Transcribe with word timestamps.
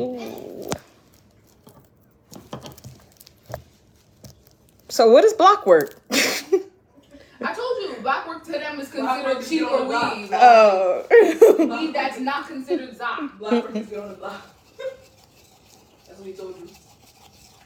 Ooh. 0.00 0.70
So 4.88 5.10
what 5.10 5.24
is 5.24 5.32
block 5.32 5.66
work? 5.66 6.00
I 6.10 7.54
told 7.54 7.82
you, 7.82 7.96
block 8.02 8.26
work 8.26 8.44
to 8.46 8.52
them 8.52 8.80
is 8.80 8.90
considered 8.90 9.24
work 9.24 9.38
is 9.38 9.48
cheaper 9.48 9.66
on 9.66 9.88
the 9.88 10.20
weed. 10.22 10.30
Oh. 10.32 11.06
Weed 11.80 11.94
that's 11.94 12.18
not 12.18 12.48
considered 12.48 12.98
Zop. 12.98 13.38
Block 13.38 13.52
workers 13.52 13.86
get 13.86 13.98
on 14.00 14.08
the 14.08 14.14
block. 14.14 14.56
That's 16.06 16.18
what 16.18 16.26
he 16.26 16.32
told 16.32 16.56
you. 16.58 16.68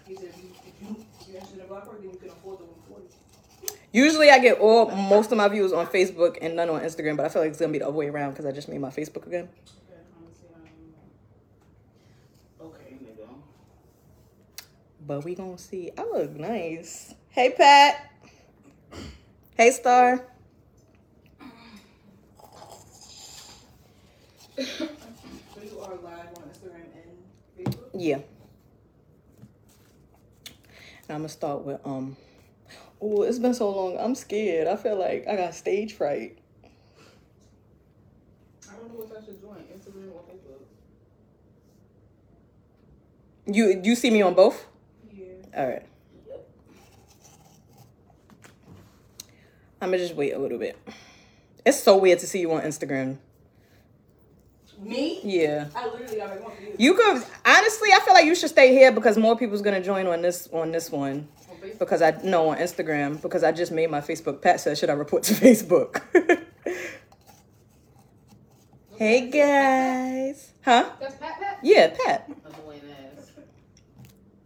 He 0.06 0.16
said, 0.16 0.26
if 0.26 0.36
you, 0.42 0.50
if 0.66 0.88
you, 0.88 1.06
if 1.20 1.28
you 1.28 1.36
actually 1.38 1.52
in 1.54 1.58
the 1.60 1.64
block 1.64 1.86
work, 1.86 2.02
then 2.02 2.10
you 2.10 2.18
can 2.18 2.28
afford 2.28 2.58
the 2.58 2.64
140. 2.64 3.78
Usually 3.92 4.30
I 4.30 4.38
get 4.38 4.58
all 4.58 4.90
most 4.90 5.32
of 5.32 5.38
my 5.38 5.48
views 5.48 5.72
on 5.72 5.86
Facebook 5.86 6.36
and 6.42 6.56
none 6.56 6.68
on 6.68 6.82
Instagram, 6.82 7.16
but 7.16 7.24
I 7.24 7.28
feel 7.30 7.40
like 7.42 7.50
it's 7.50 7.60
gonna 7.60 7.72
be 7.72 7.78
the 7.78 7.86
other 7.86 7.96
way 7.96 8.08
around 8.08 8.32
because 8.32 8.44
I 8.46 8.52
just 8.52 8.68
made 8.68 8.80
my 8.80 8.90
Facebook 8.90 9.26
again. 9.26 9.48
Okay, 12.60 12.96
nigga. 13.02 13.28
But 15.12 15.24
we 15.24 15.34
gonna 15.34 15.58
see. 15.58 15.90
I 15.98 16.04
look 16.04 16.30
nice. 16.36 17.14
Hey 17.28 17.50
Pat. 17.50 18.10
Hey 19.58 19.70
Star. 19.70 20.24
You 24.56 24.64
are 25.82 25.96
live 25.96 26.28
on 26.34 26.44
Instagram 26.48 26.86
and 26.96 27.18
Facebook? 27.58 27.90
Yeah. 27.92 28.20
And 30.46 31.10
I'm 31.10 31.18
gonna 31.18 31.28
start 31.28 31.62
with 31.62 31.86
um. 31.86 32.16
Oh, 32.98 33.20
it's 33.20 33.38
been 33.38 33.52
so 33.52 33.68
long. 33.68 33.98
I'm 33.98 34.14
scared. 34.14 34.66
I 34.66 34.76
feel 34.76 34.98
like 34.98 35.28
I 35.28 35.36
got 35.36 35.54
stage 35.54 35.92
fright. 35.92 36.38
I 38.66 38.76
don't 38.76 38.88
know 38.88 39.04
what 39.04 39.14
I 39.14 39.22
should 39.22 39.38
join, 39.42 39.56
Instagram 39.76 40.14
or 40.14 40.22
Facebook. 40.22 40.62
You 43.44 43.78
you 43.84 43.94
see 43.94 44.08
me 44.10 44.22
on 44.22 44.32
both? 44.32 44.71
Yeah. 45.52 45.60
All 45.62 45.68
right. 45.68 45.82
I'm 49.80 49.88
gonna 49.88 49.98
just 49.98 50.14
wait 50.14 50.32
a 50.32 50.38
little 50.38 50.58
bit. 50.58 50.78
It's 51.66 51.82
so 51.82 51.96
weird 51.96 52.20
to 52.20 52.26
see 52.26 52.40
you 52.40 52.52
on 52.52 52.62
Instagram. 52.62 53.18
Me? 54.78 55.20
Yeah. 55.22 55.68
I 55.76 55.86
literally 55.86 56.16
got 56.16 56.30
like 56.30 56.42
one 56.42 56.56
view. 56.56 56.74
You 56.76 56.94
could 56.94 57.22
honestly, 57.44 57.90
I 57.92 58.00
feel 58.04 58.14
like 58.14 58.24
you 58.24 58.34
should 58.34 58.48
stay 58.48 58.72
here 58.72 58.90
because 58.90 59.16
more 59.16 59.36
people's 59.36 59.62
gonna 59.62 59.82
join 59.82 60.06
on 60.06 60.22
this 60.22 60.48
on 60.52 60.72
this 60.72 60.90
one. 60.90 61.28
On 61.50 61.70
Because 61.78 62.02
I 62.02 62.12
know 62.22 62.50
on 62.50 62.58
Instagram 62.58 63.20
because 63.20 63.44
I 63.44 63.52
just 63.52 63.70
made 63.72 63.90
my 63.90 64.00
Facebook. 64.00 64.40
Pat 64.40 64.60
said, 64.60 64.78
"Should 64.78 64.90
I 64.90 64.94
report 64.94 65.24
to 65.24 65.34
Facebook?" 65.34 66.02
hey 68.96 69.30
guys, 69.30 70.52
huh? 70.64 70.90
That's 71.00 71.16
Pat 71.16 71.40
Pat? 71.40 71.58
Yeah, 71.62 71.94
Pat. 72.04 72.30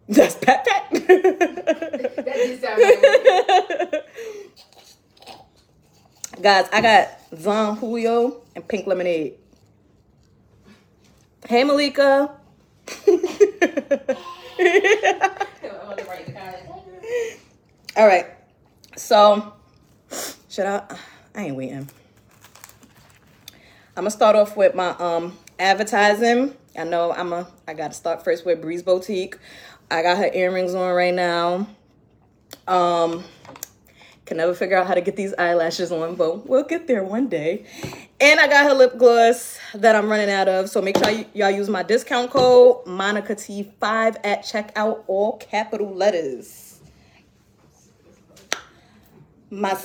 That's 0.09 0.37
Pat 0.37 0.65
Pat. 0.65 0.87
That 2.27 4.05
Guys, 6.43 6.69
I 6.73 6.81
got 6.81 7.09
Don 7.43 7.77
Julio 7.77 8.43
and 8.55 8.67
Pink 8.69 8.87
Lemonade. 8.87 9.35
Hey 11.49 11.65
Malika. 11.65 12.31
I'm 12.89 13.15
on 13.15 13.17
the 15.97 16.05
right 16.09 16.27
kind. 16.27 16.57
All 17.97 18.07
right. 18.07 18.27
So, 18.97 19.53
should 20.49 20.67
I? 20.67 20.85
I 21.35 21.45
ain't 21.45 21.57
waiting. 21.57 21.89
I'm 23.97 24.03
gonna 24.03 24.11
start 24.11 24.37
off 24.37 24.57
with 24.57 24.75
my 24.75 24.91
um 24.99 25.39
advertising. 25.59 26.55
I 26.79 26.85
know 26.85 27.13
I'm 27.13 27.33
a. 27.33 27.49
I 27.67 27.75
gotta 27.75 27.95
start 27.95 28.23
first 28.25 28.45
with 28.45 28.61
Breeze 28.61 28.83
Boutique. 28.83 29.37
I 29.91 30.03
got 30.03 30.19
her 30.19 30.31
earrings 30.33 30.75
on 30.75 30.95
right 30.95 31.15
now. 31.15 31.69
Um, 32.67 33.25
can 34.25 34.39
never 34.39 34.55
figure 34.55 34.77
out 34.77 34.89
how 34.89 34.95
to 34.95 35.01
get 35.01 35.15
these 35.15 35.33
eyelashes 35.39 35.93
on, 35.93 36.17
but 36.17 36.49
we'll 36.49 36.65
get 36.65 36.89
there 36.89 37.05
one 37.05 37.29
day. 37.29 37.65
And 38.21 38.41
I 38.41 38.49
got 38.49 38.65
her 38.65 38.75
lip 38.75 38.99
gloss 38.99 39.59
that 39.75 39.95
I'm 39.95 40.11
running 40.11 40.31
out 40.31 40.49
of. 40.49 40.69
So 40.69 40.83
make 40.83 40.97
sure 40.97 41.25
y'all 41.33 41.51
use 41.51 41.69
my 41.69 41.85
discount 41.85 42.31
code 42.33 42.85
Monica 42.87 43.37
T5 43.37 44.17
at 44.25 44.43
checkout, 44.43 45.05
all 45.07 45.37
capital 45.37 45.95
letters. 45.95 46.81
My 49.49 49.75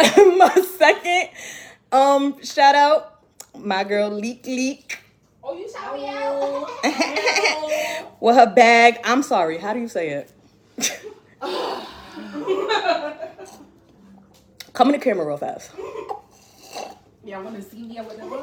my 0.00 0.54
second 0.76 1.30
um 1.90 2.42
shout 2.44 2.74
out, 2.74 3.22
my 3.58 3.84
girl 3.84 4.10
Leak 4.10 4.44
Leak. 4.44 5.05
Oh, 5.48 5.56
you 5.56 5.70
shout 5.70 5.94
me 5.94 6.08
out. 6.08 6.68
With 8.20 8.34
her 8.34 8.52
bag. 8.52 8.98
I'm 9.04 9.22
sorry, 9.22 9.58
how 9.58 9.72
do 9.72 9.78
you 9.78 9.86
say 9.86 10.08
it? 10.10 10.32
Come 14.72 14.88
in 14.88 14.92
the 14.92 14.98
camera 14.98 15.24
real 15.24 15.36
fast. 15.36 15.70
Y'all 17.24 17.42
want 17.44 17.56
to 17.56 17.62
see 17.62 17.82
me 17.82 17.98
or 17.98 18.04
whatever? 18.04 18.36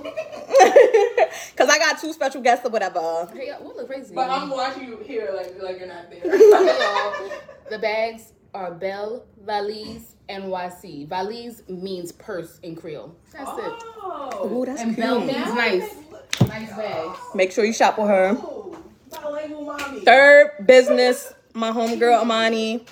Cause 1.56 1.70
I 1.70 1.78
got 1.78 2.00
two 2.00 2.12
special 2.12 2.42
guests 2.42 2.66
or 2.66 2.70
whatever. 2.70 3.30
Hey, 3.34 3.48
y'all, 3.48 3.64
what 3.64 3.78
look 3.78 3.88
crazy? 3.88 4.14
But 4.14 4.30
I'm 4.30 4.50
watching 4.50 4.90
you 4.90 4.98
here 4.98 5.32
like 5.34 5.56
like 5.62 5.80
you're 5.80 5.88
not 5.88 6.10
there. 6.10 6.22
the 7.70 7.80
bags 7.80 8.34
are 8.54 8.72
Belle 8.74 9.24
Valise 9.46 10.16
NYC. 10.28 11.08
Valise 11.08 11.64
means 11.70 12.12
purse 12.12 12.60
in 12.62 12.76
Creole. 12.76 13.16
That's 13.32 13.50
it. 13.52 13.84
oh. 14.02 14.66
That's 14.68 14.82
And 14.82 14.96
cute. 14.96 15.06
Belle 15.06 15.20
means 15.22 15.54
nice. 15.54 15.96
Nice 16.42 16.70
bags. 16.70 17.20
Make 17.36 17.52
sure 17.52 17.66
you 17.66 17.74
shop 17.74 17.98
with 17.98 18.08
her. 18.08 18.38
Bilingual 19.10 19.66
mommy. 19.66 20.02
Third 20.02 20.66
business, 20.66 21.34
my 21.54 21.72
homegirl 21.72 22.22
Amani. 22.22 22.86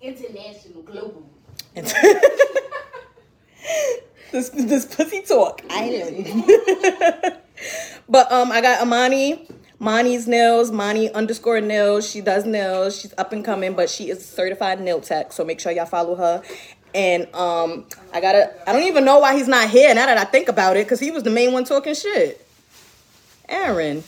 International, 0.00 0.82
global. 0.82 1.28
this 1.74 1.92
this 4.50 4.94
pussy 4.94 5.22
talk 5.22 5.62
island. 5.70 6.44
but 8.08 8.30
um, 8.30 8.52
I 8.52 8.60
got 8.60 8.80
Amani, 8.80 9.48
Mani's 9.80 10.28
nails, 10.28 10.70
Mani 10.70 11.10
underscore 11.12 11.60
nails. 11.60 12.08
She 12.08 12.20
does 12.20 12.44
nails. 12.44 13.00
She's 13.00 13.14
up 13.18 13.32
and 13.32 13.44
coming, 13.44 13.74
but 13.74 13.90
she 13.90 14.10
is 14.10 14.24
certified 14.24 14.80
nail 14.80 15.00
tech. 15.00 15.32
So 15.32 15.44
make 15.44 15.60
sure 15.60 15.72
y'all 15.72 15.86
follow 15.86 16.14
her. 16.14 16.42
And 16.94 17.22
um, 17.34 17.86
I 18.12 18.20
gotta. 18.20 18.52
I 18.68 18.72
don't 18.72 18.84
even 18.84 19.04
know 19.04 19.18
why 19.18 19.36
he's 19.36 19.48
not 19.48 19.68
here. 19.68 19.92
Now 19.94 20.06
that 20.06 20.16
I 20.16 20.24
think 20.24 20.48
about 20.48 20.76
it, 20.76 20.86
because 20.86 21.00
he 21.00 21.10
was 21.10 21.24
the 21.24 21.30
main 21.30 21.52
one 21.52 21.64
talking 21.64 21.94
shit. 21.94 22.43
Aaron. 23.48 24.02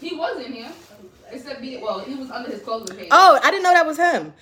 He 0.00 0.14
was 0.14 0.44
in 0.44 0.52
here. 0.52 0.72
Except, 1.30 1.60
be, 1.62 1.78
well, 1.78 2.00
he 2.00 2.14
was 2.14 2.30
under 2.30 2.50
his 2.50 2.60
clothing 2.60 2.96
page. 2.96 3.08
Oh, 3.10 3.38
I 3.42 3.50
didn't 3.50 3.62
know 3.62 3.72
that 3.72 3.86
was 3.86 3.96
him. 3.96 4.34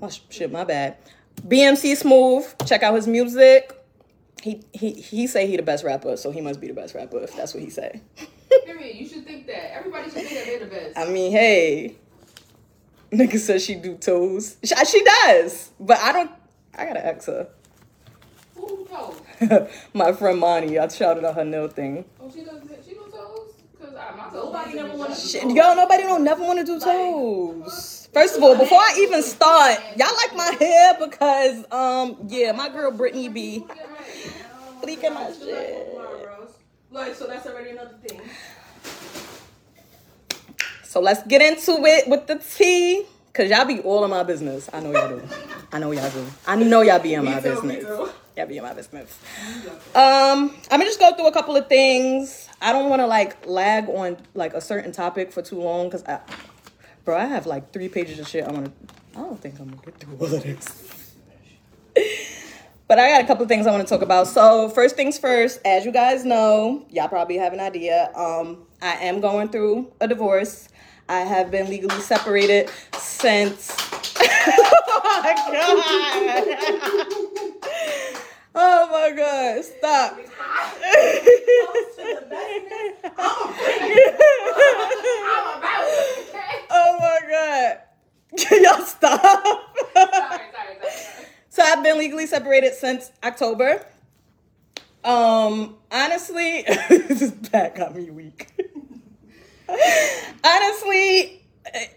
Oh 0.00 0.10
sh- 0.10 0.20
shit, 0.28 0.52
my 0.52 0.64
bad. 0.64 0.98
BMC 1.46 1.96
Smooth. 1.96 2.46
Check 2.66 2.82
out 2.82 2.94
his 2.94 3.06
music. 3.06 3.72
He 4.42 4.62
he 4.72 4.92
he 4.92 5.26
say 5.26 5.46
he 5.46 5.56
the 5.56 5.62
best 5.62 5.82
rapper, 5.82 6.16
so 6.16 6.30
he 6.30 6.40
must 6.40 6.60
be 6.60 6.66
the 6.68 6.74
best 6.74 6.94
rapper 6.94 7.22
if 7.22 7.34
that's 7.34 7.54
what 7.54 7.62
he 7.62 7.70
say. 7.70 8.00
Period. 8.64 8.96
You 8.96 9.08
should 9.08 9.24
think 9.24 9.46
that. 9.46 9.76
Everybody 9.76 10.04
should 10.04 10.12
think 10.12 10.30
that 10.30 10.44
they're 10.44 10.58
the 10.60 10.66
best. 10.66 10.98
I 10.98 11.08
mean, 11.10 11.32
hey, 11.32 11.96
nigga 13.10 13.38
says 13.38 13.64
she 13.64 13.74
do 13.74 13.96
toes. 13.96 14.56
She, 14.62 14.74
uh, 14.74 14.84
she 14.84 15.02
does, 15.02 15.70
but 15.80 15.98
I 15.98 16.12
don't. 16.12 16.30
I 16.74 16.84
gotta 16.84 17.06
ask 17.06 17.26
her. 17.26 17.48
Who 18.56 18.86
knows? 18.90 19.68
my 19.94 20.12
friend 20.12 20.38
Monty, 20.38 20.78
I 20.78 20.88
shouted 20.88 21.24
out 21.24 21.34
her 21.34 21.44
nail 21.44 21.68
thing. 21.68 22.04
Oh, 22.20 22.30
she 22.30 22.44
does. 22.44 22.60
She 22.86 22.92
do 22.92 23.04
toes. 23.10 23.52
Cause 23.80 23.94
I, 23.94 24.14
my 24.16 24.24
toes. 24.30 24.35
Nobody 24.46 24.74
never 24.74 25.14
Shit, 25.14 25.42
yo, 25.50 25.74
nobody 25.74 26.04
don't 26.04 26.22
never 26.22 26.42
want 26.44 26.60
to 26.60 26.64
do 26.64 26.78
toes. 26.78 28.08
First 28.12 28.36
of 28.36 28.42
all, 28.44 28.56
before 28.56 28.78
I 28.78 28.94
even 29.00 29.22
start, 29.22 29.78
y'all 29.96 30.14
like 30.16 30.36
my 30.36 30.56
hair 30.58 30.96
because 31.00 31.64
um 31.72 32.16
yeah, 32.28 32.52
my 32.52 32.68
girl 32.68 32.92
Brittany 32.92 33.28
be 33.28 33.66
fleeking 34.82 35.14
my 35.14 35.32
shit. 35.32 35.98
Like, 36.92 37.14
so 37.14 37.26
that's 37.26 37.46
already 37.46 37.70
another 37.70 37.96
thing. 38.06 38.20
So 40.84 41.00
let's 41.00 41.26
get 41.26 41.42
into 41.42 41.84
it 41.84 42.08
with 42.08 42.28
the 42.28 42.36
tea. 42.36 43.04
Cause 43.34 43.50
y'all 43.50 43.66
be 43.66 43.80
all 43.80 44.04
in 44.04 44.10
my 44.10 44.22
business. 44.22 44.70
I 44.72 44.80
know 44.80 44.92
y'all 44.92 45.08
do. 45.08 45.22
I 45.70 45.78
know 45.78 45.90
y'all 45.90 46.10
do. 46.10 46.24
I 46.46 46.56
know 46.56 46.80
y'all 46.80 47.00
be 47.00 47.14
in 47.14 47.24
my 47.24 47.34
Me 47.34 47.42
too, 47.42 47.62
me 47.62 47.74
business. 47.76 48.10
Y'all 48.36 48.46
be 48.46 48.60
my 48.60 48.74
business. 48.74 49.18
Um, 49.94 50.54
I'm 50.70 50.78
gonna 50.78 50.84
just 50.84 51.00
go 51.00 51.14
through 51.14 51.28
a 51.28 51.32
couple 51.32 51.56
of 51.56 51.68
things. 51.68 52.48
I 52.60 52.72
don't 52.72 52.90
want 52.90 53.00
to 53.00 53.06
like 53.06 53.46
lag 53.46 53.88
on 53.88 54.18
like 54.34 54.52
a 54.52 54.60
certain 54.60 54.92
topic 54.92 55.32
for 55.32 55.40
too 55.40 55.60
long 55.60 55.86
because 55.86 56.04
I, 56.04 56.20
bro, 57.04 57.16
I 57.16 57.24
have 57.24 57.46
like 57.46 57.72
three 57.72 57.88
pages 57.88 58.18
of 58.18 58.28
shit. 58.28 58.44
I 58.44 58.52
want 58.52 58.66
to. 58.66 59.18
I 59.18 59.22
don't 59.22 59.40
think 59.40 59.58
I'm 59.58 59.70
gonna 59.70 59.82
get 59.82 59.98
through 59.98 60.16
all 60.18 60.34
of 60.34 60.42
this. 60.42 61.14
But 62.88 63.00
I 63.00 63.08
got 63.08 63.24
a 63.24 63.26
couple 63.26 63.42
of 63.42 63.48
things 63.48 63.66
I 63.66 63.72
want 63.72 63.86
to 63.86 63.92
talk 63.92 64.02
about. 64.02 64.28
So 64.28 64.68
first 64.68 64.94
things 64.94 65.18
first, 65.18 65.60
as 65.64 65.84
you 65.84 65.90
guys 65.90 66.24
know, 66.24 66.86
y'all 66.88 67.08
probably 67.08 67.36
have 67.36 67.52
an 67.52 67.58
idea. 67.58 68.12
Um, 68.14 68.58
I 68.80 68.92
am 69.06 69.20
going 69.20 69.48
through 69.48 69.92
a 70.00 70.06
divorce. 70.06 70.68
I 71.08 71.20
have 71.20 71.50
been 71.50 71.68
legally 71.68 72.00
separated 72.00 72.70
since. 72.96 73.74
oh 74.20 75.10
my 75.24 75.34
god! 77.10 77.22
Oh 78.58 78.88
my 78.90 79.14
God! 79.14 79.62
Stop. 79.62 80.18
oh 86.70 86.96
my 86.98 87.20
God! 87.28 87.78
Y'all 88.50 88.80
stop. 88.80 89.44
sorry, 89.92 90.08
sorry, 90.14 90.46
sorry, 90.52 91.26
so 91.50 91.62
I've 91.62 91.84
been 91.84 91.98
legally 91.98 92.26
separated 92.26 92.72
since 92.72 93.12
October. 93.22 93.84
Um, 95.04 95.76
honestly, 95.92 96.62
that 97.52 97.74
got 97.76 97.94
me 97.94 98.10
weak. 98.10 98.48
honestly. 100.44 101.42
Eh, 101.74 101.88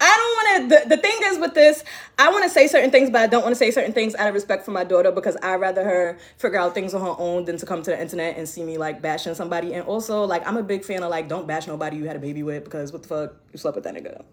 I 0.00 0.16
don't 0.16 0.68
want 0.68 0.72
to. 0.72 0.88
The, 0.88 0.96
the 0.96 1.02
thing 1.02 1.16
is 1.24 1.38
with 1.38 1.54
this, 1.54 1.82
I 2.18 2.30
want 2.30 2.44
to 2.44 2.50
say 2.50 2.68
certain 2.68 2.90
things, 2.90 3.10
but 3.10 3.20
I 3.20 3.26
don't 3.26 3.42
want 3.42 3.52
to 3.52 3.58
say 3.58 3.70
certain 3.70 3.92
things 3.92 4.14
out 4.14 4.28
of 4.28 4.34
respect 4.34 4.64
for 4.64 4.70
my 4.70 4.84
daughter 4.84 5.10
because 5.10 5.36
I'd 5.42 5.56
rather 5.56 5.82
her 5.82 6.18
figure 6.36 6.58
out 6.58 6.74
things 6.74 6.94
on 6.94 7.00
her 7.00 7.14
own 7.18 7.46
than 7.46 7.56
to 7.58 7.66
come 7.66 7.82
to 7.82 7.90
the 7.90 8.00
internet 8.00 8.36
and 8.36 8.48
see 8.48 8.62
me 8.62 8.78
like 8.78 9.02
bashing 9.02 9.34
somebody. 9.34 9.74
And 9.74 9.84
also, 9.86 10.24
like, 10.24 10.46
I'm 10.46 10.56
a 10.56 10.62
big 10.62 10.84
fan 10.84 11.02
of 11.02 11.10
like, 11.10 11.28
don't 11.28 11.46
bash 11.46 11.66
nobody 11.66 11.96
you 11.96 12.04
had 12.04 12.16
a 12.16 12.20
baby 12.20 12.42
with 12.42 12.64
because 12.64 12.92
what 12.92 13.02
the 13.02 13.08
fuck, 13.08 13.34
you 13.52 13.58
slept 13.58 13.74
with 13.74 13.84
that 13.84 13.94
nigga. 13.94 14.24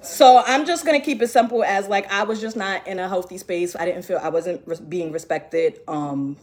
So 0.00 0.42
I'm 0.46 0.66
just 0.66 0.86
gonna 0.86 1.00
keep 1.00 1.20
it 1.20 1.28
simple 1.28 1.62
as 1.62 1.88
like 1.88 2.10
I 2.10 2.22
was 2.22 2.40
just 2.40 2.56
not 2.56 2.86
in 2.86 2.98
a 2.98 3.08
healthy 3.08 3.38
space. 3.38 3.76
I 3.76 3.84
didn't 3.84 4.02
feel 4.02 4.18
I 4.18 4.28
wasn't 4.28 4.88
being 4.88 5.12
respected 5.12 5.80
um 5.88 6.36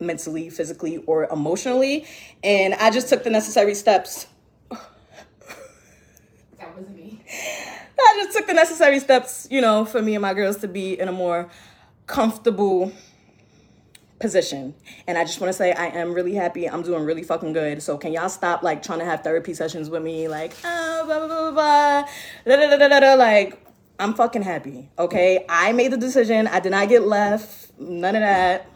mentally, 0.00 0.50
physically, 0.50 0.98
or 1.06 1.24
emotionally, 1.26 2.06
and 2.42 2.74
I 2.74 2.90
just 2.90 3.08
took 3.08 3.22
the 3.22 3.30
necessary 3.30 3.74
steps. 3.74 4.26
I 7.30 8.22
just 8.24 8.36
took 8.36 8.46
the 8.46 8.54
necessary 8.54 8.98
steps, 8.98 9.46
you 9.50 9.60
know, 9.60 9.84
for 9.84 10.02
me 10.02 10.14
and 10.14 10.22
my 10.22 10.34
girls 10.34 10.58
to 10.58 10.68
be 10.68 10.98
in 10.98 11.08
a 11.08 11.12
more 11.12 11.48
comfortable 12.06 12.92
position. 14.18 14.74
And 15.06 15.16
I 15.16 15.24
just 15.24 15.40
want 15.40 15.48
to 15.48 15.56
say 15.56 15.72
I 15.72 15.86
am 15.86 16.12
really 16.12 16.34
happy. 16.34 16.68
I'm 16.68 16.82
doing 16.82 17.04
really 17.04 17.22
fucking 17.22 17.52
good. 17.52 17.82
So 17.82 17.96
can 17.96 18.12
y'all 18.12 18.28
stop 18.28 18.62
like 18.62 18.82
trying 18.82 18.98
to 19.00 19.04
have 19.04 19.22
therapy 19.22 19.54
sessions 19.54 19.90
with 19.90 20.02
me 20.02 20.28
like 20.28 20.52
oh 20.64 21.02
blah 21.06 21.18
blah 21.18 21.26
blah 21.26 21.50
blah 21.50 22.04
blah 22.44 22.56
da, 22.56 22.76
da, 22.76 22.88
da, 22.88 23.00
da. 23.00 23.14
like 23.14 23.66
I'm 23.98 24.14
fucking 24.14 24.42
happy. 24.42 24.90
Okay? 24.98 25.44
I 25.48 25.72
made 25.72 25.92
the 25.92 25.96
decision. 25.96 26.46
I 26.46 26.60
did 26.60 26.70
not 26.70 26.88
get 26.88 27.06
left. 27.06 27.78
None 27.78 28.14
of 28.14 28.20
that. 28.20 28.68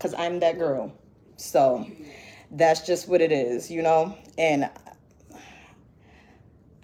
Cuz 0.00 0.14
I'm 0.14 0.40
that 0.40 0.58
girl. 0.58 0.92
So 1.36 1.86
that's 2.50 2.86
just 2.86 3.08
what 3.08 3.20
it 3.20 3.32
is, 3.32 3.70
you 3.70 3.82
know? 3.82 4.16
And 4.38 4.70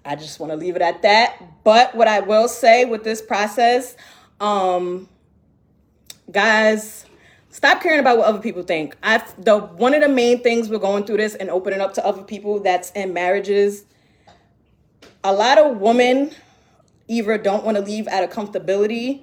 I 0.03 0.15
just 0.15 0.39
want 0.39 0.51
to 0.51 0.55
leave 0.55 0.75
it 0.75 0.81
at 0.81 1.01
that. 1.03 1.63
But 1.63 1.93
what 1.95 2.07
I 2.07 2.21
will 2.21 2.47
say 2.47 2.85
with 2.85 3.03
this 3.03 3.21
process, 3.21 3.95
um, 4.39 5.07
guys, 6.31 7.05
stop 7.49 7.81
caring 7.81 7.99
about 7.99 8.17
what 8.17 8.27
other 8.27 8.39
people 8.39 8.63
think. 8.63 8.95
I 9.03 9.23
the 9.37 9.59
one 9.59 9.93
of 9.93 10.01
the 10.01 10.09
main 10.09 10.41
things 10.41 10.69
we're 10.69 10.79
going 10.79 11.03
through 11.03 11.17
this 11.17 11.35
and 11.35 11.49
opening 11.49 11.81
up 11.81 11.93
to 11.95 12.05
other 12.05 12.23
people 12.23 12.59
that's 12.59 12.91
in 12.91 13.13
marriages. 13.13 13.85
A 15.23 15.31
lot 15.31 15.59
of 15.59 15.77
women 15.77 16.31
either 17.07 17.37
don't 17.37 17.63
want 17.63 17.77
to 17.77 17.83
leave 17.83 18.07
out 18.07 18.23
of 18.23 18.31
comfortability 18.31 19.21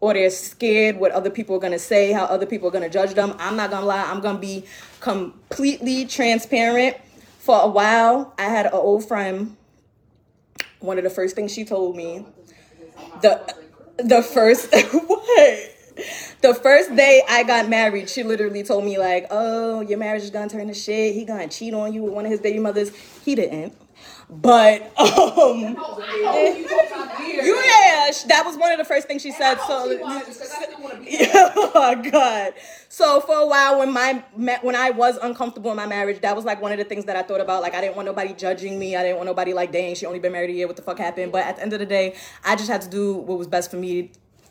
or 0.00 0.14
they're 0.14 0.30
scared 0.30 0.96
what 0.96 1.12
other 1.12 1.30
people 1.30 1.56
are 1.56 1.60
going 1.60 1.72
to 1.72 1.78
say, 1.78 2.12
how 2.12 2.24
other 2.24 2.46
people 2.46 2.68
are 2.68 2.70
going 2.70 2.84
to 2.84 2.90
judge 2.90 3.14
them. 3.14 3.34
I'm 3.38 3.56
not 3.56 3.70
going 3.70 3.82
to 3.82 3.86
lie, 3.86 4.10
I'm 4.10 4.20
going 4.20 4.36
to 4.36 4.40
be 4.40 4.64
completely 5.00 6.06
transparent. 6.06 6.96
For 7.38 7.60
a 7.62 7.68
while, 7.68 8.34
I 8.38 8.44
had 8.44 8.66
an 8.66 8.72
old 8.74 9.06
friend 9.06 9.56
one 10.80 10.98
of 10.98 11.04
the 11.04 11.10
first 11.10 11.34
things 11.36 11.52
she 11.52 11.64
told 11.64 11.96
me 11.96 12.24
the 13.22 13.54
the 13.98 14.22
first 14.22 14.72
what 15.06 15.70
the 16.40 16.54
first 16.54 16.94
day 16.94 17.22
I 17.28 17.42
got 17.42 17.68
married, 17.68 18.08
she 18.08 18.22
literally 18.22 18.62
told 18.62 18.84
me 18.84 18.98
like, 18.98 19.26
"Oh, 19.30 19.80
your 19.80 19.98
marriage 19.98 20.22
is 20.22 20.30
gonna 20.30 20.48
turn 20.48 20.68
to 20.68 20.74
shit. 20.74 21.14
He 21.14 21.24
gonna 21.24 21.48
cheat 21.48 21.74
on 21.74 21.92
you 21.92 22.04
with 22.04 22.14
one 22.14 22.24
of 22.24 22.30
his 22.30 22.40
baby 22.40 22.60
mothers." 22.60 22.92
He 23.24 23.34
didn't, 23.34 23.74
but 24.30 24.82
um, 24.98 25.58
you 25.58 25.74
talking 25.74 26.64
about 26.64 27.18
weird. 27.18 27.44
you 27.44 27.56
yeah, 27.56 28.10
that 28.28 28.42
was 28.46 28.56
one 28.56 28.70
of 28.70 28.78
the 28.78 28.84
first 28.84 29.08
things 29.08 29.22
she 29.22 29.32
said. 29.32 29.56
So 29.66 29.88
was, 29.88 30.24
'cause 30.24 30.40
I 30.40 30.64
still 30.66 30.80
want 30.80 30.94
to 30.94 31.00
be 31.00 31.18
oh 31.34 31.72
my 31.74 32.10
god. 32.10 32.54
So 32.98 33.20
for 33.20 33.36
a 33.36 33.46
while 33.46 33.78
when 33.78 33.92
my 33.92 34.24
when 34.60 34.74
I 34.74 34.90
was 34.90 35.18
uncomfortable 35.18 35.70
in 35.70 35.76
my 35.76 35.86
marriage, 35.86 36.20
that 36.22 36.34
was 36.34 36.44
like 36.44 36.60
one 36.60 36.72
of 36.72 36.78
the 36.78 36.84
things 36.84 37.04
that 37.04 37.14
I 37.14 37.22
thought 37.22 37.40
about. 37.40 37.62
Like 37.62 37.76
I 37.76 37.80
didn't 37.80 37.94
want 37.94 38.06
nobody 38.06 38.32
judging 38.32 38.76
me. 38.76 38.96
I 38.96 39.04
didn't 39.04 39.18
want 39.18 39.28
nobody 39.28 39.54
like, 39.54 39.70
dang, 39.70 39.94
she 39.94 40.04
only 40.04 40.18
been 40.18 40.32
married 40.32 40.50
a 40.50 40.52
year. 40.52 40.66
What 40.66 40.74
the 40.74 40.82
fuck 40.82 40.98
happened? 40.98 41.30
But 41.30 41.46
at 41.46 41.54
the 41.54 41.62
end 41.62 41.72
of 41.72 41.78
the 41.78 41.86
day, 41.86 42.16
I 42.44 42.56
just 42.56 42.68
had 42.68 42.82
to 42.82 42.88
do 42.88 43.14
what 43.14 43.38
was 43.38 43.46
best 43.46 43.70
for 43.70 43.76
me 43.76 44.10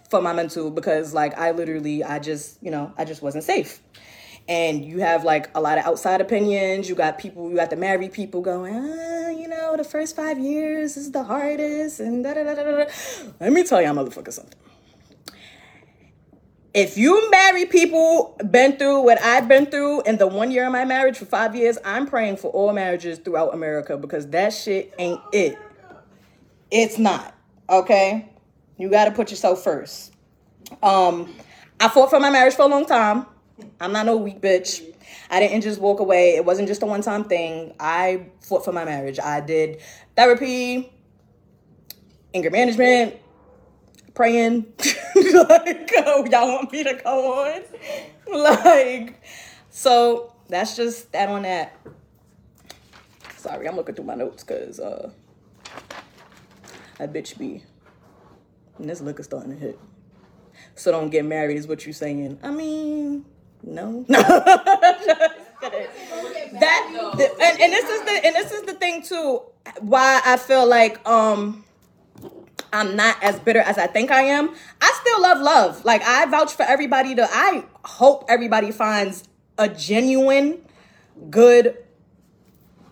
for 0.10 0.22
my 0.22 0.32
mental 0.32 0.72
because 0.72 1.14
like 1.14 1.38
I 1.38 1.52
literally 1.52 2.06
I 2.06 2.20
just, 2.20 2.64
you 2.64 2.72
know, 2.72 2.94
I 2.98 3.04
just 3.04 3.22
wasn't 3.22 3.44
safe. 3.44 3.82
And 4.48 4.86
you 4.86 5.00
have 5.02 5.26
like 5.26 5.50
a 5.54 5.60
lot 5.60 5.78
of 5.78 5.84
outside 5.84 6.22
opinions. 6.22 6.88
You 6.88 6.96
got 6.96 7.20
people, 7.20 7.50
you 7.50 7.58
got 7.58 7.70
the 7.70 7.76
married 7.76 8.14
people 8.14 8.40
going, 8.40 8.74
ah, 8.74 9.28
you 9.28 9.50
know, 9.50 9.76
the 9.76 9.84
first 9.84 10.16
five 10.16 10.40
years 10.40 10.96
is 10.96 11.12
the 11.12 11.24
hardest, 11.26 12.00
and 12.00 12.24
da 12.24 12.34
da 12.34 12.46
da 12.46 12.56
da 12.56 12.64
da. 12.64 12.78
da." 12.78 12.92
Let 13.42 13.52
me 13.52 13.66
tell 13.66 13.82
y'all, 13.82 13.94
motherfucker, 13.94 14.32
something 14.32 14.58
if 16.78 16.96
you 16.96 17.32
marry 17.32 17.66
people 17.66 18.38
been 18.52 18.78
through 18.78 19.02
what 19.02 19.20
I've 19.20 19.48
been 19.48 19.66
through 19.66 20.02
in 20.02 20.20
the 20.20 20.28
one 20.28 20.52
year 20.52 20.68
of 20.68 20.72
my 20.72 20.86
marriage 20.86 21.18
for 21.18 21.26
five 21.26 21.56
years, 21.56 21.80
I'm 21.84 22.06
praying 22.06 22.38
for 22.38 22.52
all 22.52 22.72
marriages 22.72 23.18
throughout 23.18 23.56
America 23.56 23.98
because 23.98 24.28
that 24.28 24.54
shit 24.54 24.94
ain't 25.00 25.20
it. 25.34 25.58
It's 26.70 27.00
not. 27.00 27.36
Okay? 27.68 28.30
You 28.78 28.92
gotta 28.92 29.10
put 29.10 29.32
yourself 29.32 29.64
first. 29.64 30.14
Um, 30.84 31.34
I 31.80 31.88
fought 31.90 32.12
for 32.12 32.20
my 32.20 32.30
marriage 32.30 32.54
for 32.54 32.62
a 32.62 32.68
long 32.68 32.86
time. 32.86 33.26
I'm 33.82 33.92
not 33.92 34.06
no 34.06 34.16
weak 34.18 34.40
bitch. 34.40 34.84
I 35.32 35.40
didn't 35.40 35.62
just 35.62 35.82
walk 35.82 36.00
away. 36.00 36.36
It 36.36 36.46
wasn't 36.46 36.68
just 36.68 36.84
a 36.84 36.86
one 36.86 37.02
time 37.02 37.24
thing. 37.24 37.74
I 37.80 38.28
fought 38.42 38.64
for 38.64 38.72
my 38.72 38.86
marriage. 38.86 39.18
I 39.20 39.42
did 39.42 39.82
therapy, 40.16 40.94
anger 42.36 42.52
management, 42.52 43.16
praying. 44.14 44.72
like, 45.50 45.92
oh, 45.98 46.26
y'all 46.30 46.48
want 46.56 46.72
me 46.72 46.84
to 46.84 46.94
go 47.04 47.46
on? 47.46 47.62
Like, 48.28 49.22
so 49.70 50.34
that's 50.50 50.76
just 50.76 51.12
that 51.14 51.30
on 51.30 51.44
that. 51.44 51.76
Sorry, 53.38 53.68
I'm 53.68 53.76
looking 53.76 53.96
through 53.96 54.06
my 54.06 54.16
notes 54.16 54.44
because 54.44 54.80
uh, 54.80 55.12
that 56.98 57.14
bitch 57.14 57.38
be. 57.38 57.64
And 58.78 58.90
this 58.90 59.02
liquor 59.02 59.24
starting 59.24 59.52
to 59.52 59.58
hit. 59.58 59.80
So 60.76 60.92
don't 60.92 61.10
get 61.10 61.26
married 61.26 61.58
is 61.58 61.68
what 61.68 61.86
you're 61.86 61.94
saying. 61.94 62.40
I 62.44 62.52
mean, 62.52 63.26
no. 63.64 64.06
That 66.60 67.12
the- 67.18 67.44
and, 67.44 67.62
and 67.62 67.74
this 67.74 67.90
is 67.90 68.02
the 68.04 68.26
and 68.26 68.36
this 68.36 68.52
is 68.52 68.62
the 68.64 68.74
thing 68.74 69.02
too 69.02 69.42
why 69.82 70.22
I 70.26 70.38
feel 70.38 70.66
like 70.68 71.06
um 71.08 71.66
I'm 72.72 72.96
not 72.96 73.22
as 73.24 73.40
bitter 73.40 73.60
as 73.60 73.78
I 73.78 73.88
think 73.88 74.12
I 74.12 74.22
am. 74.24 74.56
Still 75.02 75.22
love 75.22 75.42
love. 75.42 75.86
Like 75.86 76.02
I 76.04 76.26
vouch 76.26 76.54
for 76.54 76.64
everybody 76.64 77.16
to 77.16 77.28
I 77.30 77.64
hope 77.86 78.26
everybody 78.30 78.72
finds 78.72 79.24
a 79.58 79.68
genuine 79.68 80.62
good 81.30 81.78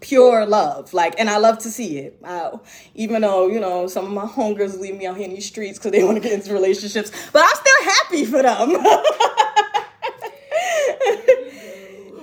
pure 0.06 0.46
love. 0.46 0.94
Like, 0.94 1.20
and 1.20 1.30
I 1.30 1.38
love 1.38 1.58
to 1.60 1.70
see 1.70 1.98
it. 1.98 2.20
I, 2.24 2.52
even 2.94 3.22
though, 3.24 3.48
you 3.48 3.60
know, 3.60 3.88
some 3.88 4.06
of 4.06 4.12
my 4.12 4.26
homegirls 4.26 4.80
leave 4.80 4.96
me 4.96 5.08
out 5.08 5.18
here 5.18 5.26
in 5.26 5.34
these 5.34 5.48
streets 5.48 5.80
because 5.80 5.92
they 5.92 6.04
want 6.04 6.18
to 6.18 6.22
get 6.22 6.34
into 6.34 6.54
relationships, 6.54 7.12
but 7.34 7.44
I'm 7.44 7.56
still 7.56 7.84
happy 7.84 8.26
for 8.26 8.44
them. 8.44 8.84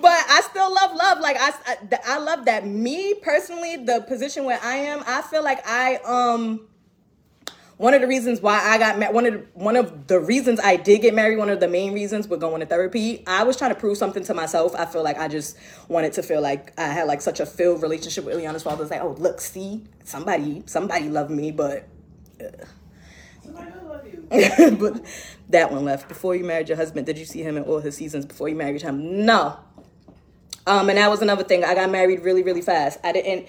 but 0.00 0.12
I 0.12 0.42
still 0.48 0.72
love 0.72 0.94
love. 0.94 1.20
Like 1.20 1.36
I, 1.40 1.52
I, 1.66 1.76
I 2.06 2.18
love 2.18 2.44
that. 2.44 2.66
Me 2.66 3.14
personally, 3.14 3.76
the 3.84 4.04
position 4.06 4.44
where 4.44 4.60
I 4.62 4.76
am, 4.76 5.02
I 5.06 5.22
feel 5.22 5.42
like 5.42 5.66
I 5.66 5.96
um 5.96 6.68
one 7.82 7.94
of 7.94 8.00
the 8.00 8.06
reasons 8.06 8.40
why 8.40 8.60
I 8.60 8.78
got 8.78 8.96
married, 8.96 9.12
one 9.12 9.26
of 9.26 9.32
the, 9.32 9.40
one 9.54 9.74
of 9.74 10.06
the 10.06 10.20
reasons 10.20 10.60
I 10.60 10.76
did 10.76 11.02
get 11.02 11.14
married, 11.14 11.36
one 11.36 11.50
of 11.50 11.58
the 11.58 11.66
main 11.66 11.92
reasons 11.92 12.28
with 12.28 12.38
going 12.38 12.60
to 12.60 12.66
therapy, 12.66 13.24
I 13.26 13.42
was 13.42 13.56
trying 13.56 13.74
to 13.74 13.80
prove 13.80 13.98
something 13.98 14.22
to 14.22 14.34
myself. 14.34 14.72
I 14.76 14.86
feel 14.86 15.02
like 15.02 15.18
I 15.18 15.26
just 15.26 15.56
wanted 15.88 16.12
to 16.12 16.22
feel 16.22 16.40
like 16.40 16.78
I 16.78 16.84
had 16.84 17.08
like 17.08 17.20
such 17.20 17.40
a 17.40 17.46
filled 17.46 17.82
relationship 17.82 18.24
with 18.24 18.36
Ileana's 18.36 18.62
father. 18.62 18.82
It's 18.82 18.92
like, 18.92 19.02
oh 19.02 19.16
look, 19.18 19.40
see, 19.40 19.82
somebody 20.04 20.62
somebody 20.66 21.08
loved 21.08 21.32
me, 21.32 21.50
but 21.50 21.88
you. 24.30 24.76
but 24.78 25.04
that 25.48 25.72
one 25.72 25.84
left. 25.84 26.08
Before 26.08 26.36
you 26.36 26.44
married 26.44 26.68
your 26.68 26.76
husband, 26.76 27.06
did 27.06 27.18
you 27.18 27.24
see 27.24 27.42
him 27.42 27.56
in 27.56 27.64
all 27.64 27.80
his 27.80 27.96
seasons 27.96 28.24
before 28.26 28.48
you 28.48 28.54
married 28.54 28.82
him? 28.82 29.26
No. 29.26 29.58
Um, 30.66 30.88
and 30.88 30.98
that 30.98 31.10
was 31.10 31.20
another 31.20 31.42
thing. 31.42 31.64
I 31.64 31.74
got 31.74 31.90
married 31.90 32.20
really, 32.20 32.44
really 32.44 32.62
fast. 32.62 33.00
I 33.02 33.12
didn't. 33.12 33.48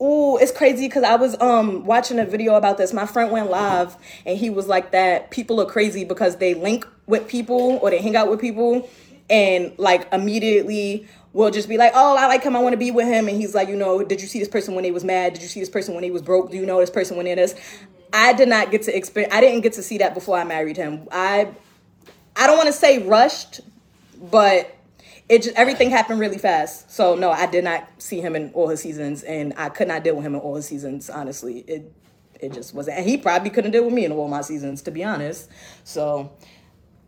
Ooh, 0.00 0.36
it's 0.36 0.52
crazy 0.52 0.88
because 0.88 1.04
I 1.04 1.16
was 1.16 1.40
um 1.40 1.86
watching 1.86 2.18
a 2.18 2.26
video 2.26 2.54
about 2.54 2.76
this. 2.76 2.92
My 2.92 3.06
friend 3.06 3.32
went 3.32 3.50
live 3.50 3.96
and 4.26 4.36
he 4.36 4.50
was 4.50 4.68
like 4.68 4.90
that 4.90 5.30
people 5.30 5.60
are 5.60 5.66
crazy 5.66 6.04
because 6.04 6.36
they 6.36 6.52
link 6.52 6.86
with 7.06 7.26
people 7.28 7.78
or 7.82 7.90
they 7.90 8.02
hang 8.02 8.14
out 8.14 8.28
with 8.28 8.40
people 8.40 8.88
and 9.30 9.72
like 9.78 10.06
immediately 10.12 11.06
will 11.32 11.50
just 11.50 11.68
be 11.68 11.78
like, 11.78 11.92
Oh, 11.94 12.14
I 12.14 12.26
like 12.26 12.42
him, 12.42 12.54
I 12.54 12.58
want 12.58 12.74
to 12.74 12.78
be 12.78 12.90
with 12.90 13.06
him. 13.06 13.26
And 13.26 13.38
he's 13.38 13.54
like, 13.54 13.68
you 13.68 13.76
know, 13.76 14.04
did 14.04 14.20
you 14.20 14.28
see 14.28 14.38
this 14.38 14.48
person 14.48 14.74
when 14.74 14.84
he 14.84 14.90
was 14.90 15.02
mad? 15.02 15.32
Did 15.32 15.42
you 15.42 15.48
see 15.48 15.60
this 15.60 15.70
person 15.70 15.94
when 15.94 16.04
he 16.04 16.10
was 16.10 16.20
broke? 16.20 16.50
Do 16.50 16.58
you 16.58 16.66
know 16.66 16.80
this 16.80 16.90
person 16.90 17.16
when 17.16 17.26
it 17.26 17.38
is? 17.38 17.54
I 18.12 18.34
did 18.34 18.48
not 18.48 18.70
get 18.70 18.82
to 18.82 18.94
experience 18.96 19.32
I 19.34 19.40
didn't 19.40 19.62
get 19.62 19.72
to 19.74 19.82
see 19.82 19.98
that 19.98 20.12
before 20.12 20.36
I 20.36 20.44
married 20.44 20.76
him. 20.76 21.08
I 21.10 21.48
I 22.36 22.46
don't 22.46 22.58
want 22.58 22.66
to 22.66 22.72
say 22.74 22.98
rushed, 22.98 23.62
but 24.30 24.75
it 25.28 25.42
just 25.42 25.56
everything 25.56 25.90
happened 25.90 26.20
really 26.20 26.38
fast. 26.38 26.90
So 26.90 27.14
no, 27.14 27.30
I 27.30 27.46
did 27.46 27.64
not 27.64 27.88
see 27.98 28.20
him 28.20 28.36
in 28.36 28.50
all 28.54 28.68
his 28.68 28.80
seasons, 28.80 29.22
and 29.22 29.52
I 29.56 29.68
could 29.68 29.88
not 29.88 30.04
deal 30.04 30.14
with 30.16 30.24
him 30.24 30.34
in 30.34 30.40
all 30.40 30.54
his 30.54 30.66
seasons. 30.66 31.10
Honestly, 31.10 31.60
it 31.60 31.92
it 32.40 32.52
just 32.52 32.74
wasn't. 32.74 32.98
And 32.98 33.08
he 33.08 33.16
probably 33.16 33.50
couldn't 33.50 33.72
deal 33.72 33.84
with 33.84 33.94
me 33.94 34.04
in 34.04 34.12
all 34.12 34.28
my 34.28 34.42
seasons, 34.42 34.82
to 34.82 34.90
be 34.90 35.02
honest. 35.02 35.50
So 35.84 36.32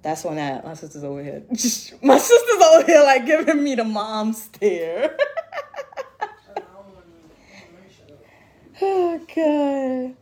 that's 0.03 0.25
on 0.25 0.37
that. 0.37 0.65
My 0.65 0.75
sister's 0.75 1.05
over 1.05 1.23
here. 1.23 1.43
my 2.03 2.19
sister's 2.19 2.63
over 2.63 2.87
here 2.87 3.03
like 3.03 3.27
giving 3.27 3.63
me 3.63 3.75
the 3.75 3.85
mom 3.85 4.33
stare. 4.33 5.17
oh 8.81 9.19
god. 9.35 10.17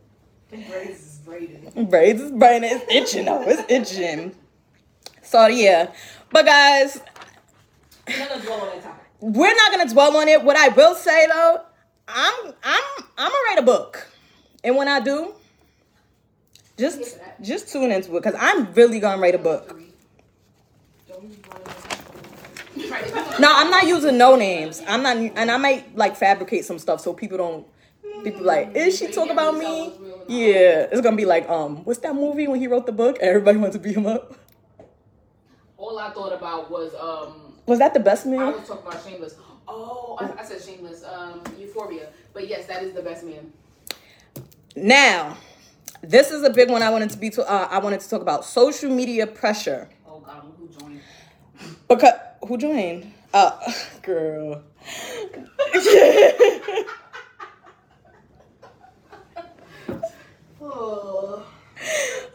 Braids 0.49 0.99
is 0.99 1.19
braided. 1.25 1.89
Braids 1.89 2.21
is 2.21 2.31
burning. 2.31 2.69
It's 2.71 2.85
itching 2.93 3.25
though. 3.25 3.43
It's 3.47 3.71
itching. 3.71 4.35
So 5.23 5.47
yeah. 5.47 5.91
But 6.31 6.45
guys, 6.45 7.01
I'm 8.07 8.19
not 8.19 8.29
gonna 8.29 8.41
dwell 8.43 8.61
on 8.61 8.81
topic. 8.81 9.03
we're 9.19 9.55
not 9.55 9.71
gonna 9.71 9.89
dwell 9.89 10.17
on 10.17 10.27
it. 10.27 10.43
What 10.43 10.55
I 10.57 10.69
will 10.69 10.95
say 10.95 11.27
though, 11.27 11.61
I'm 12.07 12.53
I'm 12.63 12.83
I'm 13.17 13.31
gonna 13.31 13.43
write 13.49 13.59
a 13.59 13.63
book. 13.63 14.07
And 14.63 14.75
when 14.75 14.87
I 14.87 14.99
do, 14.99 15.33
just 16.77 17.17
just 17.41 17.71
tune 17.71 17.91
into 17.91 18.15
it 18.15 18.23
because 18.23 18.35
I'm 18.39 18.71
really 18.73 18.99
gonna 18.99 19.21
write 19.21 19.35
a 19.35 19.39
book. 19.39 19.79
Don't 21.07 21.23
use 21.23 21.37
one 21.45 23.41
No, 23.41 23.49
I'm 23.51 23.69
not 23.69 23.87
using 23.87 24.17
no 24.17 24.35
names. 24.35 24.81
I'm 24.87 25.03
not, 25.03 25.17
and 25.17 25.51
I 25.51 25.57
might 25.57 25.95
like 25.95 26.15
fabricate 26.15 26.65
some 26.65 26.79
stuff 26.79 27.01
so 27.01 27.13
people 27.13 27.37
don't. 27.37 27.67
People 28.23 28.43
like, 28.43 28.75
is 28.75 28.97
she 28.97 29.07
talking 29.11 29.31
about 29.31 29.57
me? 29.57 29.93
Yeah, 30.27 30.87
it's 30.91 31.01
gonna 31.01 31.15
be 31.15 31.25
like, 31.25 31.47
um, 31.49 31.83
what's 31.85 31.99
that 31.99 32.15
movie 32.15 32.47
when 32.47 32.59
he 32.59 32.67
wrote 32.67 32.85
the 32.85 32.91
book? 32.91 33.17
Everybody 33.21 33.57
wants 33.57 33.75
to 33.75 33.81
beat 33.81 33.95
him 33.95 34.05
up. 34.07 34.35
All 35.77 35.99
I 35.99 36.11
thought 36.11 36.33
about 36.33 36.71
was 36.71 36.93
um 36.95 37.46
Was 37.67 37.79
that 37.79 37.93
the 37.93 37.99
best 37.99 38.25
man? 38.25 38.39
I 38.39 38.49
was 38.51 38.65
talking 38.67 38.87
about 38.87 39.03
Shameless. 39.03 39.35
Oh, 39.67 40.17
I, 40.19 40.41
I 40.41 40.45
said 40.45 40.61
Shameless. 40.61 41.03
Um, 41.03 41.43
Euphoria. 41.59 42.07
But 42.33 42.47
yes, 42.47 42.65
that 42.67 42.81
is 42.81 42.93
the 42.93 43.01
best 43.01 43.25
man. 43.25 43.51
Now, 44.75 45.37
this 46.01 46.31
is 46.31 46.43
a 46.43 46.49
big 46.49 46.69
one. 46.69 46.81
I 46.81 46.89
wanted 46.89 47.09
to 47.09 47.17
be. 47.17 47.29
To, 47.31 47.43
uh, 47.43 47.67
I 47.69 47.79
wanted 47.79 47.99
to 47.99 48.09
talk 48.09 48.21
about 48.21 48.45
social 48.45 48.89
media 48.89 49.27
pressure. 49.27 49.89
Oh 50.07 50.19
God, 50.21 50.43
who 50.57 50.69
joined? 50.79 51.01
Because 51.89 52.13
who 52.47 52.57
joined? 52.57 53.13
Uh, 53.33 53.59
girl. 54.01 54.63
Oh. 60.69 61.45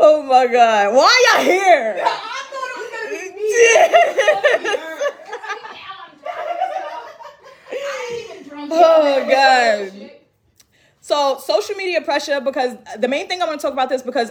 oh 0.01 0.23
my 0.23 0.47
god, 0.47 0.95
why 0.95 1.33
y'all 1.35 1.45
here? 1.45 2.01
I 2.03 2.43
thought 2.51 2.71
it 2.71 2.79
was 2.79 2.91
gonna 2.91 4.75
be 4.75 4.77
me. 4.79 4.89
Oh, 8.75 9.29
God. 9.29 10.11
So 11.01 11.39
social 11.39 11.75
media 11.75 12.01
pressure 12.01 12.41
because 12.41 12.77
the 12.99 13.09
main 13.09 13.29
thing 13.29 13.43
I 13.43 13.47
want 13.47 13.61
to 13.61 13.67
talk 13.67 13.73
about 13.73 13.89
this 13.89 14.03
because 14.03 14.31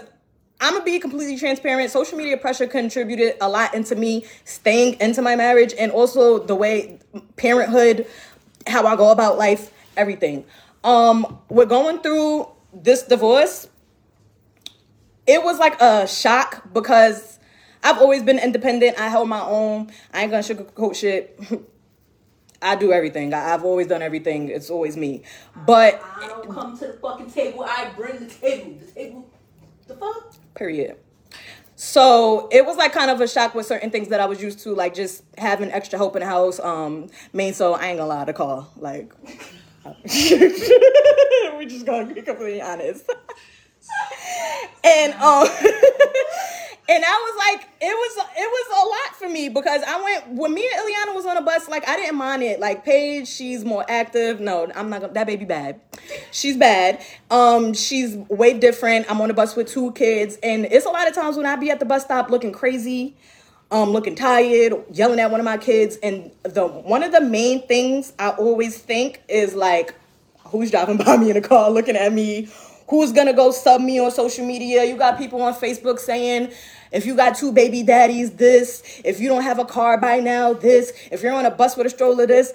I'm 0.62 0.74
gonna 0.74 0.86
be 0.86 1.00
completely 1.00 1.38
transparent. 1.38 1.90
Social 1.92 2.18
media 2.18 2.38
pressure 2.38 2.68
contributed 2.68 3.36
a 3.42 3.50
lot 3.50 3.74
into 3.74 3.96
me 3.96 4.26
staying 4.46 5.00
into 5.02 5.22
my 5.22 5.36
marriage 5.36 5.74
and 5.78 5.92
also 5.92 6.40
the 6.40 6.56
way 6.56 7.00
parenthood, 7.36 8.06
how 8.68 8.86
I 8.86 8.96
go 8.96 9.10
about 9.12 9.38
life, 9.38 9.74
everything. 9.98 10.46
Um, 10.84 11.40
we're 11.50 11.66
going 11.66 12.00
through 12.00 12.48
this 12.74 13.04
divorce. 13.04 13.68
It 15.28 15.44
was 15.44 15.60
like 15.60 15.82
a 15.82 16.08
shock 16.08 16.72
because 16.74 17.40
I've 17.84 17.98
always 17.98 18.24
been 18.24 18.40
independent. 18.40 19.00
I 19.00 19.10
held 19.10 19.28
my 19.28 19.42
own. 19.42 19.92
I 20.14 20.22
ain't 20.22 20.32
gonna 20.32 20.44
sugarcoat 20.44 20.96
shit. 20.96 21.40
I 22.62 22.76
do 22.76 22.92
everything. 22.94 23.34
I, 23.34 23.54
I've 23.54 23.64
always 23.64 23.88
done 23.88 24.02
everything. 24.02 24.50
It's 24.50 24.70
always 24.70 24.96
me. 24.96 25.24
But 25.66 26.02
I 26.16 26.28
don't 26.28 26.50
come 26.50 26.78
to 26.78 26.88
the 26.88 26.94
fucking 26.94 27.32
table. 27.32 27.64
I 27.68 27.92
bring 27.96 28.20
the 28.20 28.28
table. 28.28 28.78
The 28.80 28.92
table. 28.92 29.30
The 29.88 29.96
fuck? 29.96 30.36
period. 30.56 30.98
So 31.76 32.48
it 32.52 32.66
was 32.66 32.78
like 32.78 32.94
kind 32.94 33.10
of 33.10 33.20
a 33.22 33.28
shock 33.28 33.56
with 33.56 33.66
certain 33.66 33.90
things 33.90 34.10
that 34.10 34.20
I 34.20 34.26
was 34.26 34.42
used 34.42 34.60
to, 34.60 34.76
like 34.76 34.94
just 34.94 35.24
having 35.38 35.72
extra 35.72 35.98
help 35.98 36.16
in 36.16 36.20
the 36.20 36.28
house. 36.28 36.60
Um, 36.60 37.08
main 37.34 37.54
so 37.54 37.74
I 37.74 37.88
ain't 37.88 37.98
gonna 37.98 38.10
lie 38.10 38.26
to 38.26 38.34
call. 38.34 38.72
Like 38.78 39.12
we 40.04 41.66
just 41.66 41.86
gonna 41.86 42.14
be 42.14 42.22
completely 42.22 42.62
honest. 42.62 43.10
and 44.84 45.14
um 45.14 45.48
and 46.92 47.06
I 47.06 47.10
was 47.10 47.38
like, 47.38 47.70
it 47.80 47.86
was 47.86 48.26
it 48.36 48.50
was 48.50 48.84
a 48.84 48.86
lot 48.86 49.16
for 49.16 49.30
me 49.30 49.48
because 49.48 49.82
I 49.88 50.02
went 50.04 50.28
when 50.38 50.54
me 50.54 50.70
and 50.70 50.86
Ileana 50.86 51.16
was 51.16 51.26
on 51.26 51.38
a 51.38 51.42
bus, 51.42 51.70
like 51.70 51.88
I 51.88 51.96
didn't 51.96 52.18
mind 52.18 52.44
it. 52.44 52.60
Like 52.60 52.84
Paige, 52.84 53.30
she's 53.30 53.64
more 53.64 53.86
active. 53.88 54.42
No, 54.42 54.70
I'm 54.76 54.90
not 54.90 55.00
gonna 55.00 55.14
that 55.14 55.26
baby 55.26 55.46
bad. 55.46 55.80
She's 56.32 56.58
bad. 56.58 57.02
Um, 57.30 57.74
she's 57.74 58.18
way 58.18 58.60
different. 58.60 59.10
I'm 59.10 59.22
on 59.22 59.32
a 59.32 59.34
bus 59.34 59.56
with 59.56 59.70
two 59.70 59.94
kids, 59.94 60.38
and 60.44 60.66
it's 60.66 60.86
a 60.86 60.90
lot 60.90 61.08
of 61.08 61.16
times 61.16 61.38
when 61.38 61.46
I 61.46 61.56
be 61.56 61.72
at 61.72 61.80
the 61.80 61.86
bus 61.86 62.04
stop 62.04 62.30
looking 62.30 62.52
crazy, 62.52 63.16
um, 63.72 63.92
looking 63.92 64.16
tired, 64.16 64.74
yelling 64.92 65.22
at 65.22 65.32
one 65.32 65.40
of 65.40 65.46
my 65.46 65.58
kids. 65.58 65.96
And 66.04 66.30
the 66.44 66.68
one 66.68 67.04
of 67.04 67.14
the 67.14 67.22
main 67.22 67.66
things 67.68 68.12
I 68.20 68.32
always 68.32 68.78
think 68.78 69.22
is 69.30 69.56
like, 69.56 69.96
who's 70.48 70.72
driving 70.72 70.98
by 71.06 71.16
me 71.16 71.30
in 71.30 71.38
a 71.38 71.42
car 71.42 71.72
looking 71.72 71.96
at 71.96 72.12
me? 72.12 72.50
Who's 72.90 73.14
gonna 73.14 73.32
go 73.32 73.52
sub 73.52 73.80
me 73.80 73.98
on 74.00 74.12
social 74.12 74.46
media? 74.46 74.84
You 74.84 74.98
got 74.98 75.18
people 75.18 75.42
on 75.42 75.54
Facebook 75.54 75.98
saying, 75.98 76.52
if 76.92 77.06
you 77.06 77.16
got 77.16 77.36
two 77.36 77.52
baby 77.52 77.84
daddies, 77.84 78.32
this. 78.32 79.02
If 79.04 79.20
you 79.20 79.28
don't 79.28 79.44
have 79.44 79.60
a 79.60 79.66
car 79.66 79.98
by 79.98 80.20
now, 80.20 80.54
this. 80.54 80.94
If 81.12 81.22
you're 81.24 81.34
on 81.34 81.46
a 81.46 81.52
bus 81.52 81.78
with 81.78 81.88
a 81.88 81.90
stroller, 81.90 82.26
this. 82.26 82.54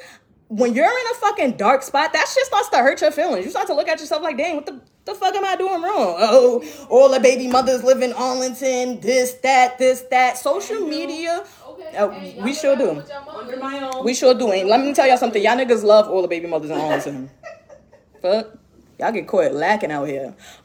When 0.49 0.75
you're 0.75 0.85
in 0.85 1.07
a 1.11 1.14
fucking 1.14 1.57
dark 1.57 1.83
spot, 1.83 2.12
that 2.12 2.28
shit 2.33 2.47
starts 2.47 2.69
to 2.69 2.76
hurt 2.78 3.00
your 3.00 3.11
feelings. 3.11 3.45
You 3.45 3.50
start 3.50 3.66
to 3.66 3.75
look 3.75 3.88
at 3.88 3.99
yourself 3.99 4.23
like, 4.23 4.37
dang, 4.37 4.55
what 4.55 4.66
the, 4.66 4.81
the 5.05 5.14
fuck 5.14 5.35
am 5.35 5.45
I 5.45 5.57
doing 5.57 5.83
wrong? 5.83 6.16
Oh, 6.21 6.87
all 6.88 7.09
the 7.09 7.19
baby 7.19 7.49
mothers 7.49 7.83
live 7.83 8.00
in 8.00 8.12
Arlington, 8.12 9.00
this, 9.00 9.35
that, 9.43 9.76
this, 9.78 10.02
that. 10.11 10.38
Social 10.38 10.87
media, 10.87 11.45
Okay. 11.78 11.97
Uh, 11.97 12.11
and 12.11 12.45
we 12.45 12.55
sure 12.55 12.76
do. 12.76 12.95
with 12.95 13.09
your 13.09 13.21
mom. 13.25 13.37
Under 13.37 13.57
my 13.59 13.90
own. 13.93 14.05
we 14.05 14.14
sure 14.14 14.35
doing. 14.35 14.66
Let 14.69 14.81
me 14.81 14.95
tell 14.95 15.07
y'all 15.07 15.19
something. 15.19 15.43
Y'all 15.43 15.57
niggas 15.57 15.83
love 15.83 16.09
all 16.09 16.23
the 16.23 16.28
baby 16.28 16.47
mothers 16.47 16.71
in 16.71 16.78
Arlington. 16.78 17.31
Fuck. 18.23 18.57
Y'all 18.99 19.12
get 19.12 19.26
caught 19.28 19.52
lacking 19.52 19.93
out 19.93 20.09
here. 20.09 20.35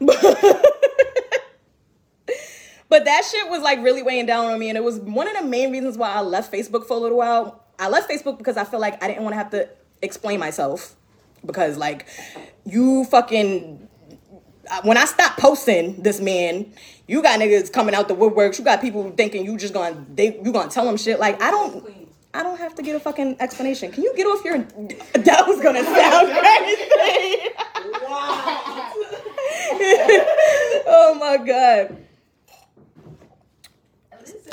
But 2.92 3.06
that 3.06 3.24
shit 3.24 3.48
was 3.48 3.62
like 3.62 3.82
really 3.82 4.02
weighing 4.02 4.26
down 4.26 4.44
on 4.52 4.58
me, 4.58 4.68
and 4.68 4.76
it 4.76 4.84
was 4.84 4.98
one 4.98 5.26
of 5.26 5.34
the 5.34 5.48
main 5.48 5.72
reasons 5.72 5.96
why 5.96 6.12
I 6.12 6.20
left 6.20 6.52
Facebook 6.52 6.86
for 6.86 6.94
a 6.94 7.00
little 7.00 7.16
while. 7.16 7.64
I 7.78 7.88
left 7.88 8.10
Facebook 8.10 8.36
because 8.36 8.58
I 8.58 8.64
feel 8.64 8.80
like 8.80 9.02
I 9.02 9.08
didn't 9.08 9.22
want 9.22 9.32
to 9.32 9.38
have 9.38 9.48
to 9.52 9.70
explain 10.02 10.38
myself 10.38 10.94
because 11.46 11.78
like 11.78 12.06
you 12.66 13.04
fucking 13.04 13.88
uh, 14.70 14.82
when 14.82 14.98
I 14.98 15.06
stopped 15.06 15.38
posting 15.40 16.02
this 16.02 16.20
man, 16.20 16.70
you 17.06 17.22
got 17.22 17.40
niggas 17.40 17.72
coming 17.72 17.94
out 17.94 18.08
the 18.08 18.14
woodworks. 18.14 18.58
You 18.58 18.64
got 18.66 18.82
people 18.82 19.10
thinking 19.12 19.46
you 19.46 19.56
just 19.56 19.72
gonna 19.72 20.04
they 20.14 20.38
you 20.44 20.52
gonna 20.52 20.68
tell 20.68 20.84
them 20.84 20.98
shit. 20.98 21.18
Like 21.18 21.40
I 21.40 21.50
don't 21.50 22.12
I 22.34 22.42
don't 22.42 22.58
have 22.58 22.74
to 22.74 22.82
get 22.82 22.94
a 22.94 23.00
fucking 23.00 23.36
explanation. 23.40 23.90
Can 23.90 24.04
you 24.04 24.14
get 24.14 24.26
off 24.26 24.44
your 24.44 24.58
that 25.14 25.46
was 25.46 25.62
gonna 25.62 25.82
sound 25.82 26.28
crazy. 26.42 26.82
oh 30.86 31.16
my 31.18 31.38
god. 31.38 31.96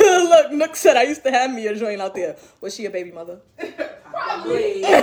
Look, 0.00 0.52
Nook 0.52 0.76
said 0.76 0.96
I 0.96 1.02
used 1.02 1.22
to 1.24 1.30
have 1.30 1.52
me 1.52 1.66
a 1.66 1.74
joint 1.74 2.00
out 2.00 2.14
there. 2.14 2.36
Was 2.60 2.74
she 2.74 2.86
a 2.86 2.90
baby 2.90 3.10
mother? 3.12 3.40
Probably. 4.10 4.76
you 4.76 4.82
know 4.82 4.94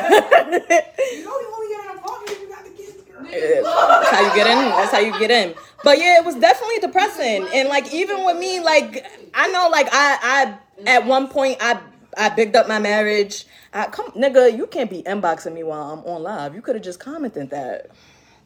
you 1.10 1.54
only 1.54 1.68
get 1.70 1.92
an 1.92 1.98
apartment 1.98 2.30
if 2.30 2.42
you 2.42 2.50
got 2.50 2.64
the 2.64 2.72
kids, 2.72 3.02
girl. 3.04 3.24
That's 3.24 4.10
how 4.10 4.22
you 4.22 4.36
get 4.36 4.48
in. 4.48 4.70
That's 4.70 4.92
how 4.92 5.00
you 5.00 5.20
get 5.20 5.32
in. 5.32 5.56
But 5.84 5.98
yeah, 5.98 6.20
it 6.20 6.26
was 6.26 6.36
definitely 6.36 6.80
depressing. 6.80 7.48
And 7.54 7.70
like 7.70 7.94
even 7.94 8.26
with 8.26 8.38
me, 8.38 8.60
like 8.60 9.06
I 9.34 9.48
know, 9.48 9.70
like 9.70 9.88
I, 9.92 10.18
I 10.22 10.90
at 10.90 11.06
one 11.06 11.28
point 11.28 11.58
I, 11.62 11.80
I 12.18 12.30
bigged 12.30 12.56
up 12.56 12.68
my 12.68 12.80
marriage. 12.80 13.46
I 13.74 13.88
come, 13.88 14.12
nigga, 14.12 14.56
you 14.56 14.68
can't 14.68 14.90
be 14.90 15.04
inboxing 15.04 15.54
me 15.54 15.64
while 15.64 15.92
I'm 15.92 16.00
on 16.06 16.24
live. 16.24 16.56
You 16.56 16.62
could 16.62 16.76
have 16.76 16.84
just 16.84 17.00
commented 17.00 17.50
that. 17.50 17.90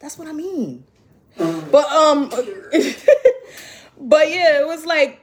That's 0.00 0.18
what 0.18 0.26
I 0.28 0.32
mean. 0.32 0.84
But 1.36 1.86
um, 1.90 2.28
but 4.00 4.30
yeah, 4.30 4.60
it 4.60 4.66
was 4.66 4.84
like 4.84 5.20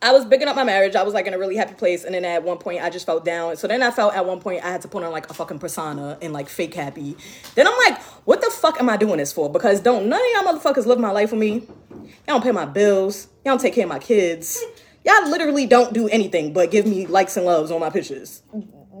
I 0.00 0.12
was 0.12 0.24
bigging 0.24 0.46
up 0.46 0.54
my 0.54 0.62
marriage. 0.62 0.94
I 0.94 1.02
was 1.02 1.12
like 1.12 1.26
in 1.26 1.34
a 1.34 1.38
really 1.38 1.56
happy 1.56 1.74
place, 1.74 2.04
and 2.04 2.14
then 2.14 2.24
at 2.24 2.44
one 2.44 2.58
point 2.58 2.82
I 2.82 2.90
just 2.90 3.04
felt 3.04 3.24
down. 3.24 3.56
So 3.56 3.66
then 3.66 3.82
I 3.82 3.90
felt 3.90 4.14
at 4.14 4.24
one 4.24 4.38
point 4.40 4.64
I 4.64 4.70
had 4.70 4.82
to 4.82 4.88
put 4.88 5.02
on 5.02 5.10
like 5.10 5.28
a 5.28 5.34
fucking 5.34 5.58
persona 5.58 6.16
and 6.22 6.32
like 6.32 6.48
fake 6.48 6.74
happy. 6.74 7.16
Then 7.56 7.66
I'm 7.66 7.76
like, 7.78 8.00
what 8.24 8.40
the 8.40 8.50
fuck 8.50 8.78
am 8.78 8.88
I 8.88 8.96
doing 8.96 9.16
this 9.18 9.32
for? 9.32 9.50
Because 9.50 9.80
don't 9.80 10.08
none 10.08 10.20
of 10.20 10.26
y'all 10.34 10.54
motherfuckers 10.54 10.86
live 10.86 11.00
my 11.00 11.10
life 11.10 11.32
with 11.32 11.40
me. 11.40 11.66
Y'all 11.90 12.06
don't 12.26 12.42
pay 12.44 12.52
my 12.52 12.64
bills. 12.64 13.26
Y'all 13.44 13.54
don't 13.54 13.60
take 13.60 13.74
care 13.74 13.84
of 13.84 13.88
my 13.88 13.98
kids. 13.98 14.62
Y'all 15.04 15.28
literally 15.28 15.66
don't 15.66 15.92
do 15.92 16.08
anything 16.08 16.52
but 16.52 16.70
give 16.70 16.86
me 16.86 17.06
likes 17.06 17.36
and 17.36 17.44
loves 17.44 17.72
on 17.72 17.80
my 17.80 17.90
pictures. 17.90 18.42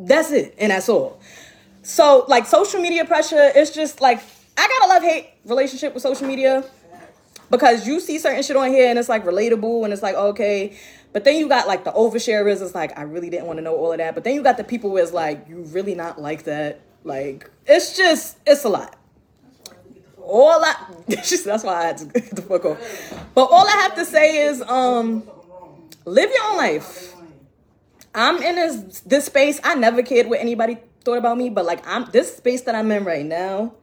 That's 0.00 0.32
it, 0.32 0.54
and 0.58 0.72
that's 0.72 0.88
all. 0.88 1.20
So 1.82 2.24
like 2.26 2.46
social 2.46 2.80
media 2.80 3.04
pressure, 3.04 3.52
it's 3.54 3.70
just 3.70 4.00
like 4.00 4.20
I 4.56 4.66
got 4.66 4.86
a 4.86 4.88
love 4.88 5.02
hate 5.02 5.28
relationship 5.44 5.94
with 5.94 6.02
social 6.02 6.26
media 6.26 6.64
because 7.50 7.86
you 7.86 8.00
see 8.00 8.18
certain 8.18 8.42
shit 8.42 8.56
on 8.56 8.68
here 8.68 8.88
and 8.88 8.98
it's 8.98 9.08
like 9.08 9.24
relatable 9.24 9.84
and 9.84 9.92
it's 9.92 10.02
like 10.02 10.14
okay 10.14 10.76
but 11.12 11.24
then 11.24 11.36
you 11.36 11.48
got 11.48 11.66
like 11.66 11.84
the 11.84 11.92
oversharers 11.92 12.60
it's 12.60 12.74
like 12.74 12.96
i 12.98 13.02
really 13.02 13.30
didn't 13.30 13.46
want 13.46 13.58
to 13.58 13.62
know 13.62 13.74
all 13.74 13.92
of 13.92 13.98
that 13.98 14.14
but 14.14 14.24
then 14.24 14.34
you 14.34 14.42
got 14.42 14.56
the 14.56 14.64
people 14.64 14.90
where 14.90 15.02
it's 15.02 15.12
like 15.12 15.48
you 15.48 15.62
really 15.64 15.94
not 15.94 16.20
like 16.20 16.44
that 16.44 16.80
like 17.04 17.50
it's 17.66 17.96
just 17.96 18.38
it's 18.46 18.64
a 18.64 18.68
lot 18.68 18.96
all 20.28 20.62
I 20.62 20.74
that's 21.08 21.64
why 21.64 21.74
I 21.74 21.82
had 21.86 21.98
to 21.98 22.04
get 22.20 22.36
the 22.36 22.42
fuck 22.42 22.64
off. 22.64 23.28
But 23.34 23.44
all 23.46 23.66
I 23.66 23.72
have 23.82 23.94
to 23.96 24.04
say 24.04 24.44
is 24.46 24.62
um 24.62 25.28
live 26.04 26.30
your 26.30 26.44
own 26.50 26.56
life. 26.58 27.14
I'm 28.14 28.42
in 28.42 28.56
this 28.56 29.00
this 29.00 29.26
space. 29.26 29.60
I 29.64 29.74
never 29.74 30.02
cared 30.02 30.28
what 30.28 30.40
anybody 30.40 30.78
thought 31.04 31.18
about 31.18 31.38
me, 31.38 31.50
but 31.50 31.64
like 31.64 31.86
I'm 31.86 32.10
this 32.12 32.36
space 32.36 32.62
that 32.62 32.74
I'm 32.74 32.90
in 32.92 33.04
right 33.04 33.24
now. 33.24 33.74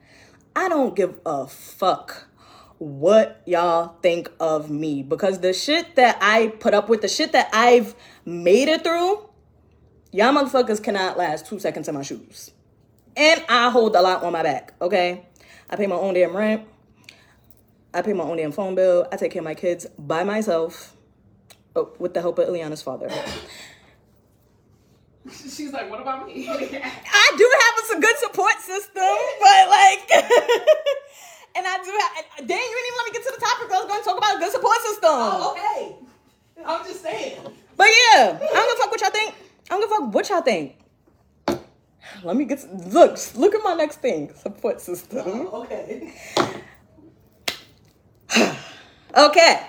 I 0.56 0.70
don't 0.70 0.96
give 0.96 1.20
a 1.26 1.48
fuck 1.48 2.28
what 2.78 3.42
y'all 3.46 3.96
think 4.02 4.30
of 4.40 4.70
me 4.70 5.04
because 5.04 5.40
the 5.40 5.54
shit 5.54 5.96
that 5.96 6.18
I 6.22 6.48
put 6.48 6.74
up 6.74 6.90
with, 6.90 7.02
the 7.02 7.08
shit 7.08 7.32
that 7.32 7.50
I've 7.54 7.96
made 8.26 8.68
it 8.68 8.84
through, 8.84 9.30
y'all 10.12 10.34
motherfuckers 10.34 10.84
cannot 10.84 11.18
last 11.18 11.46
two 11.46 11.60
seconds 11.60 11.88
in 11.88 11.96
my 11.96 12.02
shoes. 12.02 12.52
And 13.18 13.44
I 13.48 13.70
hold 13.70 13.96
a 13.96 14.02
lot 14.02 14.24
on 14.24 14.34
my 14.34 14.44
back, 14.44 14.74
okay? 14.82 15.26
I 15.70 15.76
pay 15.78 15.88
my 15.88 15.96
own 15.96 16.14
damn 16.14 16.36
rent. 16.36 16.68
I 17.94 18.02
pay 18.02 18.14
my 18.14 18.26
own 18.26 18.38
damn 18.38 18.52
phone 18.52 18.76
bill. 18.76 19.08
I 19.12 19.16
take 19.16 19.32
care 19.32 19.40
of 19.40 19.46
my 19.46 19.56
kids 19.56 19.86
by 19.98 20.24
myself 20.24 20.96
oh, 21.76 21.94
with 21.98 22.14
the 22.14 22.22
help 22.22 22.40
of 22.40 22.50
Ileana's 22.50 22.82
father. 22.82 23.10
She's 25.32 25.72
like, 25.74 25.90
what 25.90 26.02
about 26.02 26.28
me? 26.28 26.48
I 26.50 27.32
do 27.38 27.52
have 27.62 27.98
a 27.98 28.02
good 28.02 28.18
support 28.18 28.54
system, 28.60 29.18
but 29.40 29.70
like, 29.70 30.12
and 31.56 31.66
I 31.66 31.80
do 31.84 31.92
have. 32.00 32.48
Dang, 32.48 32.65
oh, 35.08 35.52
okay. 35.52 35.96
I'm 36.66 36.86
just 36.86 37.02
saying. 37.02 37.40
But 37.78 37.88
yeah, 37.88 38.38
I 38.42 38.54
don't 38.54 38.78
give 38.78 38.78
a 38.78 38.82
fuck 38.82 38.92
what 38.92 39.02
y'all 39.02 39.10
think. 39.12 39.36
I 39.70 39.70
don't 39.70 39.82
give 39.82 39.92
a 39.92 39.96
fuck 39.96 40.14
what 40.14 40.30
y'all 40.30 40.42
think. 40.42 40.78
Let 42.24 42.36
me 42.36 42.46
get 42.46 42.64
look. 42.94 43.18
Look 43.36 43.56
at 43.56 43.62
my 43.64 43.74
next 43.74 43.98
thing. 43.98 44.34
Support 44.36 44.82
system. 44.82 45.24
Oh, 45.26 45.64
okay. 45.64 46.14
Okay. 49.18 49.62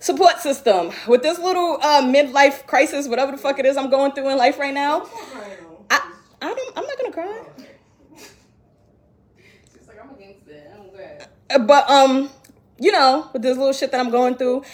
Support 0.00 0.38
system. 0.38 0.92
With 1.06 1.22
this 1.22 1.38
little 1.38 1.78
uh, 1.82 2.00
midlife 2.02 2.66
crisis, 2.66 3.06
whatever 3.06 3.32
the 3.32 3.38
fuck 3.38 3.58
it 3.58 3.66
is 3.66 3.76
I'm 3.76 3.90
going 3.90 4.12
through 4.12 4.30
in 4.30 4.38
life 4.38 4.58
right 4.58 4.72
now, 4.72 5.06
I, 5.90 6.10
I 6.40 6.54
don't, 6.54 6.78
I'm 6.78 6.86
not 6.86 6.98
gonna 6.98 7.12
cry. 7.12 7.42
She's 8.16 9.86
like, 9.86 10.02
I'm 10.02 10.14
against 10.14 10.48
it. 10.48 10.70
I'm 10.74 10.88
good. 10.88 11.26
Uh, 11.50 11.58
But 11.58 11.90
um, 11.90 12.30
you 12.82 12.90
know, 12.90 13.30
with 13.32 13.42
this 13.42 13.56
little 13.56 13.72
shit 13.72 13.92
that 13.92 14.00
I'm 14.00 14.10
going 14.10 14.34
through, 14.34 14.64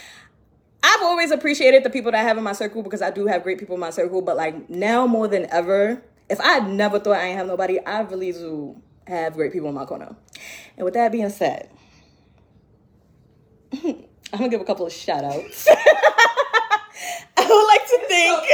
I've 0.82 1.02
always 1.02 1.30
appreciated 1.30 1.84
the 1.84 1.90
people 1.90 2.10
that 2.12 2.18
I 2.18 2.22
have 2.22 2.38
in 2.38 2.44
my 2.44 2.54
circle 2.54 2.82
because 2.82 3.02
I 3.02 3.10
do 3.10 3.26
have 3.26 3.42
great 3.42 3.58
people 3.58 3.74
in 3.74 3.80
my 3.80 3.90
circle. 3.90 4.22
But 4.22 4.36
like 4.36 4.70
now 4.70 5.06
more 5.06 5.28
than 5.28 5.46
ever, 5.50 6.02
if 6.30 6.40
I 6.40 6.60
never 6.60 6.98
thought 6.98 7.16
I 7.16 7.26
ain't 7.26 7.36
have 7.36 7.46
nobody, 7.46 7.78
I 7.80 8.00
really 8.00 8.32
do 8.32 8.80
have 9.06 9.34
great 9.34 9.52
people 9.52 9.68
in 9.68 9.74
my 9.74 9.84
corner. 9.84 10.16
And 10.76 10.86
with 10.86 10.94
that 10.94 11.12
being 11.12 11.28
said, 11.28 11.68
I'm 13.84 14.06
gonna 14.32 14.48
give 14.48 14.62
a 14.62 14.64
couple 14.64 14.86
of 14.86 14.92
shout 14.92 15.24
outs. 15.24 15.68
I 17.36 17.46
would 17.46 17.66
like 17.66 17.86
to 17.88 17.98
thank. 18.08 18.44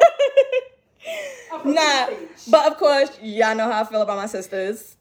Nah, 1.64 2.08
but 2.48 2.70
of 2.70 2.78
course, 2.78 3.18
y'all 3.20 3.56
know 3.56 3.70
how 3.70 3.80
I 3.80 3.84
feel 3.84 4.02
about 4.02 4.16
my 4.16 4.26
sisters. 4.26 4.95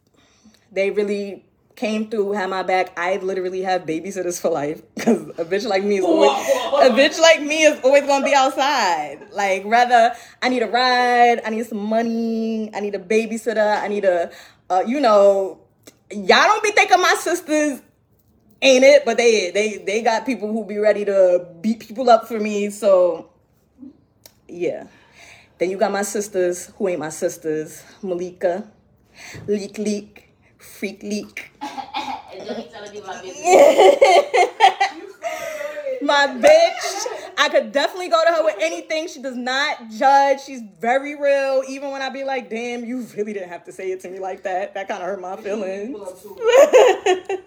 They 0.75 0.91
really 0.91 1.45
came 1.75 2.09
through, 2.09 2.33
had 2.33 2.49
my 2.49 2.63
back. 2.63 2.97
I 2.97 3.17
literally 3.17 3.61
have 3.61 3.83
babysitters 3.83 4.39
for 4.39 4.49
life 4.49 4.81
because 4.95 5.29
a 5.37 5.45
bitch 5.45 5.67
like 5.67 5.83
me 5.83 5.97
is 5.97 6.05
always 6.05 6.31
a 6.31 6.93
bitch 6.93 7.19
like 7.19 7.41
me 7.41 7.63
is 7.63 7.79
always 7.83 8.03
gonna 8.03 8.25
be 8.25 8.33
outside. 8.33 9.27
Like, 9.31 9.63
rather 9.65 10.15
I 10.41 10.49
need 10.49 10.61
a 10.61 10.67
ride, 10.67 11.41
I 11.45 11.49
need 11.49 11.65
some 11.65 11.83
money, 11.83 12.73
I 12.73 12.79
need 12.79 12.95
a 12.95 12.99
babysitter, 12.99 13.81
I 13.81 13.87
need 13.87 14.05
a, 14.05 14.31
uh, 14.69 14.83
you 14.85 14.99
know, 14.99 15.59
y'all 16.11 16.47
don't 16.47 16.63
be 16.63 16.71
thinking 16.71 17.01
my 17.01 17.15
sisters 17.19 17.81
ain't 18.61 18.83
it, 18.83 19.05
but 19.05 19.17
they 19.17 19.51
they 19.51 19.77
they 19.77 20.01
got 20.01 20.25
people 20.25 20.51
who 20.51 20.65
be 20.65 20.77
ready 20.77 21.05
to 21.05 21.47
beat 21.61 21.79
people 21.79 22.09
up 22.09 22.27
for 22.27 22.39
me. 22.39 22.69
So 22.69 23.29
yeah. 24.47 24.87
Then 25.57 25.69
you 25.69 25.77
got 25.77 25.91
my 25.91 26.01
sisters 26.01 26.67
who 26.77 26.89
ain't 26.89 26.99
my 26.99 27.09
sisters. 27.09 27.83
Malika, 28.01 28.69
Leak 29.47 29.77
Leak, 29.77 30.24
Freak 30.65 31.03
Leak. 31.03 31.51
And 31.61 32.45
don't 32.45 32.57
be 32.57 32.69
telling 32.71 32.91
people 32.91 33.07
my. 36.01 36.27
Bitch. 36.27 37.05
I 37.37 37.49
could 37.49 37.71
definitely 37.71 38.09
go 38.09 38.23
to 38.25 38.33
her 38.33 38.43
with 38.43 38.55
anything. 38.59 39.07
She 39.07 39.21
does 39.21 39.35
not 39.35 39.89
judge. 39.89 40.41
She's 40.41 40.61
very 40.79 41.15
real. 41.15 41.63
Even 41.67 41.91
when 41.91 42.01
I 42.01 42.09
be 42.09 42.23
like, 42.23 42.49
damn, 42.49 42.85
you 42.85 43.05
really 43.15 43.33
didn't 43.33 43.49
have 43.49 43.63
to 43.65 43.71
say 43.71 43.91
it 43.91 44.01
to 44.01 44.09
me 44.09 44.19
like 44.19 44.43
that. 44.43 44.73
That 44.73 44.87
kind 44.87 45.01
of 45.01 45.09
hurt 45.09 45.21
my 45.21 45.35
feelings. 45.37 45.97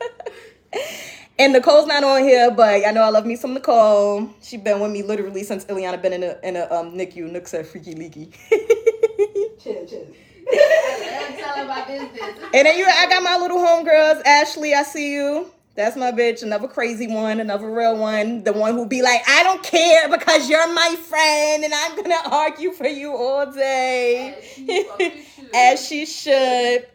And 1.40 1.52
Nicole's 1.52 1.86
not 1.86 2.02
on 2.02 2.24
here, 2.24 2.50
but 2.50 2.84
I 2.84 2.90
know 2.90 3.02
I 3.02 3.10
love 3.10 3.24
me 3.24 3.36
some 3.36 3.54
Nicole. 3.54 4.28
She 4.42 4.56
been 4.56 4.80
with 4.80 4.90
me 4.90 5.04
literally 5.04 5.44
since 5.44 5.64
Ileana 5.66 6.02
been 6.02 6.12
in 6.12 6.24
a 6.24 6.36
in 6.42 6.56
a 6.56 6.64
um 6.64 6.98
NICU. 6.98 7.30
Nook 7.30 7.46
said 7.46 7.64
freaky 7.64 7.94
leaky. 7.94 8.32
Chill, 9.60 9.86
chill. 9.86 10.04
Don't 11.10 11.38
tell 11.38 11.54
her 11.56 11.64
my 11.66 11.84
business. 11.86 12.20
and 12.54 12.66
then 12.66 12.78
you 12.78 12.86
I 12.86 13.06
got 13.08 13.22
my 13.22 13.36
little 13.36 13.58
homegirls, 13.58 14.22
Ashley, 14.24 14.74
I 14.74 14.82
see 14.82 15.12
you. 15.14 15.50
That's 15.74 15.96
my 15.96 16.10
bitch, 16.10 16.42
another 16.42 16.66
crazy 16.66 17.06
one, 17.06 17.38
another 17.38 17.70
real 17.70 17.96
one. 17.96 18.42
The 18.42 18.52
one 18.52 18.74
who 18.74 18.84
be 18.84 19.00
like, 19.00 19.20
I 19.28 19.44
don't 19.44 19.62
care 19.62 20.08
because 20.08 20.50
you're 20.50 20.66
my 20.72 20.96
friend 21.08 21.62
and 21.64 21.72
I'm 21.72 21.94
gonna 21.94 22.34
argue 22.34 22.72
for 22.72 22.88
you 22.88 23.12
all 23.14 23.50
day. 23.52 24.34
As 24.34 24.44
she 24.54 24.66
should. 25.06 25.12
As 25.54 25.86
she 25.86 26.06
should. 26.06 26.86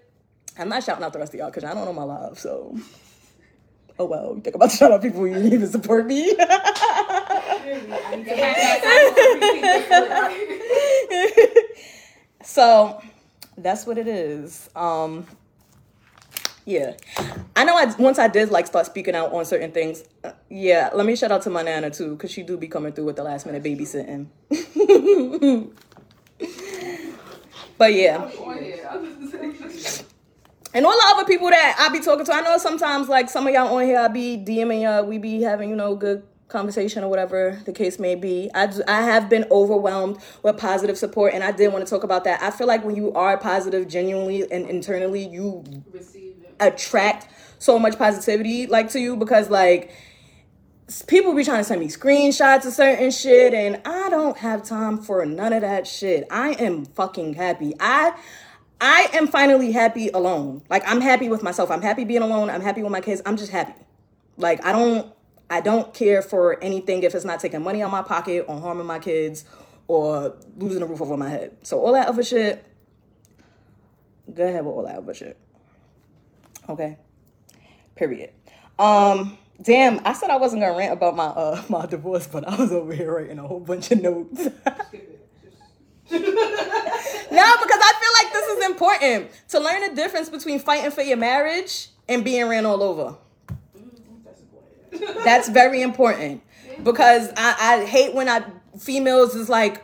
I'm 0.60 0.70
not 0.70 0.84
shouting 0.84 1.04
out 1.04 1.14
the 1.14 1.20
rest 1.20 1.34
of 1.34 1.40
y'all 1.40 1.50
because 1.50 1.64
I 1.64 1.74
don't 1.74 1.86
know 1.86 1.94
my 1.94 2.04
life, 2.04 2.38
so. 2.38 2.78
Oh 3.98 4.06
well, 4.06 4.34
you 4.36 4.42
think 4.42 4.56
about 4.56 4.70
to 4.72 4.76
shout 4.76 4.92
out 4.92 5.02
people 5.02 5.26
you 5.28 5.38
even 5.38 5.68
support 5.68 6.06
me. 6.06 6.26
Need 6.26 6.38
to 6.38 6.46
so 12.44 13.02
that's 13.58 13.86
what 13.86 13.98
it 13.98 14.08
is. 14.08 14.70
Um 14.76 15.26
yeah. 16.66 16.94
I 17.56 17.66
know 17.66 17.76
I 17.76 17.94
once 18.00 18.20
I 18.20 18.28
did 18.28 18.50
like 18.50 18.68
start 18.68 18.86
speaking 18.86 19.16
out 19.16 19.34
on 19.34 19.46
certain 19.46 19.72
things. 19.72 20.04
Uh, 20.24 20.32
yeah, 20.50 20.90
let 20.94 21.06
me 21.06 21.16
shout 21.16 21.32
out 21.32 21.42
to 21.44 21.50
my 21.50 21.62
nana 21.62 21.90
too, 21.92 22.12
because 22.12 22.32
she 22.32 22.44
do 22.44 22.58
be 22.58 22.68
coming 22.68 22.94
through 22.94 23.06
with 23.06 23.16
the 23.18 23.24
last 23.24 23.46
minute 23.46 23.64
babysitting. 23.64 24.28
but 27.78 27.94
yeah. 27.94 28.30
And 30.76 30.86
all 30.88 30.92
the 30.92 31.04
other 31.16 31.26
people 31.26 31.50
that 31.50 31.76
I 31.78 31.90
be 31.90 32.00
talking 32.00 32.26
to, 32.26 32.34
I 32.34 32.42
know 32.42 32.58
sometimes 32.58 33.08
like 33.08 33.30
some 33.30 33.46
of 33.46 33.54
y'all 33.54 33.76
on 33.76 33.84
here, 33.84 34.00
I 34.00 34.08
be 34.08 34.38
DMing 34.38 34.82
y'all, 34.84 35.06
we 35.06 35.20
be 35.20 35.42
having, 35.42 35.70
you 35.70 35.76
know, 35.76 35.96
good 35.96 36.24
conversation 36.54 37.04
or 37.04 37.10
whatever 37.10 37.60
the 37.66 37.74
case 37.74 38.00
may 38.00 38.16
be. 38.16 38.50
I, 38.54 38.68
have 38.88 39.28
been 39.28 39.46
overwhelmed 39.52 40.20
with 40.44 40.58
positive 40.58 40.98
support 40.98 41.34
and 41.34 41.44
I 41.44 41.52
did 41.52 41.74
want 41.74 41.86
to 41.86 41.90
talk 41.90 42.04
about 42.04 42.24
that. 42.24 42.42
I 42.42 42.52
feel 42.52 42.68
like 42.68 42.86
when 42.86 42.96
you 42.96 43.12
are 43.14 43.38
positive 43.38 43.88
genuinely 43.90 44.50
and 44.50 44.70
internally, 44.70 45.28
you 45.28 45.64
attract 46.60 47.28
so 47.60 47.78
much 47.80 47.98
positivity 47.98 48.68
like 48.68 48.90
to 48.92 49.00
you 49.00 49.18
because 49.18 49.50
like 49.50 49.92
people 51.08 51.34
be 51.34 51.44
trying 51.44 51.60
to 51.60 51.64
send 51.64 51.82
me 51.82 51.88
screenshots 51.88 52.66
of 52.66 52.74
certain 52.74 53.10
shit 53.10 53.54
and 53.54 53.82
I 53.86 54.10
don't 54.10 54.38
have 54.38 54.64
time 54.64 55.00
for 55.00 55.26
none 55.26 55.54
of 55.54 55.62
that 55.62 55.88
shit. 55.88 56.28
I 56.30 56.52
am 56.52 56.86
fucking 56.86 57.34
happy. 57.34 57.74
I 57.80 58.14
I 58.80 59.08
am 59.14 59.28
finally 59.28 59.72
happy 59.72 60.10
alone. 60.10 60.62
Like 60.70 60.84
I'm 60.86 61.02
happy 61.02 61.30
with 61.30 61.42
myself. 61.42 61.72
I'm 61.72 61.82
happy 61.82 62.04
being 62.04 62.22
alone. 62.22 62.50
I'm 62.50 62.62
happy 62.62 62.84
with 62.84 62.92
my 62.92 63.02
kids. 63.02 63.22
I'm 63.26 63.38
just 63.38 63.52
happy. 63.52 63.74
Like 64.38 64.64
I 64.66 64.72
don't 64.72 65.13
I 65.50 65.62
don't 65.62 65.94
care 65.94 66.22
for 66.22 66.62
anything 66.64 67.04
if 67.04 67.14
it's 67.14 67.26
not 67.26 67.40
taking 67.40 67.62
money 67.62 67.82
out 67.82 67.88
of 67.88 67.92
my 67.92 68.02
pocket 68.02 68.46
or 68.48 68.60
harming 68.60 68.88
my 68.88 69.00
kids 69.00 69.46
or 69.88 70.36
losing 70.58 70.82
a 70.82 70.86
roof 70.86 71.02
over 71.02 71.18
my 71.18 71.30
head. 71.30 71.58
So 71.64 71.80
all 71.80 71.94
that 71.94 72.08
other 72.08 72.24
shit 72.24 72.66
go 74.34 74.44
ahead 74.44 74.66
with 74.66 74.74
all 74.74 74.84
that 74.84 74.96
other 74.98 75.14
shit. 75.14 75.38
Okay. 76.70 76.98
Period. 77.96 78.32
Um, 78.80 79.38
damn, 79.62 80.00
I 80.06 80.14
said 80.14 80.30
I 80.30 80.38
wasn't 80.38 80.62
gonna 80.62 80.78
rant 80.78 80.94
about 80.94 81.16
my 81.16 81.26
uh 81.26 81.62
my 81.70 81.86
divorce, 81.86 82.28
but 82.28 82.48
I 82.48 82.56
was 82.56 82.72
over 82.72 82.94
here 82.94 83.14
writing 83.14 83.40
a 83.40 83.48
whole 83.48 83.60
bunch 83.60 83.92
of 83.92 84.02
notes. 84.02 84.40
no, 84.40 84.50
because 86.10 86.22
I 87.32 87.94
feel 88.00 88.14
like 88.24 88.34
this 88.34 88.48
is 88.58 88.66
important 88.66 89.30
to 89.50 89.60
learn 89.60 89.90
the 89.90 89.96
difference 89.96 90.30
between 90.30 90.60
fighting 90.60 90.92
for 90.92 91.02
your 91.02 91.18
marriage 91.18 91.90
and 92.08 92.24
being 92.24 92.48
ran 92.48 92.66
all 92.66 92.82
over. 92.82 93.18
That's 95.24 95.50
very 95.50 95.82
important 95.82 96.42
because 96.84 97.30
I, 97.36 97.56
I 97.60 97.86
hate 97.86 98.14
when 98.14 98.30
I 98.30 98.44
females 98.78 99.36
is 99.36 99.50
like, 99.50 99.84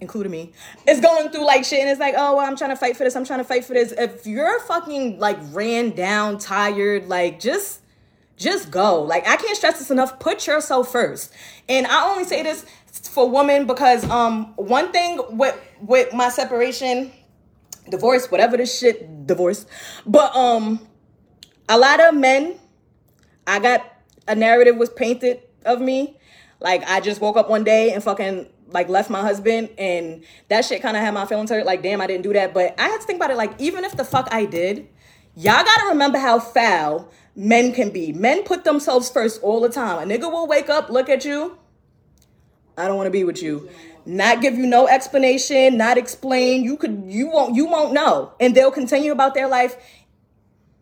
including 0.00 0.32
me, 0.32 0.52
is 0.88 1.00
going 1.00 1.28
through 1.30 1.44
like 1.44 1.64
shit 1.64 1.80
and 1.80 1.90
it's 1.90 2.00
like, 2.00 2.14
oh, 2.16 2.36
well, 2.36 2.46
I'm 2.46 2.56
trying 2.56 2.70
to 2.70 2.76
fight 2.76 2.96
for 2.96 3.04
this. 3.04 3.16
I'm 3.16 3.24
trying 3.24 3.40
to 3.40 3.44
fight 3.44 3.64
for 3.64 3.74
this. 3.74 3.92
If 3.92 4.26
you're 4.26 4.60
fucking 4.60 5.18
like 5.18 5.38
ran 5.52 5.90
down, 5.90 6.38
tired, 6.38 7.08
like 7.08 7.40
just 7.40 7.80
just 8.36 8.70
go. 8.70 9.02
Like 9.02 9.26
I 9.28 9.36
can't 9.36 9.56
stress 9.56 9.78
this 9.78 9.90
enough. 9.90 10.18
Put 10.18 10.46
yourself 10.46 10.90
first. 10.90 11.32
And 11.68 11.86
I 11.86 12.10
only 12.10 12.24
say 12.24 12.42
this 12.42 12.64
for 13.10 13.28
women 13.28 13.66
because 13.66 14.08
um 14.10 14.54
one 14.56 14.92
thing 14.92 15.20
with 15.36 15.58
with 15.80 16.12
my 16.12 16.28
separation 16.28 17.12
divorce, 17.88 18.30
whatever 18.30 18.56
this 18.56 18.78
shit, 18.78 19.26
divorce. 19.26 19.66
But 20.06 20.34
um, 20.34 20.80
a 21.68 21.78
lot 21.78 22.00
of 22.00 22.14
men, 22.14 22.56
I 23.46 23.58
got 23.58 23.84
a 24.26 24.34
narrative 24.34 24.76
was 24.76 24.90
painted 24.90 25.42
of 25.64 25.80
me. 25.80 26.16
Like 26.60 26.82
I 26.88 27.00
just 27.00 27.20
woke 27.20 27.36
up 27.36 27.50
one 27.50 27.64
day 27.64 27.92
and 27.92 28.02
fucking 28.02 28.48
like 28.68 28.88
left 28.88 29.10
my 29.10 29.20
husband 29.20 29.70
and 29.78 30.24
that 30.48 30.64
shit 30.64 30.82
kind 30.82 30.96
of 30.96 31.02
had 31.02 31.14
my 31.14 31.26
feelings 31.26 31.50
hurt. 31.50 31.66
Like 31.66 31.82
damn, 31.82 32.00
I 32.00 32.06
didn't 32.06 32.22
do 32.22 32.32
that. 32.32 32.54
But 32.54 32.78
I 32.78 32.88
had 32.88 33.00
to 33.00 33.06
think 33.06 33.18
about 33.18 33.30
it. 33.30 33.36
Like 33.36 33.60
even 33.60 33.84
if 33.84 33.96
the 33.96 34.04
fuck 34.04 34.28
I 34.32 34.44
did, 34.46 34.88
y'all 35.36 35.64
gotta 35.64 35.88
remember 35.88 36.18
how 36.18 36.40
foul 36.40 37.10
men 37.36 37.72
can 37.72 37.90
be. 37.90 38.12
Men 38.12 38.44
put 38.44 38.64
themselves 38.64 39.10
first 39.10 39.42
all 39.42 39.60
the 39.60 39.68
time. 39.68 40.10
A 40.10 40.12
nigga 40.14 40.30
will 40.30 40.46
wake 40.46 40.68
up, 40.68 40.88
look 40.88 41.08
at 41.08 41.24
you. 41.24 41.58
I 42.76 42.88
don't 42.88 42.96
want 42.96 43.06
to 43.06 43.12
be 43.12 43.24
with 43.24 43.42
you. 43.42 43.68
Not 44.06 44.42
give 44.42 44.54
you 44.54 44.66
no 44.66 44.86
explanation, 44.86 45.78
not 45.78 45.96
explain. 45.96 46.62
You 46.64 46.76
could 46.76 47.04
you 47.06 47.28
won't 47.28 47.54
you 47.54 47.66
won't 47.66 47.92
know. 47.92 48.32
And 48.40 48.54
they'll 48.54 48.70
continue 48.70 49.12
about 49.12 49.34
their 49.34 49.48
life 49.48 49.76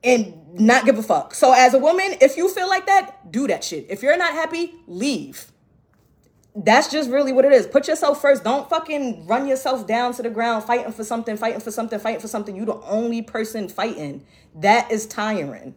and 0.05 0.59
not 0.59 0.85
give 0.85 0.99
a 0.99 1.03
fuck. 1.03 1.35
So 1.35 1.53
as 1.53 1.75
a 1.75 1.79
woman, 1.79 2.15
if 2.21 2.37
you 2.37 2.49
feel 2.49 2.69
like 2.69 2.87
that, 2.87 3.33
do 3.33 3.47
that 3.47 3.65
shit. 3.65 3.87
If 3.89 4.03
you're 4.03 4.17
not 4.17 4.33
happy, 4.33 4.75
leave. 4.87 5.47
That's 6.55 6.91
just 6.91 7.09
really 7.09 7.33
what 7.33 7.47
it 7.47 7.53
is. 7.53 7.67
Put 7.67 7.89
yourself 7.89 8.21
first. 8.21 8.45
Don't 8.45 8.69
fucking 8.69 9.27
run 9.27 9.49
yourself 9.49 9.87
down 9.87 10.13
to 10.15 10.23
the 10.23 10.29
ground 10.29 10.65
fighting 10.65 10.93
for 10.93 11.03
something, 11.03 11.37
fighting 11.37 11.61
for 11.61 11.71
something, 11.71 11.99
fighting 11.99 12.21
for 12.21 12.29
something. 12.29 12.55
You 12.55 12.67
the 12.67 12.81
only 12.83 13.23
person 13.23 13.69
fighting. 13.69 14.27
That 14.57 14.91
is 14.91 15.07
tiring. 15.07 15.75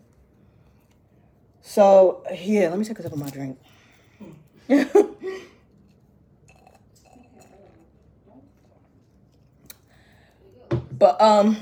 So 1.61 2.23
yeah, 2.33 2.67
let 2.69 2.77
me 2.77 2.83
take 2.83 2.99
a 2.99 3.03
sip 3.03 3.13
of 3.13 3.19
my 3.19 3.29
drink. 3.29 3.57
but 10.91 11.21
um, 11.21 11.55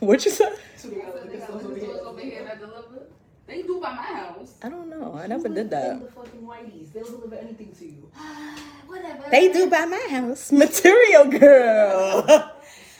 what 0.00 0.24
you 0.24 0.32
said? 0.32 0.58
So 0.88 0.94
we 0.94 1.02
gotta 1.02 1.20
look 1.20 1.34
at 1.34 1.42
stuff 1.42 1.64
over 1.64 1.74
here. 1.74 1.98
Over 2.02 2.20
here 2.20 2.44
that 2.44 2.60
deliver. 2.60 3.02
They 3.46 3.62
do 3.62 3.80
by 3.80 3.92
my 3.92 4.02
house. 4.02 4.54
I 4.62 4.68
don't 4.70 4.88
know. 4.88 5.14
I 5.22 5.26
never 5.26 5.48
did 5.48 5.70
that. 5.70 6.00
The 6.00 6.10
fucking 6.12 6.40
whiteys, 6.40 6.92
they'll 6.92 7.04
deliver 7.04 7.34
anything 7.34 7.72
to 7.78 7.84
you. 7.84 8.10
Whatever. 8.86 9.24
They 9.30 9.52
do 9.52 9.68
by 9.68 9.84
my 9.84 10.06
house. 10.10 10.50
Material 10.52 11.26
girl. 11.26 12.52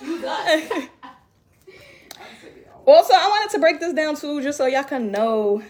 You 0.03 0.23
got 0.23 0.49
it. 0.49 0.91
also, 2.87 3.15
I 3.15 3.29
wanted 3.29 3.53
to 3.53 3.59
break 3.59 3.81
this 3.81 3.95
down 3.95 4.17
too, 4.17 4.43
just 4.43 4.59
so 4.59 4.67
y'all 4.67 4.85
can 4.85 5.11
know 5.11 5.63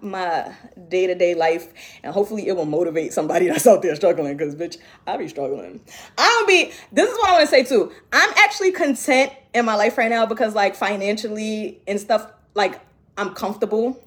my 0.00 0.52
day 0.88 1.06
to 1.06 1.14
day 1.14 1.34
life, 1.34 1.72
and 2.02 2.12
hopefully 2.12 2.48
it 2.48 2.56
will 2.56 2.66
motivate 2.66 3.12
somebody 3.12 3.48
that's 3.48 3.66
out 3.66 3.82
there 3.82 3.94
struggling. 3.96 4.36
Cause 4.38 4.54
bitch, 4.54 4.78
I 5.06 5.16
be 5.16 5.28
struggling. 5.28 5.80
I 6.18 6.28
don't 6.28 6.48
be. 6.48 6.72
This 6.92 7.10
is 7.10 7.16
what 7.18 7.30
I 7.30 7.32
want 7.32 7.44
to 7.44 7.50
say 7.50 7.64
too. 7.64 7.92
I'm 8.12 8.30
actually 8.36 8.72
content 8.72 9.32
in 9.54 9.64
my 9.64 9.74
life 9.74 9.98
right 9.98 10.10
now 10.10 10.26
because 10.26 10.54
like 10.54 10.74
financially 10.74 11.80
and 11.86 12.00
stuff, 12.00 12.30
like 12.54 12.80
I'm 13.16 13.34
comfortable. 13.34 14.00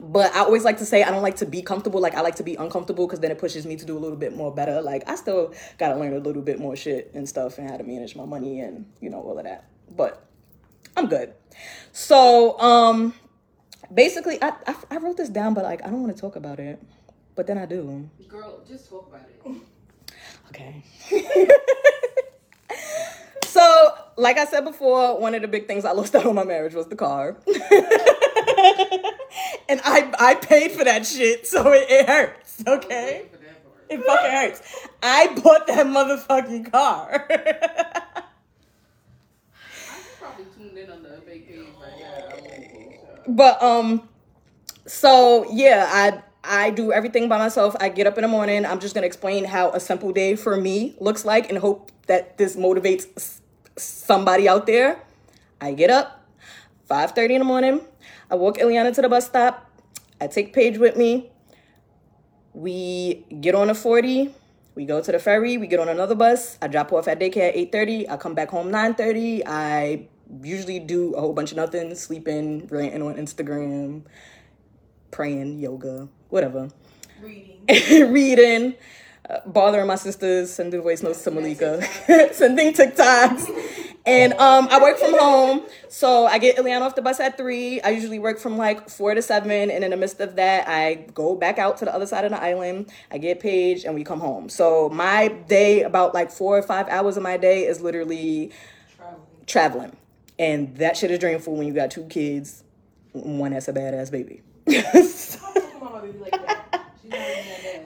But 0.00 0.32
I 0.34 0.40
always 0.40 0.64
like 0.64 0.78
to 0.78 0.86
say 0.86 1.02
I 1.02 1.10
don't 1.10 1.22
like 1.22 1.36
to 1.36 1.46
be 1.46 1.60
comfortable. 1.60 2.00
Like 2.00 2.14
I 2.14 2.20
like 2.20 2.36
to 2.36 2.44
be 2.44 2.54
uncomfortable 2.54 3.06
because 3.06 3.18
then 3.20 3.32
it 3.32 3.38
pushes 3.38 3.66
me 3.66 3.74
to 3.76 3.84
do 3.84 3.96
a 3.96 3.98
little 3.98 4.16
bit 4.16 4.36
more 4.36 4.54
better. 4.54 4.80
Like 4.80 5.08
I 5.08 5.16
still 5.16 5.54
gotta 5.78 5.98
learn 5.98 6.12
a 6.12 6.18
little 6.18 6.42
bit 6.42 6.60
more 6.60 6.76
shit 6.76 7.10
and 7.14 7.28
stuff 7.28 7.58
and 7.58 7.68
how 7.68 7.76
to 7.76 7.82
manage 7.82 8.14
my 8.14 8.24
money 8.24 8.60
and 8.60 8.86
you 9.00 9.10
know 9.10 9.20
all 9.20 9.38
of 9.38 9.44
that. 9.44 9.64
But 9.90 10.24
I'm 10.96 11.08
good. 11.08 11.32
So 11.92 12.58
um, 12.60 13.14
basically 13.92 14.42
I 14.42 14.52
I, 14.66 14.74
I 14.90 14.96
wrote 14.98 15.16
this 15.16 15.28
down, 15.28 15.54
but 15.54 15.64
like 15.64 15.84
I 15.84 15.90
don't 15.90 16.02
want 16.02 16.14
to 16.14 16.20
talk 16.20 16.36
about 16.36 16.58
it. 16.60 16.82
But 17.34 17.46
then 17.46 17.56
I 17.56 17.66
do. 17.66 18.08
Girl, 18.28 18.60
just 18.66 18.88
talk 18.90 19.06
about 19.08 19.28
it. 19.28 19.62
Okay. 20.48 20.82
so, 23.44 23.94
like 24.16 24.38
I 24.38 24.44
said 24.46 24.64
before, 24.64 25.20
one 25.20 25.34
of 25.34 25.42
the 25.42 25.48
big 25.48 25.68
things 25.68 25.84
I 25.84 25.92
lost 25.92 26.16
out 26.16 26.26
on 26.26 26.34
my 26.34 26.44
marriage 26.44 26.74
was 26.74 26.86
the 26.86 26.96
car. 26.96 27.36
and 29.68 29.80
I 29.84 30.12
I 30.18 30.34
paid 30.40 30.72
for 30.72 30.84
that 30.84 31.06
shit, 31.06 31.46
so 31.46 31.70
it, 31.72 31.86
it 31.88 32.08
hurts, 32.08 32.64
okay? 32.66 33.26
For 33.30 33.36
that 33.38 33.64
part. 33.64 33.86
It 33.90 34.02
fucking 34.04 34.30
hurts. 34.30 34.62
I 35.02 35.28
bought 35.40 35.66
that 35.66 35.86
motherfucking 35.86 36.72
car. 36.72 37.26
I 37.30 38.24
probably 40.18 40.46
tuned 40.56 40.76
in 40.78 40.90
on 40.90 41.02
the 41.02 41.20
fake 41.26 41.46
page 41.48 41.66
right 41.80 41.98
now. 42.00 42.14
I 42.16 42.40
won't 42.40 42.72
post 42.72 43.06
that. 43.06 43.17
But 43.28 43.62
um 43.62 44.08
so 44.86 45.46
yeah, 45.50 45.86
I 45.88 46.22
I 46.42 46.70
do 46.70 46.92
everything 46.92 47.28
by 47.28 47.38
myself. 47.38 47.76
I 47.78 47.90
get 47.90 48.06
up 48.06 48.16
in 48.16 48.22
the 48.22 48.28
morning. 48.28 48.64
I'm 48.64 48.80
just 48.80 48.94
gonna 48.94 49.06
explain 49.06 49.44
how 49.44 49.70
a 49.70 49.80
simple 49.80 50.12
day 50.12 50.34
for 50.34 50.56
me 50.56 50.94
looks 50.98 51.24
like, 51.24 51.48
and 51.48 51.58
hope 51.58 51.92
that 52.06 52.38
this 52.38 52.56
motivates 52.56 53.40
somebody 53.76 54.48
out 54.48 54.66
there. 54.66 55.02
I 55.60 55.72
get 55.72 55.90
up, 55.90 56.24
5:30 56.88 57.34
in 57.34 57.38
the 57.40 57.44
morning. 57.44 57.80
I 58.30 58.34
walk 58.36 58.58
Ileana 58.58 58.94
to 58.94 59.02
the 59.02 59.08
bus 59.08 59.26
stop. 59.26 59.70
I 60.20 60.26
take 60.26 60.52
Paige 60.52 60.78
with 60.78 60.96
me. 60.96 61.30
We 62.54 63.26
get 63.40 63.54
on 63.54 63.70
a 63.70 63.74
40. 63.74 64.34
We 64.74 64.84
go 64.84 65.02
to 65.02 65.12
the 65.12 65.18
ferry. 65.18 65.58
We 65.58 65.66
get 65.66 65.80
on 65.80 65.88
another 65.88 66.14
bus. 66.14 66.56
I 66.62 66.68
drop 66.68 66.92
off 66.92 67.08
at 67.08 67.20
daycare 67.20 67.48
at 67.48 67.56
8:30. 67.56 68.08
I 68.08 68.16
come 68.16 68.34
back 68.34 68.50
home 68.50 68.70
9:30. 68.70 69.42
I 69.44 70.08
usually 70.42 70.78
do 70.78 71.14
a 71.14 71.20
whole 71.20 71.32
bunch 71.32 71.50
of 71.50 71.56
nothing, 71.56 71.94
sleeping, 71.94 72.66
ranting 72.68 73.02
on 73.02 73.14
Instagram, 73.14 74.02
praying, 75.10 75.58
yoga, 75.58 76.08
whatever. 76.28 76.70
Reading. 77.20 78.12
reading, 78.12 78.74
uh, 79.28 79.40
bothering 79.46 79.86
my 79.86 79.96
sisters, 79.96 80.50
sending 80.52 80.80
voice 80.82 81.02
notes 81.02 81.22
to 81.24 81.30
Malika, 81.30 81.82
sending 82.32 82.72
TikToks. 82.72 83.50
And 84.06 84.32
um, 84.34 84.68
I 84.70 84.80
work 84.80 84.96
from 84.96 85.18
home, 85.18 85.66
so 85.88 86.24
I 86.24 86.38
get 86.38 86.56
Ileana 86.56 86.80
off 86.80 86.94
the 86.94 87.02
bus 87.02 87.20
at 87.20 87.36
three. 87.36 87.78
I 87.82 87.90
usually 87.90 88.18
work 88.18 88.38
from 88.38 88.56
like 88.56 88.88
four 88.88 89.12
to 89.14 89.20
seven, 89.20 89.70
and 89.70 89.84
in 89.84 89.90
the 89.90 89.98
midst 89.98 90.20
of 90.20 90.36
that, 90.36 90.66
I 90.66 91.06
go 91.12 91.34
back 91.34 91.58
out 91.58 91.76
to 91.78 91.84
the 91.84 91.94
other 91.94 92.06
side 92.06 92.24
of 92.24 92.30
the 92.30 92.40
island. 92.42 92.90
I 93.10 93.18
get 93.18 93.38
Paige, 93.40 93.84
and 93.84 93.94
we 93.94 94.04
come 94.04 94.20
home. 94.20 94.48
So 94.48 94.88
my 94.88 95.28
day, 95.28 95.82
about 95.82 96.14
like 96.14 96.30
four 96.30 96.56
or 96.56 96.62
five 96.62 96.88
hours 96.88 97.18
of 97.18 97.22
my 97.22 97.36
day, 97.36 97.66
is 97.66 97.82
literally 97.82 98.50
Traveling. 98.96 99.20
traveling, 99.46 99.96
and 100.38 100.76
that 100.76 100.96
shit 100.96 101.10
is 101.10 101.18
dreamful 101.18 101.54
when 101.56 101.66
you 101.66 101.74
got 101.74 101.90
two 101.90 102.04
kids, 102.04 102.64
one 103.12 103.52
that's 103.52 103.68
a 103.68 103.72
badass 103.72 104.10
baby. 104.10 104.42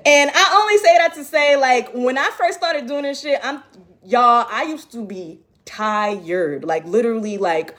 And 0.05 0.31
I 0.35 0.61
only 0.61 0.79
say 0.79 0.99
that 0.99 1.15
to 1.15 1.25
say, 1.25 1.57
like, 1.57 1.93
when 1.95 2.19
I 2.19 2.31
first 2.37 2.59
started 2.59 2.87
doing 2.87 3.05
this 3.05 3.21
shit, 3.21 3.38
I'm 3.43 3.62
y'all, 4.05 4.47
I 4.51 4.65
used 4.65 4.91
to 4.93 5.05
be 5.05 5.41
tired. 5.65 6.65
Like 6.65 6.85
literally 6.85 7.38
like 7.38 7.77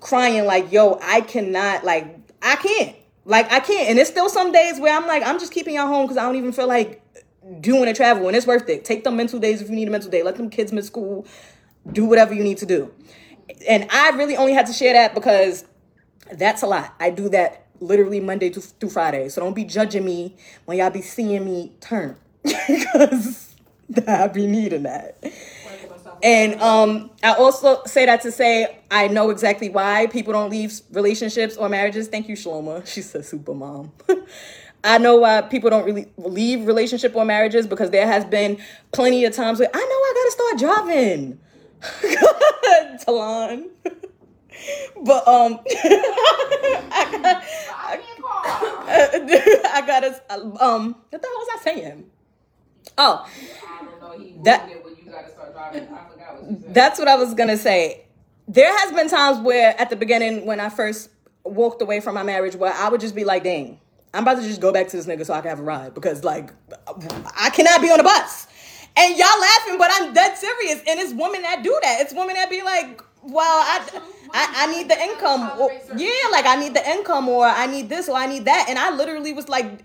crying, 0.00 0.44
like, 0.44 0.70
yo, 0.70 0.98
I 1.02 1.20
cannot, 1.22 1.84
like, 1.84 2.16
I 2.42 2.56
can't. 2.56 2.96
Like, 3.24 3.50
I 3.50 3.60
can't. 3.60 3.90
And 3.90 3.98
it's 3.98 4.10
still 4.10 4.28
some 4.28 4.52
days 4.52 4.78
where 4.78 4.94
I'm 4.94 5.06
like, 5.06 5.22
I'm 5.24 5.38
just 5.38 5.52
keeping 5.52 5.74
y'all 5.74 5.86
home 5.86 6.04
because 6.04 6.18
I 6.18 6.22
don't 6.22 6.36
even 6.36 6.52
feel 6.52 6.68
like 6.68 7.00
doing 7.60 7.88
a 7.88 7.94
travel 7.94 8.26
and 8.28 8.36
it's 8.36 8.46
worth 8.46 8.68
it. 8.68 8.84
Take 8.84 9.04
them 9.04 9.16
mental 9.16 9.38
days 9.38 9.62
if 9.62 9.68
you 9.68 9.76
need 9.76 9.88
a 9.88 9.90
mental 9.90 10.10
day. 10.10 10.22
Let 10.22 10.36
them 10.36 10.50
kids 10.50 10.72
miss 10.72 10.86
school. 10.86 11.26
Do 11.90 12.04
whatever 12.04 12.34
you 12.34 12.42
need 12.42 12.58
to 12.58 12.66
do. 12.66 12.92
And 13.68 13.86
I 13.90 14.10
really 14.10 14.36
only 14.36 14.52
had 14.52 14.66
to 14.66 14.72
share 14.72 14.92
that 14.94 15.14
because 15.14 15.64
that's 16.32 16.62
a 16.62 16.66
lot. 16.66 16.94
I 17.00 17.10
do 17.10 17.28
that 17.30 17.66
literally 17.80 18.20
Monday 18.20 18.50
to, 18.50 18.60
through 18.60 18.90
Friday. 18.90 19.28
So 19.28 19.40
don't 19.40 19.54
be 19.54 19.64
judging 19.64 20.04
me 20.04 20.36
when 20.64 20.78
y'all 20.78 20.90
be 20.90 21.02
seeing 21.02 21.44
me 21.44 21.72
turn. 21.80 22.16
Because 22.68 23.54
I 24.06 24.28
be 24.28 24.46
needing 24.46 24.84
that. 24.84 25.22
And 26.22 26.60
um, 26.62 27.10
I 27.22 27.34
also 27.34 27.82
say 27.84 28.06
that 28.06 28.22
to 28.22 28.32
say 28.32 28.78
I 28.90 29.08
know 29.08 29.30
exactly 29.30 29.68
why 29.68 30.06
people 30.06 30.32
don't 30.32 30.50
leave 30.50 30.80
relationships 30.92 31.56
or 31.56 31.68
marriages. 31.68 32.08
Thank 32.08 32.28
you, 32.28 32.36
Shloma. 32.36 32.86
She's 32.92 33.14
a 33.14 33.22
super 33.22 33.54
mom. 33.54 33.92
I 34.82 34.98
know 34.98 35.16
why 35.16 35.40
people 35.42 35.70
don't 35.70 35.84
really 35.84 36.06
leave 36.18 36.66
relationship 36.66 37.14
or 37.16 37.24
marriages 37.24 37.66
because 37.66 37.90
there 37.90 38.06
has 38.06 38.24
been 38.24 38.58
plenty 38.92 39.24
of 39.24 39.34
times 39.34 39.58
where 39.58 39.70
I 39.72 39.78
know 39.78 39.82
I 39.82 40.12
gotta 40.14 40.30
start 40.30 40.86
driving. 40.86 41.40
Talon. 43.04 43.70
But 45.02 45.28
um, 45.28 45.60
I 46.92 47.08
got, 47.10 47.42
car. 48.24 48.84
I 48.86 49.82
gotta 49.86 50.22
um, 50.64 50.96
what 51.10 51.22
the 51.22 51.28
hell 51.28 51.36
was 51.36 51.48
I 51.54 51.62
saying? 51.62 52.10
Oh, 52.96 53.26
I 53.26 54.32
That-. 54.44 54.68
I. 55.56 55.86
That's 56.68 56.98
what 56.98 57.08
I 57.08 57.16
was 57.16 57.34
gonna 57.34 57.56
say. 57.56 58.04
There 58.46 58.76
has 58.78 58.92
been 58.92 59.08
times 59.08 59.38
where 59.40 59.78
at 59.80 59.90
the 59.90 59.96
beginning 59.96 60.44
when 60.46 60.60
I 60.60 60.68
first 60.68 61.10
walked 61.44 61.82
away 61.82 62.00
from 62.00 62.14
my 62.14 62.22
marriage 62.22 62.54
where 62.56 62.72
I 62.72 62.88
would 62.88 63.00
just 63.00 63.14
be 63.14 63.24
like, 63.24 63.44
dang, 63.44 63.80
I'm 64.12 64.22
about 64.22 64.36
to 64.36 64.42
just 64.42 64.60
go 64.60 64.72
back 64.72 64.88
to 64.88 64.96
this 64.96 65.06
nigga 65.06 65.24
so 65.24 65.34
I 65.34 65.40
can 65.40 65.50
have 65.50 65.60
a 65.60 65.62
ride 65.62 65.94
because 65.94 66.24
like 66.24 66.50
I 67.36 67.50
cannot 67.50 67.80
be 67.80 67.90
on 67.90 68.00
a 68.00 68.04
bus. 68.04 68.46
And 68.96 69.16
y'all 69.18 69.40
laughing, 69.40 69.78
but 69.78 69.90
I'm 69.92 70.12
dead 70.12 70.36
serious. 70.36 70.78
And 70.86 71.00
it's 71.00 71.12
women 71.12 71.42
that 71.42 71.62
do 71.62 71.76
that. 71.82 72.00
It's 72.00 72.14
women 72.14 72.34
that 72.36 72.48
be 72.48 72.62
like, 72.62 73.02
well, 73.22 73.42
I, 73.44 74.00
I, 74.32 74.52
I 74.56 74.76
need 74.76 74.88
the 74.88 75.00
income. 75.00 75.58
Or, 75.58 75.70
yeah, 75.96 76.10
like 76.30 76.46
I 76.46 76.56
need 76.56 76.74
the 76.74 76.90
income 76.90 77.28
or 77.28 77.44
I 77.44 77.66
need 77.66 77.88
this 77.88 78.08
or 78.08 78.16
I 78.16 78.26
need 78.26 78.44
that. 78.44 78.66
And 78.68 78.78
I 78.78 78.90
literally 78.90 79.32
was 79.32 79.48
like, 79.48 79.80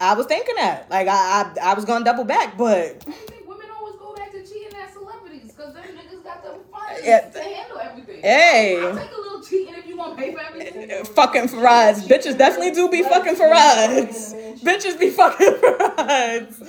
I 0.00 0.14
was 0.14 0.26
thinking 0.26 0.56
that. 0.56 0.90
Like 0.90 1.08
I, 1.08 1.12
I, 1.12 1.70
I 1.70 1.74
was 1.74 1.84
gonna 1.84 2.04
double 2.04 2.24
back, 2.24 2.58
but 2.58 3.04
women 3.46 3.66
always 3.78 3.94
go 3.96 4.14
back 4.14 4.32
to 4.32 4.42
cheating 4.44 4.76
at 4.76 4.92
celebrities 4.92 5.52
because 5.52 5.72
them 5.74 5.84
niggas 5.84 6.24
got 6.24 6.42
them 6.42 6.60
funds. 6.72 7.00
Yeah. 7.04 7.20
to 7.20 7.40
handle 7.40 7.78
everything. 7.78 8.20
Hey. 8.20 8.80
I'll 8.82 8.96
take 8.96 9.12
a 9.12 9.20
little 9.20 9.42
cheating 9.42 9.74
if 9.74 9.86
you 9.86 9.96
want 9.96 10.18
to 10.18 10.22
pay 10.22 10.32
for 10.34 10.40
everything. 10.40 11.04
fucking 11.14 11.48
for 11.48 11.58
rides. 11.58 12.06
Bitches 12.06 12.36
definitely 12.36 12.72
do 12.72 12.90
be 12.90 13.02
fucking 13.02 13.36
for 13.36 13.48
rides. 13.48 14.34
Bitches 14.64 14.98
be 14.98 15.10
fucking 15.10 15.54
for 15.60 15.94
rides. 15.96 16.62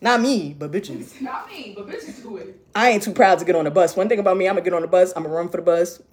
Not 0.00 0.20
me, 0.20 0.54
but 0.58 0.72
bitches. 0.72 1.20
Not 1.22 1.48
me, 1.48 1.74
but 1.76 1.86
bitches 1.88 2.22
do 2.22 2.36
it. 2.38 2.58
I 2.74 2.90
ain't 2.90 3.02
too 3.02 3.12
proud 3.12 3.38
to 3.40 3.44
get 3.44 3.54
on 3.54 3.64
the 3.64 3.70
bus. 3.70 3.96
One 3.96 4.08
thing 4.08 4.18
about 4.18 4.36
me, 4.36 4.48
I'm 4.48 4.54
gonna 4.54 4.64
get 4.64 4.72
on 4.72 4.82
the 4.82 4.88
bus. 4.88 5.12
I'm 5.14 5.24
gonna 5.24 5.34
run 5.34 5.48
for 5.48 5.58
the 5.58 5.62
bus. 5.62 6.02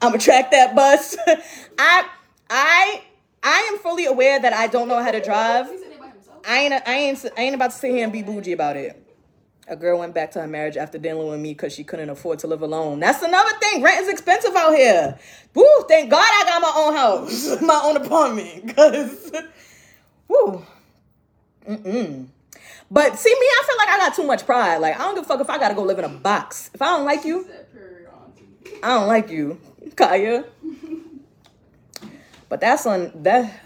I'm 0.00 0.12
gonna 0.12 0.18
track 0.18 0.50
that 0.52 0.74
bus. 0.74 1.16
I, 1.78 2.08
I, 2.48 3.02
I 3.42 3.70
am 3.72 3.78
fully 3.78 4.06
aware 4.06 4.40
that 4.40 4.52
I 4.52 4.68
don't 4.68 4.88
know 4.88 5.02
how 5.02 5.10
to 5.10 5.20
drive. 5.20 5.68
He 5.68 5.78
said 5.78 5.92
it 5.92 6.00
by 6.00 6.08
himself. 6.08 6.38
I 6.46 6.58
ain't, 6.58 6.72
I 6.72 6.94
ain't, 6.94 7.24
I 7.36 7.40
ain't 7.42 7.54
about 7.54 7.72
to 7.72 7.76
sit 7.76 7.90
here 7.90 8.04
and 8.04 8.12
be 8.12 8.22
bougie 8.22 8.52
about 8.52 8.76
it. 8.76 9.02
A 9.68 9.74
girl 9.74 9.98
went 9.98 10.14
back 10.14 10.30
to 10.32 10.40
her 10.40 10.46
marriage 10.46 10.76
after 10.76 10.96
dealing 10.96 11.28
with 11.28 11.40
me 11.40 11.52
because 11.52 11.74
she 11.74 11.82
couldn't 11.82 12.08
afford 12.08 12.38
to 12.38 12.46
live 12.46 12.62
alone. 12.62 13.00
That's 13.00 13.20
another 13.22 13.50
thing. 13.58 13.82
Rent 13.82 14.00
is 14.02 14.08
expensive 14.08 14.54
out 14.54 14.74
here. 14.76 15.18
Woo! 15.54 15.66
Thank 15.88 16.08
God 16.08 16.24
I 16.24 16.44
got 16.46 16.62
my 16.62 16.72
own 16.76 16.94
house, 16.94 17.60
my 17.60 17.80
own 17.82 17.96
apartment. 17.96 18.76
Cause, 18.76 19.32
woo. 20.28 20.64
Mm-mm. 21.68 22.28
But 22.90 23.18
see 23.18 23.34
me, 23.34 23.46
I 23.46 23.64
feel 23.66 23.76
like 23.78 23.88
I 23.88 23.98
got 23.98 24.14
too 24.14 24.24
much 24.24 24.46
pride. 24.46 24.78
Like 24.78 24.94
I 24.94 24.98
don't 24.98 25.14
give 25.14 25.24
a 25.24 25.26
fuck 25.26 25.40
if 25.40 25.50
I 25.50 25.58
gotta 25.58 25.74
go 25.74 25.82
live 25.82 25.98
in 25.98 26.04
a 26.04 26.08
box. 26.08 26.70
If 26.72 26.82
I 26.82 26.86
don't 26.96 27.04
like 27.04 27.24
you. 27.24 27.48
I 28.82 28.88
don't 28.94 29.08
like 29.08 29.30
you, 29.30 29.60
Kaya. 29.96 30.44
But 32.48 32.60
that's 32.60 32.86
on 32.86 33.10
that. 33.22 33.60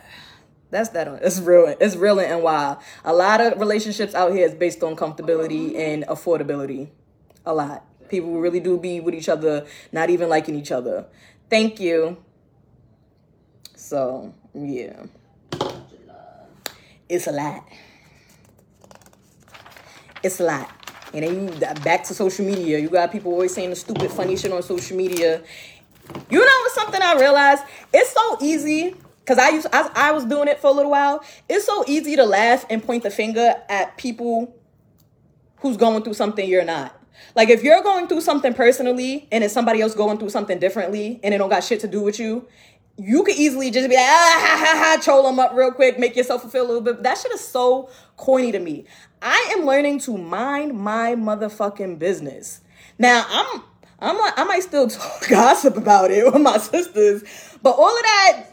That's 0.70 0.88
that. 0.90 1.09
On, 1.09 1.18
it's 1.20 1.38
real. 1.40 1.74
It's 1.80 1.96
real 1.96 2.18
and 2.18 2.42
wild. 2.42 2.78
A 3.04 3.12
lot 3.12 3.40
of 3.40 3.59
relationships 3.61 4.14
out 4.14 4.33
here 4.33 4.46
is 4.46 4.54
based 4.54 4.83
on 4.83 4.96
comfortability 4.96 5.76
and 5.76 6.04
affordability. 6.04 6.88
A 7.44 7.52
lot. 7.52 7.85
People 8.09 8.40
really 8.40 8.61
do 8.61 8.78
be 8.78 9.00
with 9.00 9.14
each 9.14 9.28
other, 9.28 9.66
not 9.92 10.11
even 10.11 10.28
liking 10.28 10.54
each 10.54 10.72
other. 10.72 11.06
Thank 11.48 11.78
you. 11.78 12.16
So 13.76 14.35
yeah, 14.54 15.04
it's 17.09 17.26
a 17.26 17.33
lot. 17.33 17.68
It's 20.22 20.40
a 20.40 20.44
lot. 20.44 20.70
And 21.12 21.24
then 21.24 21.48
you 21.48 21.66
back 21.83 22.04
to 22.04 22.14
social 22.14 22.44
media. 22.44 22.78
You 22.78 22.88
got 22.88 23.11
people 23.11 23.33
always 23.33 23.52
saying 23.54 23.70
the 23.70 23.76
stupid, 23.76 24.11
funny 24.11 24.37
shit 24.37 24.52
on 24.52 24.62
social 24.62 24.96
media. 24.96 25.42
You 26.28 26.38
know 26.38 26.66
something 26.74 27.00
I 27.02 27.14
realized? 27.14 27.64
It's 27.92 28.12
so 28.12 28.38
easy 28.40 28.94
because 29.20 29.38
I 29.38 29.50
used 29.50 29.66
I, 29.72 29.90
I 29.94 30.12
was 30.12 30.24
doing 30.24 30.48
it 30.48 30.61
for 30.61 30.68
a 30.68 30.72
little 30.72 30.90
while. 30.90 31.24
It's 31.48 31.66
so 31.66 31.85
easy 31.87 32.16
to 32.16 32.24
laugh 32.24 32.64
and 32.70 32.83
point 32.83 33.02
the 33.02 33.11
finger 33.11 33.54
at 33.68 33.96
people 33.96 34.56
who's 35.59 35.76
going 35.76 36.02
through 36.02 36.14
something 36.14 36.48
you're 36.48 36.64
not. 36.64 36.96
Like 37.35 37.48
if 37.48 37.62
you're 37.62 37.83
going 37.83 38.09
through 38.09 38.22
something 38.22 38.54
personally 38.54 39.28
and 39.30 39.44
it's 39.44 39.54
somebody 39.54 39.83
else 39.83 39.94
going 39.94 40.18
through 40.18 40.30
something 40.30 40.59
differently 40.59 41.20
and 41.22 41.35
it 41.35 41.38
don't 41.38 41.50
got 41.50 41.62
shit 41.62 41.80
to 41.80 41.88
do 41.88 42.02
with 42.02 42.18
you, 42.18 42.48
you 43.00 43.22
could 43.24 43.36
easily 43.36 43.70
just 43.70 43.88
be 43.88 43.96
like, 43.96 44.04
ah, 44.06 44.44
ha, 44.46 44.56
ha, 44.58 44.78
ha, 44.96 45.02
troll 45.02 45.22
them 45.24 45.38
up 45.38 45.52
real 45.54 45.72
quick, 45.72 45.98
make 45.98 46.16
yourself 46.16 46.50
feel 46.50 46.64
a 46.64 46.66
little 46.66 46.80
bit. 46.80 47.02
That 47.02 47.18
shit 47.18 47.32
is 47.32 47.40
so 47.40 47.88
corny 48.16 48.52
to 48.52 48.58
me. 48.58 48.84
I 49.22 49.54
am 49.56 49.66
learning 49.66 50.00
to 50.00 50.16
mind 50.16 50.78
my 50.78 51.14
motherfucking 51.14 51.98
business. 51.98 52.60
Now 52.98 53.24
I'm 53.28 53.62
I'm 54.00 54.16
I 54.36 54.44
might 54.44 54.62
still 54.62 54.88
talk 54.88 55.28
gossip 55.28 55.76
about 55.76 56.10
it 56.10 56.24
with 56.24 56.42
my 56.42 56.58
sisters, 56.58 57.22
but 57.62 57.70
all 57.70 57.96
of 57.96 58.02
that 58.02 58.44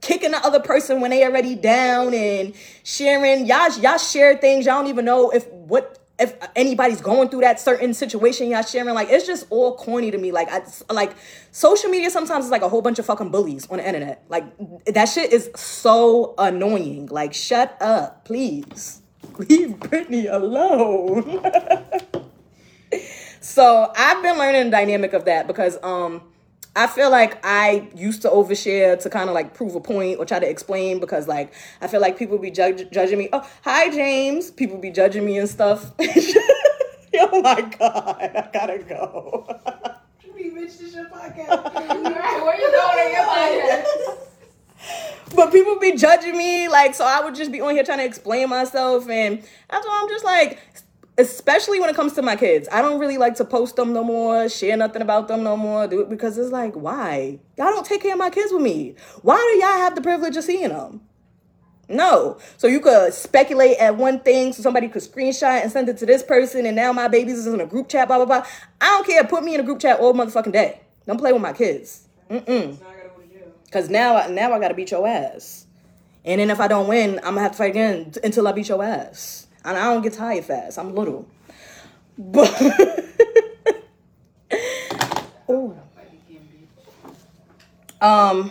kicking 0.00 0.30
the 0.30 0.44
other 0.44 0.60
person 0.60 1.00
when 1.00 1.10
they 1.10 1.24
already 1.24 1.54
down 1.54 2.14
and 2.14 2.54
sharing 2.82 3.46
y'all 3.46 3.70
y'all 3.80 3.98
share 3.98 4.36
things 4.38 4.64
y'all 4.64 4.76
don't 4.80 4.86
even 4.88 5.04
know 5.04 5.30
if 5.30 5.46
what 5.52 5.99
if 6.20 6.34
anybody's 6.54 7.00
going 7.00 7.28
through 7.28 7.40
that 7.40 7.58
certain 7.58 7.94
situation 7.94 8.48
y'all 8.48 8.62
sharing 8.62 8.94
like 8.94 9.08
it's 9.10 9.26
just 9.26 9.46
all 9.50 9.76
corny 9.76 10.10
to 10.10 10.18
me. 10.18 10.32
Like 10.32 10.48
I 10.50 10.62
like 10.92 11.14
social 11.50 11.90
media 11.90 12.10
sometimes 12.10 12.44
is 12.44 12.50
like 12.50 12.62
a 12.62 12.68
whole 12.68 12.82
bunch 12.82 12.98
of 12.98 13.06
fucking 13.06 13.30
bullies 13.30 13.66
on 13.70 13.78
the 13.78 13.86
internet. 13.86 14.24
Like 14.28 14.44
that 14.86 15.06
shit 15.06 15.32
is 15.32 15.50
so 15.56 16.34
annoying. 16.38 17.06
Like 17.06 17.34
shut 17.34 17.76
up 17.80 18.24
please. 18.24 19.02
Leave 19.38 19.70
Britney 19.78 20.30
alone. 20.30 21.40
So 23.40 23.90
I've 23.96 24.22
been 24.22 24.36
learning 24.36 24.66
the 24.66 24.70
dynamic 24.70 25.14
of 25.14 25.24
that 25.24 25.46
because 25.46 25.78
um 25.82 26.22
I 26.76 26.86
feel 26.86 27.10
like 27.10 27.44
I 27.44 27.88
used 27.96 28.22
to 28.22 28.28
overshare 28.28 29.00
to 29.02 29.10
kind 29.10 29.28
of 29.28 29.34
like 29.34 29.54
prove 29.54 29.74
a 29.74 29.80
point 29.80 30.18
or 30.18 30.24
try 30.24 30.38
to 30.38 30.48
explain 30.48 31.00
because 31.00 31.26
like 31.26 31.52
I 31.80 31.88
feel 31.88 32.00
like 32.00 32.16
people 32.16 32.38
be 32.38 32.50
judge- 32.50 32.88
judging 32.90 33.18
me. 33.18 33.28
Oh, 33.32 33.46
hi 33.62 33.90
James. 33.90 34.50
People 34.50 34.78
be 34.78 34.90
judging 34.90 35.24
me 35.26 35.38
and 35.38 35.48
stuff. 35.48 35.92
oh 36.00 37.40
my 37.42 37.60
god, 37.78 38.18
I 38.20 38.48
gotta 38.52 38.78
go. 38.78 39.46
Be 40.36 40.48
rich 40.48 40.78
this 40.78 40.94
your 40.94 41.04
podcast. 41.04 41.74
Right, 41.74 42.42
where 42.42 42.58
you 42.58 42.70
going 42.70 43.06
in 43.06 43.12
your 43.12 43.24
podcast? 43.26 44.26
but 45.34 45.52
people 45.52 45.78
be 45.78 45.96
judging 45.96 46.36
me 46.36 46.68
like 46.68 46.94
so 46.94 47.04
I 47.04 47.22
would 47.22 47.34
just 47.34 47.52
be 47.52 47.60
on 47.60 47.74
here 47.74 47.84
trying 47.84 47.98
to 47.98 48.04
explain 48.04 48.48
myself 48.48 49.08
and 49.08 49.42
that's 49.68 49.86
why 49.86 50.00
I'm 50.02 50.08
just 50.08 50.24
like 50.24 50.58
especially 51.20 51.78
when 51.80 51.90
it 51.90 51.96
comes 51.96 52.14
to 52.14 52.22
my 52.22 52.34
kids. 52.34 52.68
I 52.72 52.82
don't 52.82 52.98
really 52.98 53.18
like 53.18 53.34
to 53.36 53.44
post 53.44 53.76
them 53.76 53.92
no 53.92 54.02
more, 54.02 54.48
share 54.48 54.76
nothing 54.76 55.02
about 55.02 55.28
them 55.28 55.42
no 55.42 55.56
more, 55.56 55.86
do 55.86 56.00
it 56.00 56.08
because 56.08 56.38
it's 56.38 56.50
like, 56.50 56.74
why? 56.74 57.38
Y'all 57.56 57.70
don't 57.70 57.86
take 57.86 58.02
care 58.02 58.12
of 58.12 58.18
my 58.18 58.30
kids 58.30 58.52
with 58.52 58.62
me. 58.62 58.94
Why 59.22 59.36
do 59.36 59.58
y'all 59.60 59.78
have 59.78 59.94
the 59.94 60.00
privilege 60.00 60.36
of 60.36 60.44
seeing 60.44 60.70
them? 60.70 61.02
No. 61.88 62.38
So 62.56 62.68
you 62.68 62.80
could 62.80 63.12
speculate 63.12 63.76
at 63.78 63.96
one 63.96 64.20
thing, 64.20 64.52
so 64.52 64.62
somebody 64.62 64.88
could 64.88 65.02
screenshot 65.02 65.62
and 65.62 65.70
send 65.70 65.88
it 65.88 65.98
to 65.98 66.06
this 66.06 66.22
person, 66.22 66.64
and 66.64 66.76
now 66.76 66.92
my 66.92 67.08
babies 67.08 67.38
is 67.38 67.46
in 67.46 67.60
a 67.60 67.66
group 67.66 67.88
chat, 67.88 68.08
blah, 68.08 68.16
blah, 68.16 68.26
blah. 68.26 68.46
I 68.80 68.86
don't 68.86 69.06
care. 69.06 69.22
Put 69.24 69.42
me 69.44 69.54
in 69.54 69.60
a 69.60 69.64
group 69.64 69.80
chat 69.80 69.98
all 70.00 70.14
motherfucking 70.14 70.52
day. 70.52 70.80
Don't 71.06 71.18
play 71.18 71.32
with 71.32 71.42
my 71.42 71.52
kids. 71.52 72.06
Mm-mm. 72.30 72.80
Now 72.80 72.86
I 72.88 72.94
gotta 72.94 73.08
go 73.08 73.22
to 73.22 73.26
jail. 73.26 73.52
Cause 73.72 73.90
now, 73.90 74.26
now 74.28 74.52
I 74.52 74.60
gotta 74.60 74.74
beat 74.74 74.92
your 74.92 75.06
ass, 75.06 75.66
and 76.24 76.40
then 76.40 76.48
if 76.50 76.60
I 76.60 76.68
don't 76.68 76.86
win, 76.86 77.18
I'm 77.18 77.34
gonna 77.34 77.40
have 77.40 77.52
to 77.52 77.58
fight 77.58 77.70
again 77.70 78.12
until 78.22 78.46
I 78.46 78.52
beat 78.52 78.68
your 78.68 78.84
ass. 78.84 79.48
And 79.64 79.76
I 79.76 79.92
don't 79.92 80.02
get 80.02 80.14
tired 80.14 80.44
fast. 80.44 80.78
I'm 80.78 80.94
little, 80.94 81.28
but 82.18 82.50
um, 88.00 88.50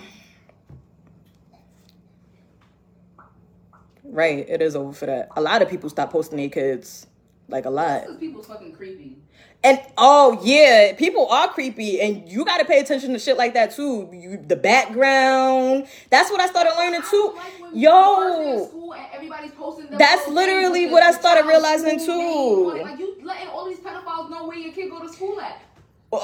right, 4.03 4.47
it 4.47 4.61
is 4.61 4.75
over 4.75 4.93
for 4.93 5.07
that. 5.07 5.29
A 5.35 5.41
lot 5.41 5.61
of 5.63 5.69
people 5.69 5.89
stop 5.89 6.11
posting 6.11 6.37
their 6.37 6.49
kids, 6.49 7.07
like 7.47 7.65
a 7.65 7.69
lot. 7.71 8.01
Because 8.01 8.17
people's 8.17 8.45
fucking 8.45 8.73
creepy. 8.73 9.17
And 9.61 9.77
oh 9.97 10.39
yeah, 10.41 10.93
people 10.97 11.27
are 11.27 11.49
creepy, 11.49 11.99
and 11.99 12.29
you 12.29 12.45
got 12.45 12.59
to 12.59 12.65
pay 12.65 12.79
attention 12.79 13.11
to 13.11 13.19
shit 13.19 13.37
like 13.37 13.53
that 13.55 13.71
too. 13.71 14.09
You, 14.13 14.37
the 14.37 14.55
background. 14.55 15.87
That's 16.09 16.31
what 16.31 16.39
I 16.39 16.47
started 16.47 16.71
learning 16.77 17.01
too. 17.09 17.33
like 17.35 17.51
Yo. 17.73 18.65
school 18.69 18.93
and 18.93 19.05
everybody's 19.13 19.51
posting 19.51 19.87
That's 19.97 20.27
literally 20.29 20.89
what 20.89 21.03
I 21.03 21.11
started 21.11 21.45
realizing 21.45 21.99
too. 21.99 22.73
name. 22.73 22.83
Like 22.83 22.99
you 22.99 23.17
letting 23.21 23.49
all 23.49 23.67
these 23.67 23.79
pedophiles 23.79 24.29
know 24.29 24.47
where 24.47 24.57
your 24.57 24.71
kid 24.71 24.89
go 24.89 25.01
to 25.05 25.09
school 25.11 25.39
at. 25.41 25.61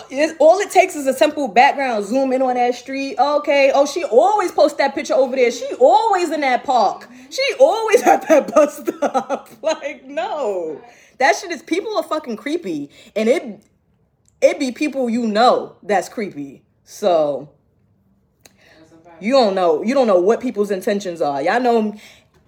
It- 0.09 0.37
all 0.39 0.57
it 0.59 0.71
takes 0.71 0.95
is 0.95 1.05
a 1.05 1.13
simple 1.13 1.47
background. 1.49 2.05
Zoom 2.05 2.31
in 2.31 2.41
on 2.41 2.55
that 2.55 2.73
street. 2.73 3.17
Okay. 3.19 3.71
Oh, 3.75 3.85
she 3.85 4.03
always 4.05 4.51
posts 4.53 4.77
that 4.77 4.95
picture 4.95 5.13
over 5.13 5.35
there. 5.35 5.51
She 5.51 5.67
always 5.79 6.31
in 6.31 6.39
that 6.41 6.63
park. 6.63 7.07
She 7.29 7.43
always 7.59 8.01
at 8.07 8.27
that 8.29 8.51
bus 8.53 8.77
stop. 8.87 9.49
like, 9.61 10.05
no. 10.05 10.81
That 11.17 11.35
shit 11.35 11.51
is 11.51 11.63
people 11.63 11.95
are 11.97 12.03
fucking 12.03 12.37
creepy. 12.37 12.89
And 13.15 13.29
it 13.29 13.61
it 14.41 14.59
be 14.59 14.71
people 14.71 15.09
you 15.09 15.27
know 15.27 15.77
that's 15.83 16.09
creepy. 16.09 16.63
So 16.83 17.49
you 19.19 19.33
don't 19.33 19.55
know. 19.55 19.83
You 19.83 19.93
don't 19.93 20.07
know 20.07 20.19
what 20.19 20.41
people's 20.41 20.71
intentions 20.71 21.21
are. 21.21 21.41
Y'all 21.41 21.61
know 21.61 21.95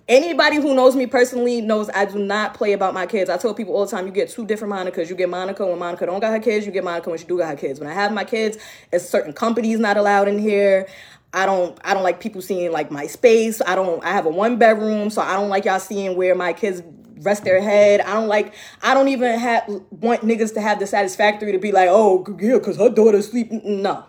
anybody 0.07 0.57
who 0.57 0.73
knows 0.73 0.95
me 0.95 1.05
personally 1.07 1.61
knows 1.61 1.89
I 1.93 2.05
do 2.05 2.19
not 2.19 2.53
play 2.53 2.73
about 2.73 2.93
my 2.93 3.05
kids. 3.05 3.29
I 3.29 3.37
tell 3.37 3.53
people 3.53 3.73
all 3.73 3.85
the 3.85 3.91
time, 3.91 4.05
you 4.05 4.11
get 4.11 4.29
two 4.29 4.45
different 4.45 4.73
Monicas. 4.73 5.09
You 5.09 5.15
get 5.15 5.29
Monica 5.29 5.65
when 5.65 5.79
Monica 5.79 6.05
don't 6.05 6.19
got 6.19 6.31
her 6.31 6.39
kids. 6.39 6.65
You 6.65 6.71
get 6.71 6.83
Monica 6.83 7.09
when 7.09 7.19
she 7.19 7.25
do 7.25 7.37
got 7.37 7.49
her 7.49 7.55
kids. 7.55 7.79
When 7.79 7.89
I 7.89 7.93
have 7.93 8.11
my 8.11 8.23
kids, 8.23 8.57
it's 8.91 9.07
certain 9.07 9.33
companies 9.33 9.79
not 9.79 9.97
allowed 9.97 10.27
in 10.27 10.39
here. 10.39 10.87
I 11.33 11.45
don't 11.45 11.77
I 11.83 11.93
don't 11.93 12.03
like 12.03 12.19
people 12.19 12.41
seeing 12.41 12.71
like 12.71 12.91
my 12.91 13.07
space. 13.07 13.61
I 13.65 13.75
don't 13.75 14.03
I 14.03 14.11
have 14.11 14.25
a 14.25 14.29
one 14.29 14.57
bedroom, 14.57 15.09
so 15.09 15.21
I 15.21 15.33
don't 15.33 15.49
like 15.49 15.65
y'all 15.65 15.79
seeing 15.79 16.15
where 16.15 16.35
my 16.35 16.53
kids 16.53 16.81
rest 17.21 17.43
their 17.43 17.61
head. 17.61 18.01
I 18.01 18.13
don't 18.13 18.27
like 18.27 18.53
I 18.81 18.93
don't 18.93 19.07
even 19.07 19.39
have 19.39 19.67
want 19.91 20.21
niggas 20.21 20.53
to 20.55 20.61
have 20.61 20.79
the 20.79 20.87
satisfactory 20.87 21.51
to 21.51 21.59
be 21.59 21.71
like, 21.71 21.89
"Oh, 21.89 22.25
yeah, 22.39 22.59
cuz 22.59 22.77
her 22.77 22.89
daughter 22.89 23.21
sleep." 23.21 23.51
No. 23.51 24.05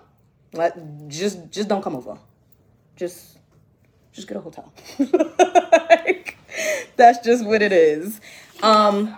Like 0.52 0.74
just 1.08 1.50
just 1.50 1.68
don't 1.68 1.82
come 1.82 1.96
over. 1.96 2.18
Just 2.96 3.38
just 4.12 4.28
get 4.28 4.36
a 4.36 4.40
hotel. 4.40 4.72
Like, 5.90 6.36
that's 6.96 7.24
just 7.24 7.44
what 7.46 7.62
it 7.62 7.72
is. 7.72 8.20
Um 8.62 9.16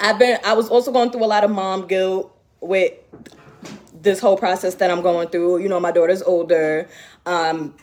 I've 0.00 0.18
been 0.18 0.38
I 0.44 0.54
was 0.54 0.68
also 0.68 0.92
going 0.92 1.10
through 1.10 1.24
a 1.24 1.26
lot 1.26 1.44
of 1.44 1.50
mom 1.50 1.86
guilt 1.86 2.34
with 2.60 2.92
this 4.00 4.20
whole 4.20 4.36
process 4.36 4.74
that 4.76 4.90
I'm 4.90 5.02
going 5.02 5.28
through. 5.28 5.58
You 5.58 5.68
know, 5.68 5.80
my 5.80 5.92
daughter's 5.92 6.22
older. 6.22 6.88
Um 7.26 7.74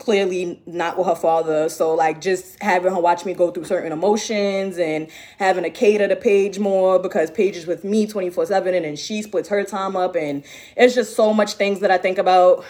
clearly 0.00 0.60
not 0.66 0.98
with 0.98 1.06
her 1.06 1.14
father. 1.14 1.68
So 1.68 1.94
like 1.94 2.20
just 2.20 2.60
having 2.62 2.92
her 2.92 3.00
watch 3.00 3.24
me 3.24 3.34
go 3.34 3.52
through 3.52 3.66
certain 3.66 3.92
emotions 3.92 4.78
and 4.78 5.08
having 5.38 5.62
to 5.64 5.70
cater 5.70 6.08
to 6.08 6.16
Paige 6.16 6.58
more 6.58 6.98
because 6.98 7.30
Paige 7.30 7.56
is 7.56 7.66
with 7.66 7.84
me 7.84 8.06
24-7 8.06 8.74
and 8.74 8.84
then 8.84 8.96
she 8.96 9.22
splits 9.22 9.48
her 9.50 9.62
time 9.64 9.96
up 9.96 10.16
and 10.16 10.44
it's 10.76 10.94
just 10.94 11.14
so 11.16 11.32
much 11.32 11.54
things 11.54 11.80
that 11.80 11.90
I 11.92 11.98
think 11.98 12.18
about. 12.18 12.64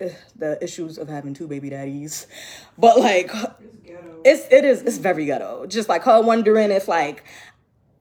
Ugh, 0.00 0.10
The 0.36 0.62
issues 0.62 0.98
of 0.98 1.08
having 1.08 1.34
two 1.34 1.48
baby 1.48 1.70
daddies. 1.70 2.26
But 2.78 2.98
like 2.98 3.30
It's 4.24 4.42
it's 4.44 4.52
it 4.52 4.64
is 4.64 4.82
it's 4.82 4.98
very 4.98 5.26
ghetto. 5.26 5.66
Just 5.66 5.88
like 5.88 6.02
her 6.04 6.20
wondering 6.22 6.70
if 6.70 6.88
like 6.88 7.24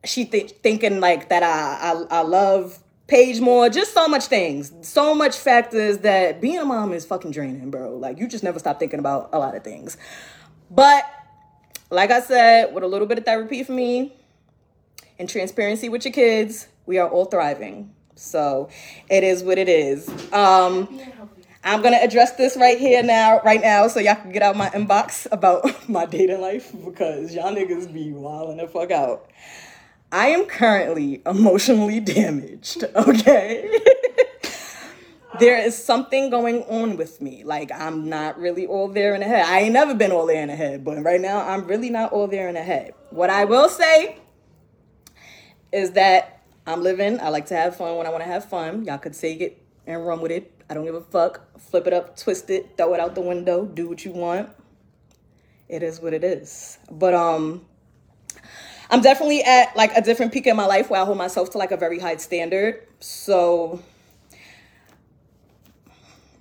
she 0.05 0.25
th- 0.25 0.51
thinking 0.63 0.99
like 0.99 1.29
that 1.29 1.43
I, 1.43 1.91
I 1.91 2.19
I 2.19 2.21
love 2.21 2.79
Paige 3.07 3.39
more. 3.39 3.69
Just 3.69 3.93
so 3.93 4.07
much 4.07 4.25
things, 4.25 4.71
so 4.81 5.13
much 5.13 5.37
factors 5.37 5.99
that 5.99 6.41
being 6.41 6.57
a 6.57 6.65
mom 6.65 6.91
is 6.91 7.05
fucking 7.05 7.31
draining, 7.31 7.69
bro. 7.69 7.95
Like 7.97 8.17
you 8.17 8.27
just 8.27 8.43
never 8.43 8.59
stop 8.59 8.79
thinking 8.79 8.99
about 8.99 9.29
a 9.31 9.39
lot 9.39 9.55
of 9.55 9.63
things. 9.63 9.97
But 10.71 11.05
like 11.91 12.11
I 12.11 12.21
said, 12.21 12.73
with 12.73 12.83
a 12.83 12.87
little 12.87 13.07
bit 13.07 13.17
of 13.17 13.25
therapy 13.25 13.63
for 13.63 13.73
me 13.73 14.13
and 15.19 15.29
transparency 15.29 15.87
with 15.89 16.03
your 16.03 16.13
kids, 16.13 16.67
we 16.85 16.97
are 16.97 17.07
all 17.07 17.25
thriving. 17.25 17.93
So 18.15 18.69
it 19.09 19.23
is 19.23 19.43
what 19.43 19.57
it 19.57 19.69
is. 19.69 20.09
Um, 20.33 20.99
I'm 21.63 21.81
gonna 21.81 21.99
address 22.01 22.33
this 22.33 22.55
right 22.57 22.77
here 22.77 23.01
now, 23.01 23.41
right 23.43 23.59
now, 23.59 23.87
so 23.87 23.99
y'all 23.99 24.15
can 24.15 24.31
get 24.31 24.43
out 24.43 24.55
my 24.55 24.69
inbox 24.69 25.27
about 25.31 25.89
my 25.89 26.05
dating 26.05 26.39
life 26.39 26.71
because 26.85 27.33
y'all 27.33 27.53
niggas 27.53 27.91
be 27.91 28.11
wilding 28.11 28.57
the 28.57 28.67
fuck 28.67 28.91
out. 28.91 29.31
I 30.15 30.27
am 30.27 30.45
currently 30.45 31.21
emotionally 31.25 31.99
damaged, 32.15 32.85
okay? 32.95 33.69
there 35.41 35.59
is 35.59 35.77
something 35.77 36.29
going 36.29 36.63
on 36.63 36.95
with 36.95 37.21
me. 37.21 37.43
Like, 37.43 37.69
I'm 37.73 38.07
not 38.07 38.39
really 38.39 38.65
all 38.65 38.87
there 38.87 39.13
in 39.13 39.19
the 39.19 39.27
head. 39.27 39.45
I 39.45 39.59
ain't 39.59 39.73
never 39.73 39.93
been 39.93 40.13
all 40.13 40.25
there 40.25 40.41
in 40.41 40.47
the 40.47 40.55
head, 40.55 40.85
but 40.85 41.03
right 41.03 41.19
now, 41.19 41.45
I'm 41.45 41.67
really 41.67 41.89
not 41.89 42.13
all 42.13 42.27
there 42.27 42.47
in 42.47 42.53
the 42.53 42.63
head. 42.63 42.93
What 43.09 43.29
I 43.29 43.43
will 43.43 43.67
say 43.67 44.17
is 45.73 45.91
that 45.91 46.43
I'm 46.65 46.81
living. 46.81 47.19
I 47.19 47.27
like 47.27 47.47
to 47.47 47.55
have 47.57 47.75
fun 47.75 47.97
when 47.97 48.07
I 48.07 48.09
want 48.09 48.23
to 48.23 48.29
have 48.29 48.45
fun. 48.45 48.85
Y'all 48.85 48.97
could 48.97 49.15
take 49.15 49.41
it 49.41 49.61
and 49.85 50.07
run 50.07 50.21
with 50.21 50.31
it. 50.31 50.49
I 50.69 50.75
don't 50.75 50.85
give 50.85 50.95
a 50.95 51.01
fuck. 51.01 51.59
Flip 51.59 51.87
it 51.87 51.91
up, 51.91 52.15
twist 52.15 52.49
it, 52.49 52.77
throw 52.77 52.93
it 52.93 53.01
out 53.01 53.15
the 53.15 53.21
window, 53.21 53.65
do 53.65 53.89
what 53.89 54.05
you 54.05 54.13
want. 54.13 54.47
It 55.67 55.83
is 55.83 55.99
what 55.99 56.13
it 56.13 56.23
is. 56.23 56.79
But 56.89 57.13
um 57.13 57.65
I'm 58.89 59.01
definitely 59.01 59.43
at 59.43 59.75
like 59.75 59.91
a 59.95 60.01
different 60.01 60.31
peak 60.31 60.47
in 60.47 60.55
my 60.55 60.65
life 60.65 60.89
where 60.89 61.01
I 61.01 61.05
hold 61.05 61.17
myself 61.17 61.51
to 61.51 61.57
like 61.57 61.71
a 61.71 61.77
very 61.77 61.99
high 61.99 62.17
standard. 62.17 62.87
So 62.99 63.81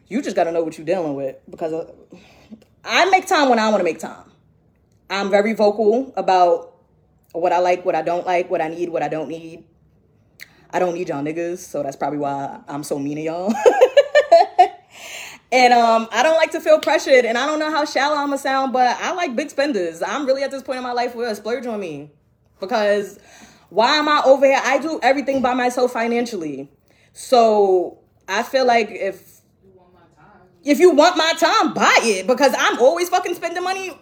you 0.08 0.22
just 0.22 0.36
got 0.36 0.44
to 0.44 0.52
know 0.52 0.62
what 0.62 0.76
you're 0.76 0.86
dealing 0.86 1.14
with 1.14 1.36
because 1.50 1.72
uh, 1.72 1.92
I 2.84 3.06
make 3.06 3.26
time 3.26 3.48
when 3.48 3.58
I 3.58 3.68
want 3.68 3.80
to 3.80 3.84
make 3.84 3.98
time. 3.98 4.30
I'm 5.08 5.30
very 5.30 5.54
vocal 5.54 6.12
about 6.16 6.74
what 7.32 7.52
I 7.52 7.58
like, 7.58 7.84
what 7.84 7.94
I 7.94 8.02
don't 8.02 8.26
like, 8.26 8.50
what 8.50 8.60
I 8.60 8.68
need, 8.68 8.88
what 8.90 9.02
I 9.02 9.08
don't 9.08 9.28
need. 9.28 9.64
I 10.70 10.78
don't 10.78 10.94
need 10.94 11.08
y'all 11.08 11.22
niggas, 11.22 11.58
so 11.58 11.82
that's 11.82 11.96
probably 11.96 12.18
why 12.18 12.60
I'm 12.68 12.82
so 12.82 12.98
mean 12.98 13.16
to 13.16 13.22
y'all. 13.22 13.54
and 15.52 15.72
um, 15.72 16.08
I 16.10 16.22
don't 16.24 16.36
like 16.36 16.50
to 16.52 16.60
feel 16.60 16.80
pressured, 16.80 17.24
and 17.24 17.38
I 17.38 17.46
don't 17.46 17.60
know 17.60 17.70
how 17.70 17.84
shallow 17.84 18.16
I'ma 18.16 18.36
sound, 18.36 18.72
but 18.72 18.96
I 19.00 19.12
like 19.12 19.36
big 19.36 19.50
spenders. 19.50 20.02
I'm 20.02 20.26
really 20.26 20.42
at 20.42 20.50
this 20.50 20.62
point 20.62 20.78
in 20.78 20.82
my 20.82 20.92
life 20.92 21.14
where 21.14 21.30
a 21.30 21.34
splurge 21.34 21.66
on 21.66 21.78
me 21.78 22.10
because 22.60 23.18
why 23.70 23.96
am 23.96 24.08
I 24.08 24.22
over 24.24 24.46
here? 24.46 24.60
I 24.62 24.78
do 24.78 25.00
everything 25.02 25.42
by 25.42 25.54
myself 25.54 25.92
financially, 25.92 26.70
so 27.12 27.98
I 28.28 28.42
feel 28.42 28.66
like 28.66 28.90
if 28.90 29.40
You 29.64 29.72
want 29.76 29.94
my 29.94 30.22
time. 30.22 30.42
if 30.64 30.78
you 30.78 30.90
want 30.92 31.16
my 31.16 31.32
time, 31.38 31.74
buy 31.74 31.98
it 32.02 32.26
because 32.26 32.54
I'm 32.56 32.78
always 32.78 33.08
fucking 33.08 33.34
spending 33.34 33.62
money 33.62 33.92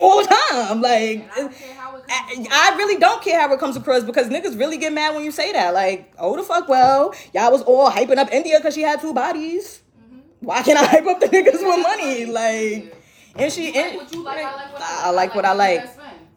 all 0.00 0.22
the 0.22 0.28
time. 0.50 0.80
Like 0.80 1.30
I 1.32 1.36
don't 1.36 1.52
care 1.54 1.74
how 1.74 1.96
it 1.96 2.06
comes. 2.08 2.48
I, 2.50 2.74
really 2.76 2.98
don't 2.98 3.22
care 3.22 3.40
how 3.40 3.52
it 3.52 3.60
comes 3.60 3.76
across 3.76 4.02
because 4.02 4.28
niggas 4.28 4.58
really 4.58 4.78
get 4.78 4.92
mad 4.92 5.14
when 5.14 5.24
you 5.24 5.30
say 5.30 5.52
that. 5.52 5.74
Like, 5.74 6.12
oh 6.18 6.36
the 6.36 6.42
fuck 6.42 6.68
well, 6.68 7.14
y'all 7.32 7.52
was 7.52 7.62
all 7.62 7.90
hyping 7.90 8.16
up 8.16 8.32
India 8.32 8.58
because 8.58 8.74
she 8.74 8.82
had 8.82 9.00
two 9.00 9.14
bodies. 9.14 9.82
Mm-hmm. 10.02 10.46
Why 10.46 10.62
can't 10.62 10.78
I 10.78 10.86
hype 10.86 11.06
up 11.06 11.20
the 11.20 11.26
niggas 11.26 11.52
with 11.52 11.82
money? 11.82 12.26
Like, 12.26 12.96
and 13.36 13.52
she 13.52 13.66
You 13.66 13.82
like 13.82 13.96
what 13.96 14.12
you 14.12 14.24
like, 14.24 14.44
I 14.44 15.10
like 15.10 15.34
what 15.34 15.44
I 15.44 15.52
like. 15.52 15.88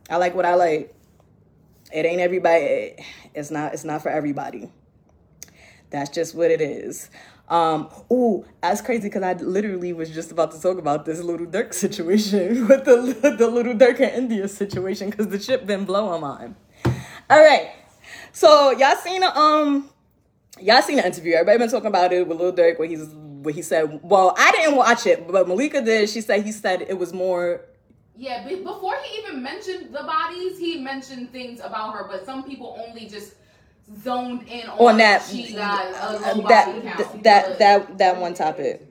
I 0.10 0.18
like 0.18 0.36
what 0.36 0.46
I 0.46 0.56
like. 0.56 0.94
It 1.94 2.06
ain't 2.06 2.22
everybody. 2.22 2.96
It's 3.36 3.52
not. 3.52 3.74
It's 3.74 3.84
not 3.84 4.02
for 4.02 4.10
everybody. 4.10 4.72
That's 5.92 6.10
just 6.10 6.34
what 6.34 6.50
it 6.50 6.60
is. 6.60 7.12
Um, 7.48 7.88
ooh, 8.12 8.46
that's 8.62 8.82
crazy 8.82 9.04
because 9.04 9.22
I 9.22 9.34
literally 9.34 9.94
was 9.94 10.10
just 10.10 10.32
about 10.32 10.52
to 10.54 10.62
talk 10.62 10.80
about 10.80 11.06
this 11.06 11.22
Lil 11.22 11.38
Durk 11.40 11.74
situation 11.86 12.68
with 12.68 12.86
the 12.86 13.36
the 13.38 13.48
Lil 13.48 13.76
Durk 13.76 14.00
and 14.00 14.12
India 14.12 14.48
situation 14.48 15.12
because 15.12 15.28
the 15.28 15.40
ship 15.40 15.68
been 15.68 15.86
blowing 15.86 16.22
mine. 16.22 16.56
All 17.30 17.40
right, 17.40 17.72
so 18.32 18.72
y'all 18.72 18.96
seen 18.96 19.24
um, 19.24 19.88
y'all 20.60 20.82
seen 20.82 20.98
the 20.98 21.06
interview. 21.06 21.34
Everybody 21.34 21.60
been 21.60 21.70
talking 21.70 21.88
about 21.88 22.12
it 22.12 22.28
with 22.28 22.40
Lil 22.40 22.54
Durk 22.54 22.80
where 22.80 22.88
he's 22.88 23.08
where 23.14 23.54
he 23.54 23.62
said, 23.62 24.00
well, 24.02 24.34
I 24.38 24.52
didn't 24.52 24.78
watch 24.78 25.06
it, 25.06 25.28
but 25.28 25.48
Malika 25.48 25.82
did. 25.82 26.10
She 26.10 26.22
said 26.22 26.44
he 26.44 26.52
said 26.52 26.82
it 26.82 26.98
was 26.98 27.14
more 27.14 27.62
Yeah, 28.16 28.48
be- 28.48 28.64
before 28.64 28.96
he 29.04 29.20
even 29.22 29.42
mentioned 29.42 29.94
the 29.94 30.04
bodies, 30.04 30.58
he 30.60 30.80
mentioned 30.80 31.32
things 31.32 31.60
about 31.60 31.94
her, 31.96 32.08
but 32.08 32.26
some 32.26 32.44
people 32.44 32.80
only 32.88 33.08
just 33.08 33.34
zoned 34.04 34.44
in 34.48 34.68
on, 34.70 34.80
on 34.80 34.98
that 34.98 35.24
she 35.24 35.54
got 35.54 35.88
a 35.88 36.36
low 36.38 36.48
that 36.48 36.66
body 36.68 36.82
count. 36.82 37.24
that 37.24 37.48
but- 37.50 37.60
that 37.60 37.98
that 37.98 38.18
one 38.18 38.34
topic. 38.34 38.82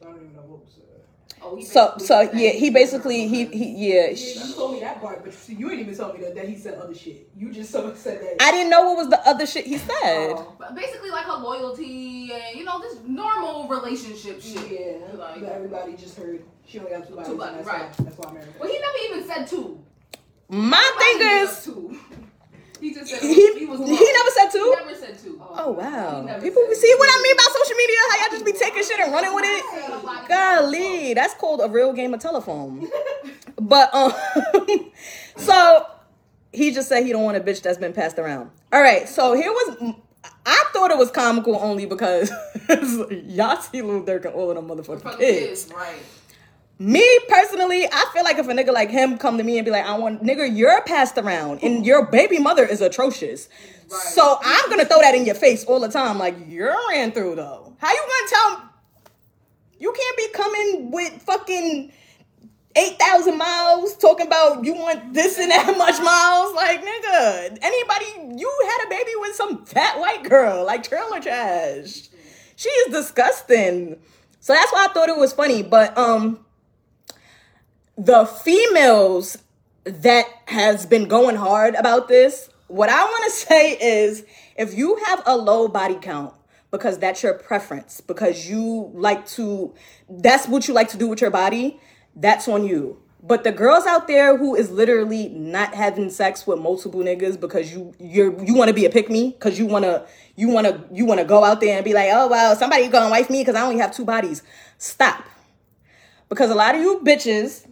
So 0.00 0.08
I 0.08 0.12
don't 0.12 0.16
even 0.22 0.34
know 0.34 0.40
what 0.42 0.60
was 0.64 0.72
said. 0.74 1.29
Oh, 1.42 1.56
he 1.56 1.64
So 1.64 1.94
so 1.98 2.20
yeah, 2.20 2.50
he 2.50 2.70
basically 2.70 3.26
he 3.28 3.46
he 3.46 3.88
yeah. 3.94 4.10
Yeah, 4.10 4.44
you 4.46 4.54
told 4.54 4.72
me 4.74 4.80
that 4.80 5.00
part, 5.00 5.24
but 5.24 5.32
see, 5.32 5.54
you 5.54 5.70
ain't 5.70 5.80
even 5.80 5.94
told 5.96 6.14
me 6.18 6.24
that, 6.24 6.34
that 6.34 6.48
he 6.48 6.56
said 6.56 6.74
other 6.74 6.94
shit. 6.94 7.28
You 7.36 7.50
just 7.52 7.70
so 7.70 7.94
said 7.96 8.20
that. 8.20 8.36
I 8.42 8.50
didn't 8.52 8.70
know 8.70 8.82
what 8.90 8.96
was 8.98 9.08
the 9.08 9.20
other 9.28 9.46
shit 9.46 9.66
he 9.66 9.78
said. 9.78 9.90
Oh, 10.04 10.54
but 10.58 10.74
basically 10.74 11.10
like 11.10 11.24
her 11.24 11.38
loyalty 11.38 12.30
and 12.32 12.58
you 12.58 12.64
know 12.64 12.78
this 12.80 12.98
normal 13.06 13.68
relationship 13.68 14.40
shit. 14.42 14.70
yeah, 14.70 15.16
Like- 15.16 15.40
but 15.40 15.48
everybody 15.52 15.94
just 15.96 16.16
heard 16.16 16.42
she 16.66 16.78
only 16.78 16.90
got 16.92 17.08
two 17.08 17.14
bodies. 17.14 17.30
Two 17.32 17.36
bodies, 17.38 17.56
that's 17.56 17.68
right. 17.68 17.82
Why, 17.82 18.04
that's 18.04 18.18
why 18.18 18.28
I'm 18.28 18.34
married. 18.34 18.54
Well, 18.60 18.70
he 18.70 18.78
never 18.78 19.18
even 19.18 19.28
said 19.28 19.46
two. 19.48 19.82
My 20.48 20.90
Nobody 20.94 21.24
thing 21.24 21.42
is 21.48 21.64
two. 21.64 21.98
He 22.80 22.94
just 22.94 23.10
said 23.10 23.20
he 23.20 23.58
he 23.58 23.66
was. 23.66 23.78
he 23.80 23.84
never 23.86 24.30
said 24.30 24.46
He 24.50 24.58
two. 24.58 24.74
never 24.78 24.94
said 24.94 25.18
two. 25.22 25.40
Oh 25.40 25.72
wow, 25.72 26.22
people 26.40 26.62
see 26.74 26.94
what 26.98 27.08
I 27.12 27.22
mean 27.22 27.32
about 27.34 27.52
social 27.52 27.76
media? 27.76 27.96
How 28.10 28.16
y'all 28.20 28.30
just 28.32 28.44
be 28.44 28.52
taking 28.52 28.82
shit 28.82 29.00
and 29.00 29.12
running 29.12 29.34
with 29.34 29.44
it. 29.46 30.28
Golly, 30.28 31.14
that's 31.14 31.34
called 31.34 31.60
a 31.62 31.68
real 31.68 31.92
game 31.92 32.14
of 32.14 32.20
telephone. 32.20 32.88
But 33.60 33.94
um, 33.94 34.12
so 35.36 35.86
he 36.52 36.72
just 36.72 36.88
said 36.88 37.04
he 37.04 37.12
don't 37.12 37.22
want 37.24 37.36
a 37.36 37.40
bitch 37.40 37.60
that's 37.62 37.76
been 37.76 37.92
passed 37.92 38.18
around. 38.18 38.50
All 38.72 38.80
right, 38.80 39.06
so 39.08 39.34
here 39.34 39.50
was. 39.52 39.94
I 40.46 40.64
thought 40.72 40.90
it 40.90 40.96
was 40.98 41.10
comical 41.10 41.56
only 41.56 41.84
because 41.86 42.30
y'all 43.26 43.60
see 43.60 43.82
Lil 43.82 44.02
Durk 44.04 44.24
and 44.24 44.34
all 44.34 44.50
of 44.50 44.56
them 44.56 44.66
motherfucking 44.68 45.02
Fucking 45.02 45.18
kids. 45.18 45.64
kids, 45.64 45.72
right? 45.74 46.00
Me 46.80 47.06
personally, 47.28 47.84
I 47.92 48.06
feel 48.14 48.24
like 48.24 48.38
if 48.38 48.48
a 48.48 48.52
nigga 48.52 48.72
like 48.72 48.88
him 48.88 49.18
come 49.18 49.36
to 49.36 49.44
me 49.44 49.58
and 49.58 49.66
be 49.66 49.70
like, 49.70 49.84
I 49.84 49.98
want 49.98 50.22
nigga, 50.22 50.56
you're 50.56 50.80
passed 50.84 51.18
around 51.18 51.62
and 51.62 51.84
your 51.84 52.06
baby 52.06 52.38
mother 52.38 52.64
is 52.64 52.80
atrocious. 52.80 53.50
Right. 53.90 54.00
So 54.00 54.38
I'm 54.42 54.70
gonna 54.70 54.86
throw 54.86 55.02
that 55.02 55.14
in 55.14 55.26
your 55.26 55.34
face 55.34 55.62
all 55.64 55.78
the 55.78 55.90
time. 55.90 56.16
Like, 56.16 56.36
you're 56.48 56.74
ran 56.88 57.12
through 57.12 57.34
though. 57.34 57.76
How 57.76 57.92
you 57.92 58.00
gonna 58.00 58.30
tell 58.30 58.70
you 59.78 59.92
can't 59.92 60.16
be 60.16 60.28
coming 60.32 60.90
with 60.90 61.20
fucking 61.20 61.92
eight 62.74 62.98
thousand 62.98 63.36
miles 63.36 63.94
talking 63.98 64.26
about 64.26 64.64
you 64.64 64.72
want 64.72 65.12
this 65.12 65.38
and 65.38 65.50
that 65.50 65.76
much 65.76 66.00
miles? 66.02 66.54
Like, 66.54 66.80
nigga, 66.82 67.58
anybody 67.60 68.40
you 68.40 68.68
had 68.70 68.86
a 68.86 68.88
baby 68.88 69.10
with 69.16 69.34
some 69.34 69.66
fat 69.66 70.00
white 70.00 70.22
girl, 70.22 70.64
like 70.64 70.82
trailer 70.88 71.20
trash. 71.20 72.08
She 72.56 72.70
is 72.70 72.94
disgusting. 72.94 73.98
So 74.40 74.54
that's 74.54 74.72
why 74.72 74.86
I 74.88 74.94
thought 74.94 75.10
it 75.10 75.18
was 75.18 75.34
funny. 75.34 75.62
But 75.62 75.98
um 75.98 76.46
the 78.00 78.24
females 78.24 79.36
that 79.84 80.24
has 80.46 80.86
been 80.86 81.06
going 81.06 81.36
hard 81.36 81.74
about 81.74 82.08
this, 82.08 82.48
what 82.68 82.88
I 82.88 83.04
want 83.04 83.24
to 83.26 83.30
say 83.46 83.72
is 83.72 84.24
if 84.56 84.76
you 84.76 84.96
have 85.06 85.22
a 85.26 85.36
low 85.36 85.68
body 85.68 85.96
count 86.00 86.34
because 86.70 86.98
that's 86.98 87.22
your 87.22 87.34
preference, 87.34 88.00
because 88.00 88.48
you 88.48 88.90
like 88.94 89.26
to, 89.26 89.74
that's 90.08 90.48
what 90.48 90.66
you 90.66 90.72
like 90.72 90.88
to 90.90 90.96
do 90.96 91.08
with 91.08 91.20
your 91.20 91.30
body, 91.30 91.78
that's 92.16 92.48
on 92.48 92.64
you. 92.64 92.98
But 93.22 93.44
the 93.44 93.52
girls 93.52 93.84
out 93.84 94.08
there 94.08 94.34
who 94.34 94.54
is 94.54 94.70
literally 94.70 95.28
not 95.28 95.74
having 95.74 96.08
sex 96.08 96.46
with 96.46 96.58
multiple 96.58 97.00
niggas 97.00 97.38
because 97.38 97.70
you 97.70 97.92
you're 97.98 98.42
you 98.42 98.54
want 98.54 98.68
to 98.68 98.74
be 98.74 98.86
a 98.86 98.90
pick 98.90 99.10
me 99.10 99.32
because 99.32 99.58
you 99.58 99.66
want 99.66 99.84
to 99.84 100.06
you 100.36 100.48
want 100.48 100.66
to 100.66 100.82
you 100.90 101.04
want 101.04 101.20
to 101.20 101.26
go 101.26 101.44
out 101.44 101.60
there 101.60 101.76
and 101.76 101.84
be 101.84 101.92
like 101.92 102.08
oh 102.14 102.28
well 102.28 102.56
somebody 102.56 102.88
gonna 102.88 103.10
wife 103.10 103.28
me 103.28 103.42
because 103.42 103.56
I 103.56 103.60
only 103.60 103.76
have 103.76 103.94
two 103.94 104.06
bodies. 104.06 104.42
Stop, 104.78 105.22
because 106.30 106.50
a 106.50 106.54
lot 106.54 106.74
of 106.74 106.80
you 106.80 107.02
bitches 107.04 107.69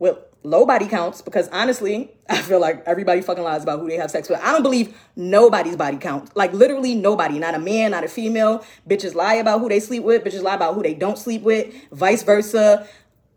with 0.00 0.16
low 0.42 0.64
body 0.64 0.88
counts 0.88 1.20
because 1.22 1.46
honestly, 1.48 2.10
I 2.28 2.42
feel 2.42 2.58
like 2.58 2.82
everybody 2.86 3.20
fucking 3.20 3.44
lies 3.44 3.62
about 3.62 3.78
who 3.78 3.88
they 3.88 3.96
have 3.96 4.10
sex 4.10 4.28
with. 4.28 4.40
I 4.40 4.50
don't 4.50 4.62
believe 4.64 4.98
nobody's 5.14 5.76
body 5.76 5.98
count. 5.98 6.34
Like 6.36 6.52
literally 6.52 6.96
nobody, 6.96 7.38
not 7.38 7.54
a 7.54 7.60
man, 7.60 7.92
not 7.92 8.02
a 8.02 8.08
female. 8.08 8.64
Bitches 8.88 9.14
lie 9.14 9.34
about 9.34 9.60
who 9.60 9.68
they 9.68 9.78
sleep 9.78 10.02
with, 10.02 10.24
bitches 10.24 10.42
lie 10.42 10.56
about 10.56 10.74
who 10.74 10.82
they 10.82 10.94
don't 10.94 11.18
sleep 11.18 11.42
with, 11.42 11.72
vice 11.92 12.24
versa. 12.24 12.88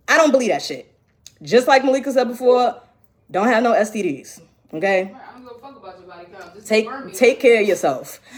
I 0.07 0.17
don't 0.17 0.31
believe 0.31 0.49
that 0.49 0.63
shit. 0.63 0.89
Just 1.41 1.67
like 1.67 1.83
Malika 1.83 2.11
said 2.11 2.27
before, 2.27 2.81
don't 3.29 3.47
have 3.47 3.61
no 3.61 3.73
STDs. 3.73 4.41
Okay? 4.73 5.13
About 5.83 5.99
your 5.99 6.07
body 6.07 6.25
count. 6.31 6.53
Just 6.55 6.67
Take 6.67 7.13
take 7.13 7.39
care 7.39 7.61
of 7.61 7.67
yourself. 7.67 8.19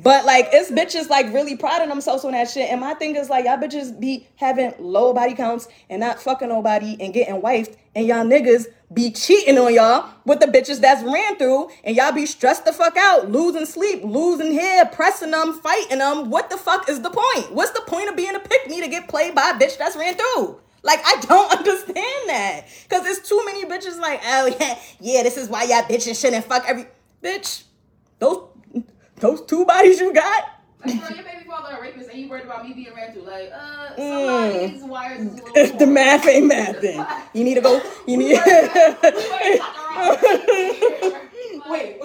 But 0.00 0.24
like 0.24 0.48
it's 0.52 0.70
bitches 0.70 1.08
like 1.08 1.26
really 1.34 1.56
priding 1.56 1.88
themselves 1.88 2.24
on 2.24 2.30
that 2.30 2.48
shit. 2.48 2.70
And 2.70 2.80
my 2.80 2.94
thing 2.94 3.16
is 3.16 3.28
like 3.28 3.46
y'all 3.46 3.58
bitches 3.58 3.98
be 3.98 4.28
having 4.36 4.72
low 4.78 5.12
body 5.12 5.34
counts 5.34 5.66
and 5.90 5.98
not 5.98 6.22
fucking 6.22 6.48
nobody 6.48 6.96
and 7.00 7.12
getting 7.12 7.42
wifed. 7.42 7.74
And 7.96 8.06
y'all 8.06 8.24
niggas 8.24 8.66
be 8.94 9.10
cheating 9.10 9.58
on 9.58 9.74
y'all 9.74 10.08
with 10.24 10.38
the 10.38 10.46
bitches 10.46 10.80
that's 10.80 11.02
ran 11.02 11.36
through. 11.36 11.70
And 11.82 11.96
y'all 11.96 12.12
be 12.12 12.26
stressed 12.26 12.64
the 12.64 12.72
fuck 12.72 12.96
out, 12.96 13.32
losing 13.32 13.66
sleep, 13.66 14.04
losing 14.04 14.52
hair, 14.52 14.86
pressing 14.86 15.32
them, 15.32 15.54
fighting 15.54 15.98
them. 15.98 16.30
What 16.30 16.48
the 16.48 16.56
fuck 16.56 16.88
is 16.88 17.02
the 17.02 17.10
point? 17.10 17.52
What's 17.52 17.72
the 17.72 17.82
point 17.82 18.08
of 18.08 18.14
being 18.14 18.36
a 18.36 18.40
pick 18.40 18.68
me 18.68 18.80
to 18.80 18.86
get 18.88 19.08
played 19.08 19.34
by 19.34 19.50
a 19.50 19.58
bitch 19.58 19.76
that's 19.78 19.96
ran 19.96 20.14
through? 20.14 20.60
Like 20.82 21.00
I 21.04 21.20
don't 21.20 21.52
understand 21.58 22.28
that. 22.28 22.64
Cause 22.88 23.02
there's 23.02 23.20
too 23.20 23.42
many 23.44 23.64
bitches 23.64 23.98
like, 24.00 24.20
oh 24.24 24.46
yeah, 24.60 24.78
yeah, 25.00 25.22
this 25.22 25.36
is 25.36 25.48
why 25.48 25.64
y'all 25.64 25.82
bitches 25.82 26.20
shouldn't 26.20 26.44
fuck 26.44 26.64
every 26.66 26.86
bitch. 27.22 27.64
Those 28.18 28.48
those 29.16 29.44
two 29.46 29.64
bodies 29.64 30.00
you 30.00 30.12
got? 30.12 30.44
Like, 30.84 31.00
bro, 31.00 31.08
your 31.08 31.24
baby 31.24 31.44
father 31.46 31.76
a 31.76 31.82
rapist, 31.82 32.08
and 32.10 32.20
you 32.20 32.28
worried 32.28 32.44
about 32.44 32.64
me 32.64 32.72
being 32.72 32.94
ran 32.94 33.12
through. 33.12 33.22
Like, 33.22 33.50
uh, 33.52 33.96
Mm. 33.98 34.88
wires 34.88 35.20
is 35.20 35.40
a 35.40 35.44
little. 35.44 35.78
The 35.78 35.86
math 35.86 36.26
ain't 36.28 36.46
math, 36.46 36.80
then 36.80 37.04
you 37.34 37.42
need 37.42 37.54
to 37.54 37.60
go. 37.60 37.82
You 38.06 38.16
need. 38.16 38.38
Wait, 41.68 42.00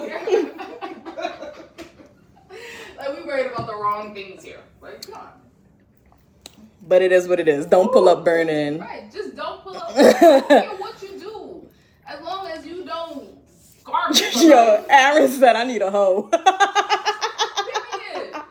like 2.98 3.16
we 3.16 3.24
worried 3.24 3.46
about 3.52 3.66
the 3.66 3.74
wrong 3.76 4.14
things 4.14 4.42
here. 4.44 4.60
Like, 4.80 5.06
come 5.06 5.14
on. 5.14 5.43
But 6.88 7.02
it 7.02 7.12
is 7.12 7.28
what 7.28 7.40
it 7.40 7.48
is. 7.48 7.66
Don't 7.66 7.92
pull 7.92 8.08
up 8.08 8.24
burning. 8.24 8.78
Right, 8.80 9.10
just 9.12 9.36
don't 9.36 9.62
pull 9.62 9.76
up. 9.76 9.90
I 9.96 10.02
don't 10.12 10.48
care 10.48 10.68
what 10.76 11.02
you 11.02 11.18
do, 11.18 11.68
as 12.08 12.20
long 12.22 12.46
as 12.48 12.66
you 12.66 12.84
don't 12.84 13.38
scar 13.78 14.10
me. 14.10 14.20
Yo. 14.48 14.84
Aaron 14.88 15.28
said 15.28 15.56
I 15.56 15.64
need 15.64 15.82
a 15.82 15.90
hoe. 15.90 16.22
Period. 16.32 16.44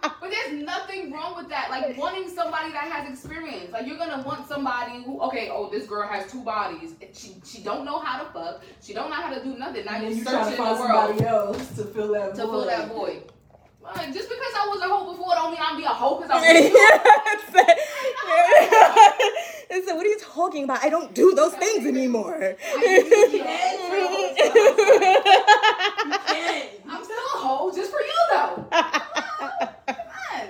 But 0.01 0.29
there's 0.31 0.63
nothing 0.63 1.11
wrong 1.11 1.35
with 1.35 1.49
that. 1.49 1.69
Like 1.69 1.97
wanting 1.97 2.29
somebody 2.29 2.71
that 2.71 2.91
has 2.91 3.09
experience. 3.09 3.71
Like 3.71 3.87
you're 3.87 3.97
gonna 3.97 4.23
want 4.23 4.47
somebody 4.47 5.03
who, 5.03 5.19
okay, 5.21 5.49
oh, 5.51 5.69
this 5.69 5.85
girl 5.87 6.07
has 6.07 6.31
two 6.31 6.41
bodies. 6.43 6.93
She 7.13 7.35
she 7.45 7.61
don't 7.63 7.85
know 7.85 7.99
how 7.99 8.23
to 8.23 8.29
fuck. 8.31 8.63
She 8.81 8.93
don't 8.93 9.09
know 9.09 9.15
how 9.17 9.33
to 9.33 9.43
do 9.43 9.57
nothing. 9.57 9.85
Now 9.85 9.95
and 9.95 10.03
you're 10.03 10.11
you 10.13 10.23
trying 10.23 10.45
searching 10.45 10.57
to 10.57 10.69
the 10.69 10.77
find 10.77 10.79
world 10.79 11.17
somebody 11.19 11.25
else 11.25 11.67
to 11.75 11.83
fill 11.85 12.13
that 12.13 12.35
to 12.35 12.45
void. 12.47 12.51
fill 12.51 12.65
that 12.65 12.87
void. 12.89 13.23
Like, 13.83 14.13
just 14.13 14.29
because 14.29 14.53
I 14.57 14.67
was 14.69 14.81
a 14.81 14.87
hoe 14.87 15.11
before 15.11 15.35
don't 15.35 15.51
mean 15.51 15.59
I'm 15.61 15.77
be 15.77 15.83
a 15.83 15.89
hoe 15.89 16.15
because 16.21 16.31
I'm 16.31 16.41
It 19.69 19.85
said, 19.85 19.95
what 19.95 20.05
are 20.05 20.09
you 20.09 20.19
talking 20.19 20.63
about? 20.65 20.83
I 20.83 20.89
don't 20.89 21.13
do 21.15 21.33
those 21.33 21.53
things 21.55 21.85
anymore. 21.87 22.55
I'm 26.85 27.03
still 27.03 27.17
a 27.17 27.37
hoe 27.37 27.71
just 27.75 27.91
for 27.91 27.99
you 27.99 28.13
though. 28.31 28.65
Come. 28.71 30.49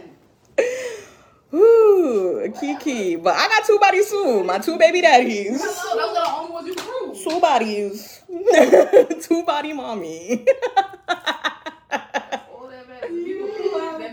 Ooh, 1.54 2.54
Kiki. 2.60 3.16
But 3.16 3.36
I 3.36 3.48
got 3.48 3.66
two 3.66 3.80
bodies 3.80 4.10
too. 4.10 4.44
My 4.44 4.58
two 4.60 4.78
baby 4.78 5.02
daddies. 5.02 5.62
Hello, 5.64 6.08
those 6.08 6.18
are 6.18 6.26
the 6.26 6.32
only 6.40 6.52
ones 6.52 6.68
you 6.68 6.76
prove. 6.76 7.18
Two 7.24 7.40
bodies. 7.40 8.22
two 9.28 9.44
body 9.46 9.74
mommy. 9.74 10.46
All 11.92 12.68
that 12.70 12.88
matters. 12.90 13.24
People 13.24 13.48
prove 13.50 13.74
then 14.00 14.02
it's 14.02 14.02
dead. 14.02 14.13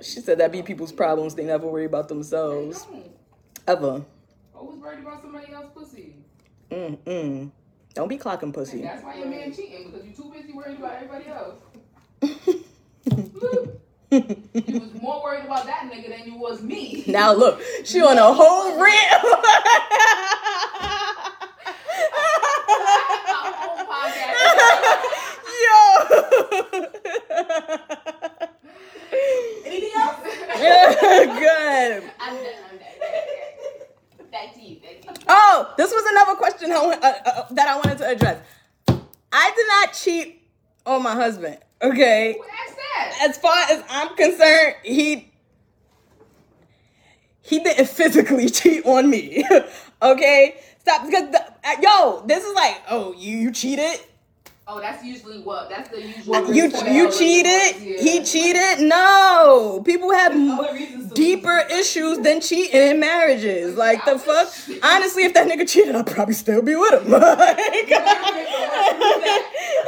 She 0.00 0.20
said 0.20 0.38
that 0.38 0.50
be 0.52 0.62
people's 0.62 0.92
problems. 0.92 1.34
They 1.34 1.44
never 1.44 1.66
worry 1.66 1.84
about 1.84 2.08
themselves. 2.08 2.86
Ever. 3.66 4.04
Always 4.54 4.78
worried 4.78 5.00
about 5.00 5.22
somebody 5.22 5.52
else's 5.52 5.70
pussy. 5.74 6.16
Mm-mm. 6.70 7.50
Don't 7.94 8.08
be 8.08 8.18
clocking 8.18 8.52
pussy. 8.52 8.82
That's 8.82 9.04
why 9.04 9.16
your 9.16 9.26
man 9.26 9.54
cheating 9.54 9.90
because 9.90 10.06
you're 10.06 10.14
too 10.14 10.32
busy 10.34 10.52
worried 10.52 10.78
about 10.78 10.94
everybody 10.94 11.26
else. 11.28 11.56
you 14.10 14.80
was 14.80 14.94
more 15.00 15.22
worried 15.22 15.44
about 15.44 15.66
that 15.66 15.90
nigga 15.92 16.08
than 16.08 16.26
you 16.26 16.38
was 16.38 16.62
me. 16.62 17.04
Now 17.06 17.32
look, 17.34 17.60
she 17.84 18.00
on 18.00 18.16
a 18.18 18.32
whole 18.32 18.78
rant. 18.82 19.24
Our 23.28 23.52
whole 23.52 23.86
podcast. 23.86 24.34
Yo. 25.64 25.91
Anything 29.66 29.90
else? 29.96 30.16
Good. 30.22 32.02
I'm 32.20 32.34
done. 32.36 32.54
I'm 32.70 32.78
done. 32.78 34.30
Back 34.30 34.54
to 34.54 34.60
you. 34.60 34.76
Back 34.80 35.00
to 35.02 35.08
you. 35.08 35.26
Oh, 35.28 35.74
this 35.76 35.90
was 35.90 36.04
another 36.10 36.34
question 36.36 36.72
I, 36.72 36.76
uh, 36.76 37.30
uh, 37.30 37.46
that 37.50 37.68
I 37.68 37.76
wanted 37.76 37.98
to 37.98 38.08
address. 38.08 38.42
I 39.32 39.52
did 39.56 39.66
not 39.68 39.92
cheat 39.94 40.42
on 40.86 41.02
my 41.02 41.14
husband. 41.14 41.58
Okay. 41.80 42.34
Who 42.38 42.44
asked 42.44 42.76
that? 42.76 43.28
As 43.28 43.38
far 43.38 43.56
as 43.70 43.82
I'm 43.88 44.14
concerned, 44.16 44.76
he 44.84 45.32
he 47.42 47.58
didn't 47.58 47.88
physically 47.88 48.48
cheat 48.50 48.84
on 48.86 49.10
me. 49.10 49.44
okay. 50.02 50.56
Stop 50.80 51.06
because 51.06 51.30
the, 51.30 51.40
uh, 51.40 51.76
yo, 51.80 52.24
this 52.26 52.44
is 52.44 52.54
like, 52.54 52.82
oh, 52.88 53.14
you 53.16 53.36
you 53.36 53.52
cheated. 53.52 54.00
Oh, 54.66 54.80
that's 54.80 55.04
usually 55.04 55.42
what. 55.42 55.68
That's 55.68 55.90
the 55.90 56.00
usual. 56.00 56.54
You 56.54 56.64
you 56.90 57.10
cheated. 57.10 57.82
Yeah. 57.82 58.00
He 58.00 58.22
cheated. 58.24 58.88
No, 58.88 59.82
people 59.84 60.12
have 60.12 60.32
m- 60.32 61.08
deeper 61.14 61.64
issues 61.70 62.18
than 62.18 62.40
cheating 62.40 62.80
in 62.80 63.00
marriages. 63.00 63.76
Like 63.76 64.04
the 64.04 64.18
fuck. 64.18 64.52
Honestly, 64.82 65.24
if 65.24 65.34
that 65.34 65.48
nigga 65.48 65.68
cheated, 65.68 65.94
I'd 65.96 66.06
probably 66.06 66.34
still 66.34 66.62
be 66.62 66.76
with 66.76 67.02
him. 67.02 67.10
Like- 67.12 67.90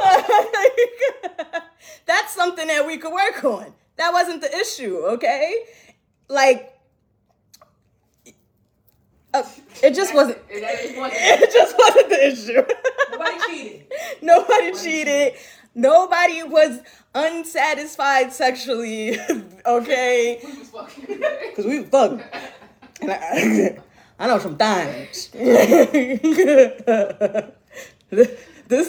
that's 2.05 2.33
something 2.33 2.67
that 2.67 2.85
we 2.85 2.97
could 2.97 3.13
work 3.13 3.43
on. 3.43 3.73
That 3.97 4.11
wasn't 4.13 4.41
the 4.41 4.55
issue, 4.57 4.97
okay? 5.13 5.63
Like, 6.27 6.74
uh, 9.39 9.43
it 9.83 9.93
just 9.93 10.13
wasn't. 10.13 10.37
It 10.49 11.51
just 11.51 11.75
wasn't 11.77 12.09
the 12.09 12.27
issue. 12.27 12.63
Nobody 13.11 13.37
cheated. 13.47 13.87
Nobody 14.21 14.71
cheated. 14.73 15.33
Nobody 15.75 16.43
was 16.43 16.79
unsatisfied 17.13 18.31
sexually. 18.31 19.19
okay, 19.65 20.39
We 20.43 20.59
was 20.59 20.69
fucking. 20.69 21.05
because 21.49 21.65
we 21.65 21.79
was 21.81 21.89
fucking. 21.89 22.21
And 23.01 23.11
I, 23.11 23.77
I 24.19 24.27
know 24.27 24.39
some 24.39 24.55
things. 24.55 25.27
this 25.29 25.35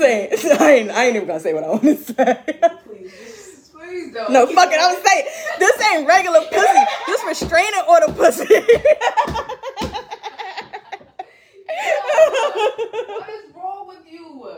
ain't. 0.00 0.44
I 0.60 0.70
ain't. 0.72 0.90
I 0.90 1.04
ain't 1.06 1.16
even 1.16 1.26
gonna 1.26 1.40
say 1.40 1.52
what 1.54 1.64
I 1.64 1.68
want 1.68 1.82
to 1.82 1.96
say. 1.96 2.44
Please, 2.86 3.70
Please 3.74 4.14
don't. 4.14 4.30
No, 4.32 4.46
fuck 4.46 4.70
it. 4.72 4.78
I'm 4.80 4.94
saying 5.04 5.26
this 5.58 5.80
ain't 5.92 6.06
regular 6.06 6.40
pussy. 6.52 6.84
This 7.08 7.24
restraining 7.24 7.82
order 7.88 8.12
pussy. 8.12 8.46
What 11.76 13.30
is 13.30 13.54
wrong 13.54 13.88
with 13.88 13.98
you? 14.10 14.50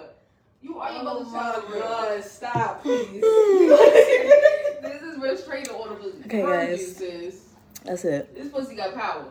You 0.61 0.79
are 0.79 0.91
your 0.93 1.01
Oh 1.01 1.05
mother's 1.05 1.33
my 1.33 1.41
child. 1.41 1.65
god, 1.73 2.25
stop, 2.25 2.83
please. 2.83 3.21
this 4.83 5.03
is 5.03 5.19
restraining 5.21 5.71
order 5.71 5.95
pussy. 5.95 6.19
Okay, 6.27 6.41
Heard 6.41 6.69
guys. 6.71 6.81
You, 6.81 6.87
sis. 7.31 7.45
That's 7.85 8.05
it. 8.05 8.35
This 8.35 8.49
pussy 8.49 8.75
got 8.77 8.95
power. 8.95 9.27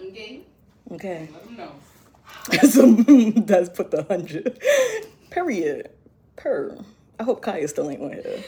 Okay? 0.00 0.42
Okay. 0.92 1.28
Let 1.32 1.44
them 1.44 1.56
know. 1.56 1.72
so 2.68 2.94
does 3.42 3.68
put 3.70 3.90
the 3.90 4.04
hundred. 4.04 4.58
Period. 5.30 5.90
Per. 6.36 6.78
I 7.18 7.22
hope 7.24 7.42
Kaya 7.42 7.66
still 7.68 7.90
ain't 7.90 8.00
one 8.00 8.12
here. 8.12 8.42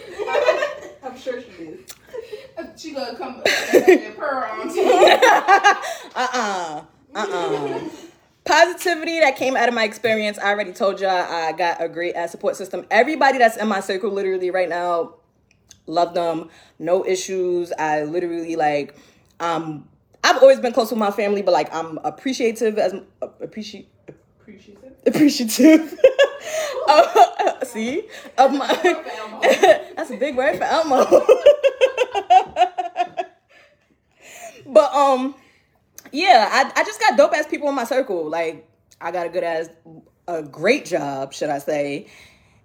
I'm 1.04 1.16
sure 1.18 1.40
she 1.40 1.48
is. 1.64 1.80
She 2.76 2.92
gonna 2.92 3.16
come 3.16 3.40
uh, 3.46 3.78
and 3.88 4.16
purr 4.16 4.46
on 4.46 4.74
you. 4.74 4.82
uh-uh. 6.14 6.82
Uh-uh. 7.14 7.80
Positivity 8.46 9.20
that 9.20 9.36
came 9.36 9.56
out 9.56 9.68
of 9.68 9.74
my 9.74 9.84
experience. 9.84 10.38
I 10.38 10.50
already 10.50 10.72
told 10.72 11.00
y'all 11.00 11.10
I 11.10 11.52
got 11.52 11.82
a 11.82 11.88
great 11.88 12.14
ass 12.14 12.30
support 12.30 12.56
system. 12.56 12.86
Everybody 12.90 13.38
that's 13.38 13.56
in 13.56 13.68
my 13.68 13.80
circle 13.80 14.10
literally 14.10 14.50
right 14.50 14.68
now, 14.68 15.14
love 15.86 16.14
them. 16.14 16.48
No 16.78 17.04
issues. 17.04 17.72
I 17.78 18.04
literally 18.04 18.56
like 18.56 18.94
um 19.40 19.88
I've 20.22 20.38
always 20.42 20.60
been 20.60 20.72
close 20.72 20.90
with 20.90 20.98
my 20.98 21.10
family, 21.10 21.42
but 21.42 21.52
like 21.52 21.74
I'm 21.74 21.98
appreciative 21.98 22.78
as 22.78 22.94
uh, 22.94 23.28
appreciate 23.40 23.88
it. 24.06 24.16
appreciative. 25.06 25.98
uh, 26.88 27.36
see, 27.64 28.08
of 28.38 28.52
my. 28.52 28.66
That's 29.96 30.10
a 30.10 30.16
big 30.16 30.36
word 30.36 30.56
for 30.56 30.64
Elmo. 30.64 31.04
but 34.66 34.92
um, 34.92 35.34
yeah, 36.16 36.48
I 36.50 36.80
I 36.80 36.84
just 36.84 36.98
got 36.98 37.16
dope 37.16 37.34
ass 37.34 37.46
people 37.46 37.68
in 37.68 37.74
my 37.74 37.84
circle. 37.84 38.28
Like 38.28 38.66
I 39.00 39.10
got 39.10 39.26
a 39.26 39.28
good 39.28 39.44
ass, 39.44 39.68
a 40.26 40.42
great 40.42 40.86
job, 40.86 41.34
should 41.34 41.50
I 41.50 41.58
say? 41.58 42.06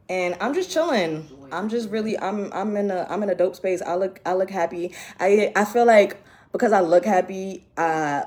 And 0.07 0.37
I'm 0.39 0.53
just 0.53 0.71
chilling. 0.71 1.27
I'm 1.51 1.67
just 1.67 1.89
really 1.89 2.17
I'm 2.17 2.51
I'm 2.53 2.77
in 2.77 2.89
a 2.91 3.05
I'm 3.09 3.21
in 3.23 3.29
a 3.29 3.35
dope 3.35 3.55
space. 3.55 3.81
I 3.81 3.95
look 3.95 4.21
I 4.25 4.33
look 4.33 4.49
happy. 4.49 4.93
I 5.19 5.51
I 5.55 5.65
feel 5.65 5.85
like 5.85 6.17
because 6.53 6.71
I 6.71 6.79
look 6.79 7.03
happy, 7.03 7.65
uh 7.77 8.23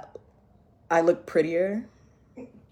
I 0.91 1.01
look 1.01 1.25
prettier. 1.25 1.87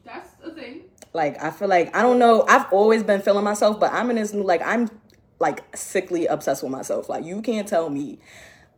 That's 0.05 0.29
a 0.45 0.51
thing. 0.55 0.83
Like 1.15 1.43
I 1.43 1.51
feel 1.51 1.69
like 1.69 1.97
I 1.97 2.03
don't 2.03 2.19
know. 2.19 2.45
I've 2.49 2.71
always 2.71 3.03
been 3.03 3.23
feeling 3.23 3.45
myself, 3.45 3.81
but 3.81 3.93
I'm 3.95 4.11
in 4.11 4.17
this 4.17 4.35
new 4.35 4.43
like 4.43 4.63
I'm 4.63 4.91
like 5.39 5.75
sickly 5.75 6.27
obsessed 6.27 6.63
with 6.63 6.73
myself. 6.73 7.09
Like 7.09 7.25
you 7.25 7.41
can't 7.41 7.67
tell 7.67 7.89
me 7.89 8.19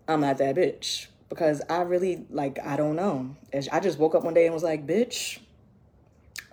I'm 0.07 0.21
not 0.21 0.39
that 0.39 0.55
bitch 0.55 1.09
because 1.29 1.63
I 1.69 1.83
really 1.83 2.27
like 2.31 2.59
I 2.65 2.77
don't 2.77 2.97
know. 2.97 3.37
I 3.73 3.81
just 3.81 3.99
woke 3.99 4.15
up 4.15 4.25
one 4.25 4.35
day 4.35 4.47
and 4.47 4.55
was 4.55 4.63
like, 4.63 4.87
bitch, 4.87 5.39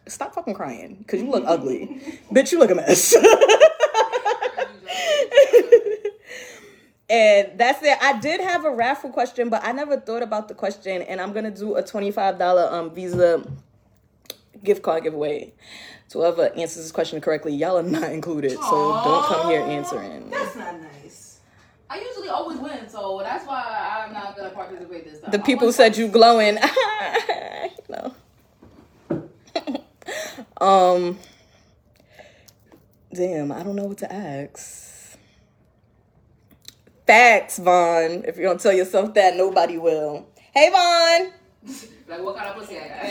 stop 0.08 0.34
fucking 0.34 0.54
crying 0.54 0.96
because 1.00 1.22
you 1.22 1.30
look 1.30 1.44
ugly, 1.46 2.02
bitch. 2.32 2.52
You 2.52 2.60
look 2.60 2.72
a 2.72 2.76
mess. 2.76 3.16
And 7.12 7.60
that's 7.60 7.84
it. 7.84 7.98
I 8.02 8.18
did 8.20 8.40
have 8.40 8.64
a 8.64 8.72
raffle 8.72 9.10
question, 9.10 9.50
but 9.50 9.62
I 9.66 9.74
never 9.74 10.00
thought 10.00 10.24
about 10.24 10.48
the 10.48 10.54
question. 10.54 11.02
And 11.02 11.20
I'm 11.20 11.34
gonna 11.34 11.52
do 11.52 11.76
a 11.76 11.84
twenty-five 11.84 12.40
dollar 12.40 12.70
um 12.72 12.96
Visa 12.96 13.44
gift 14.64 14.82
card 14.82 15.04
giveaway. 15.04 15.54
So 16.08 16.20
whoever 16.20 16.48
answers 16.56 16.84
this 16.84 16.92
question 16.94 17.20
correctly, 17.20 17.54
y'all 17.54 17.78
are 17.78 17.84
not 17.84 18.14
included. 18.14 18.52
So 18.52 19.02
don't 19.04 19.26
come 19.26 19.50
here 19.50 19.60
answering. 19.60 20.30
That's 20.30 20.56
not 20.56 20.80
nice. 20.80 21.42
I 21.90 22.00
usually 22.00 22.30
always 22.30 22.58
win, 22.60 22.88
so 22.88 23.20
that's 23.22 23.46
why 23.46 23.62
Gonna 24.54 24.68
participate 24.68 25.06
this 25.06 25.20
time. 25.20 25.32
The 25.32 25.40
people 25.40 25.72
said 25.72 25.98
you 25.98 26.08
glowing. 26.08 26.58
no. 27.90 28.14
um. 30.66 31.18
Damn, 33.14 33.52
I 33.52 33.64
don't 33.64 33.76
know 33.76 33.86
what 33.86 33.98
to 34.00 34.12
ask. 34.12 35.18
Facts, 37.06 37.60
Vaughn. 37.60 38.24
If 38.26 38.38
you 38.38 38.44
don't 38.44 38.60
tell 38.60 38.72
yourself 38.72 39.14
that, 39.16 39.36
nobody 39.36 39.78
will. 39.78 40.28
Hey, 40.54 40.70
Vaughn. 40.70 41.34
Like, 42.08 42.24
what 42.24 42.38
kind 42.38 42.50
of 42.50 42.56
pussy 42.56 42.78
I 42.78 42.88
got? 42.88 43.02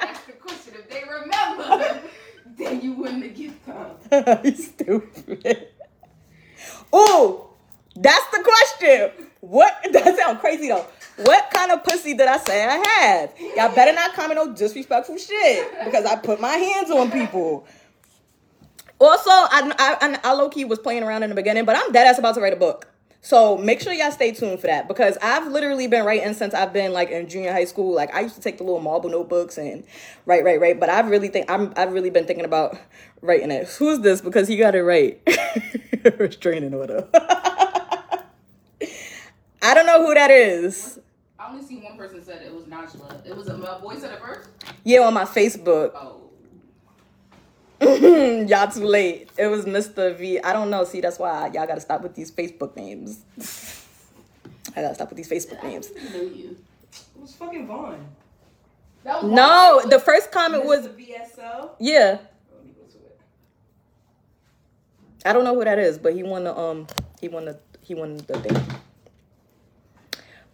That's 0.00 0.24
the 0.24 0.32
question. 0.32 0.74
If 0.76 0.90
they 0.90 1.02
remember, 1.08 2.00
then 2.58 2.80
you 2.80 2.92
win 2.94 3.20
the 3.20 3.28
gift 3.28 3.64
card. 3.64 4.44
you 4.44 4.56
stupid. 4.56 5.68
Oh, 6.92 7.50
that's 7.94 8.26
the 8.26 8.42
question. 8.42 9.28
What? 9.48 9.74
That 9.92 10.16
sound 10.16 10.40
crazy 10.40 10.68
though. 10.68 10.84
What 11.18 11.50
kind 11.50 11.72
of 11.72 11.82
pussy 11.82 12.14
did 12.14 12.26
I 12.28 12.36
say 12.38 12.64
I 12.64 12.76
have? 12.76 13.32
Y'all 13.56 13.74
better 13.74 13.92
not 13.92 14.12
comment 14.14 14.36
no 14.36 14.52
disrespectful 14.52 15.16
shit 15.16 15.84
because 15.84 16.04
I 16.04 16.16
put 16.16 16.40
my 16.40 16.52
hands 16.52 16.90
on 16.90 17.10
people. 17.10 17.66
Also, 18.98 19.30
I 19.30 19.72
I, 19.78 20.18
I 20.22 20.32
low 20.34 20.50
key 20.50 20.64
was 20.64 20.78
playing 20.78 21.02
around 21.02 21.22
in 21.22 21.30
the 21.30 21.36
beginning, 21.36 21.64
but 21.64 21.76
I'm 21.76 21.92
dead 21.92 22.06
ass 22.06 22.18
about 22.18 22.34
to 22.34 22.40
write 22.40 22.52
a 22.52 22.56
book. 22.56 22.88
So 23.22 23.56
make 23.56 23.80
sure 23.80 23.92
y'all 23.92 24.12
stay 24.12 24.32
tuned 24.32 24.60
for 24.60 24.66
that 24.66 24.86
because 24.86 25.16
I've 25.22 25.48
literally 25.48 25.86
been 25.86 26.04
writing 26.04 26.34
since 26.34 26.52
I've 26.52 26.72
been 26.72 26.92
like 26.92 27.10
in 27.10 27.28
junior 27.28 27.52
high 27.52 27.64
school. 27.64 27.94
Like 27.94 28.14
I 28.14 28.20
used 28.20 28.34
to 28.34 28.40
take 28.40 28.58
the 28.58 28.64
little 28.64 28.80
marble 28.80 29.10
notebooks 29.10 29.58
and 29.58 29.84
write, 30.26 30.44
write, 30.44 30.60
write. 30.60 30.78
But 30.78 30.90
I 30.90 31.00
really 31.00 31.28
think 31.28 31.50
I'm 31.50 31.72
I've 31.76 31.92
really 31.92 32.10
been 32.10 32.26
thinking 32.26 32.44
about 32.44 32.78
writing 33.22 33.50
it. 33.50 33.68
Who's 33.68 34.00
this? 34.00 34.20
Because 34.20 34.48
he 34.48 34.56
got 34.56 34.74
it 34.74 34.82
right. 34.82 35.20
Restraining 36.18 36.74
order. 36.74 37.08
I 39.62 39.74
don't 39.74 39.86
know 39.86 40.04
who 40.06 40.14
that 40.14 40.30
is. 40.30 40.98
I 41.38 41.50
only 41.50 41.64
see 41.64 41.76
one 41.78 41.96
person 41.96 42.22
said 42.24 42.42
it 42.42 42.52
was 42.54 42.64
Najla. 42.64 43.26
It 43.26 43.36
was 43.36 43.48
a 43.48 43.56
my 43.56 43.78
boy 43.78 43.96
said 43.98 44.12
it 44.12 44.20
first. 44.20 44.48
Yeah, 44.84 45.00
on 45.00 45.14
my 45.14 45.24
Facebook. 45.24 45.92
Oh, 45.94 46.22
y'all 48.48 48.70
too 48.70 48.84
late. 48.86 49.28
It 49.36 49.46
was 49.48 49.64
Mr. 49.66 50.16
V. 50.16 50.40
I 50.40 50.52
don't 50.52 50.70
know. 50.70 50.84
See, 50.84 51.00
that's 51.00 51.18
why 51.18 51.46
y'all 51.52 51.66
gotta 51.66 51.80
stop 51.80 52.02
with 52.02 52.14
these 52.14 52.30
Facebook 52.30 52.74
names. 52.76 53.20
I 54.76 54.82
gotta 54.82 54.94
stop 54.94 55.10
with 55.10 55.16
these 55.16 55.28
Facebook 55.28 55.62
names. 55.62 55.88
I 55.98 56.12
know 56.16 56.22
you. 56.22 56.56
It 56.92 57.20
was 57.20 57.34
fucking 57.34 57.66
Vaughn. 57.66 58.06
That 59.04 59.22
was 59.22 59.30
No, 59.32 59.82
the 59.88 59.98
first 59.98 60.32
comment 60.32 60.64
was 60.64 60.88
Mr. 60.88 60.96
VSO. 60.96 61.70
yeah. 61.78 62.18
Let 62.52 62.64
me 62.64 62.72
go 62.72 62.86
to 62.90 62.98
it. 63.06 63.18
I 65.24 65.32
don't 65.32 65.44
know 65.44 65.54
who 65.54 65.64
that 65.64 65.78
is, 65.78 65.98
but 65.98 66.14
he 66.14 66.22
won 66.22 66.44
the 66.44 66.56
um 66.58 66.86
he 67.20 67.28
won 67.28 67.44
the 67.44 67.58
he 67.82 67.94
won 67.94 68.16
the 68.16 68.38
thing. 68.40 68.56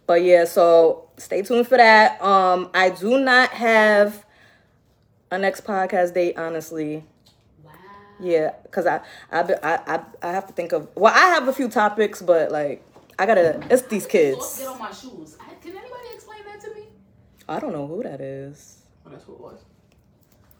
But 0.05 0.23
yeah, 0.23 0.45
so 0.45 1.09
stay 1.17 1.41
tuned 1.41 1.67
for 1.67 1.77
that. 1.77 2.21
Um 2.21 2.69
I 2.73 2.89
do 2.89 3.19
not 3.19 3.49
have 3.51 4.25
a 5.31 5.37
next 5.37 5.63
podcast 5.65 6.13
date, 6.13 6.37
honestly. 6.37 7.03
Wow. 7.63 7.71
Yeah, 8.19 8.51
cause 8.71 8.85
I 8.85 9.01
I 9.31 9.41
I 9.41 9.79
I, 9.95 9.99
I 10.21 10.31
have 10.31 10.47
to 10.47 10.53
think 10.53 10.71
of 10.73 10.89
well 10.95 11.13
I 11.13 11.27
have 11.29 11.47
a 11.47 11.53
few 11.53 11.69
topics, 11.69 12.21
but 12.21 12.51
like 12.51 12.83
I 13.17 13.25
gotta 13.25 13.65
it's 13.69 13.83
these 13.83 14.05
kids. 14.05 14.59
Get 14.59 14.67
on 14.67 14.79
my 14.79 14.91
shoes. 14.91 15.37
I, 15.39 15.53
can 15.55 15.71
anybody 15.71 16.07
explain 16.13 16.43
that 16.45 16.61
to 16.61 16.73
me? 16.73 16.87
I 17.47 17.59
don't 17.59 17.71
know 17.73 17.87
who 17.87 18.03
that 18.03 18.21
is. 18.21 18.83
Oh, 19.05 19.09
that's 19.09 19.27
what 19.27 19.35
it 19.35 19.41
was. 19.41 19.59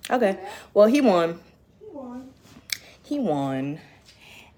Okay, 0.10 0.40
well 0.74 0.88
he 0.88 1.02
won. 1.02 1.40
He 1.80 1.86
won. 1.92 2.30
He 3.04 3.20
won. 3.20 3.80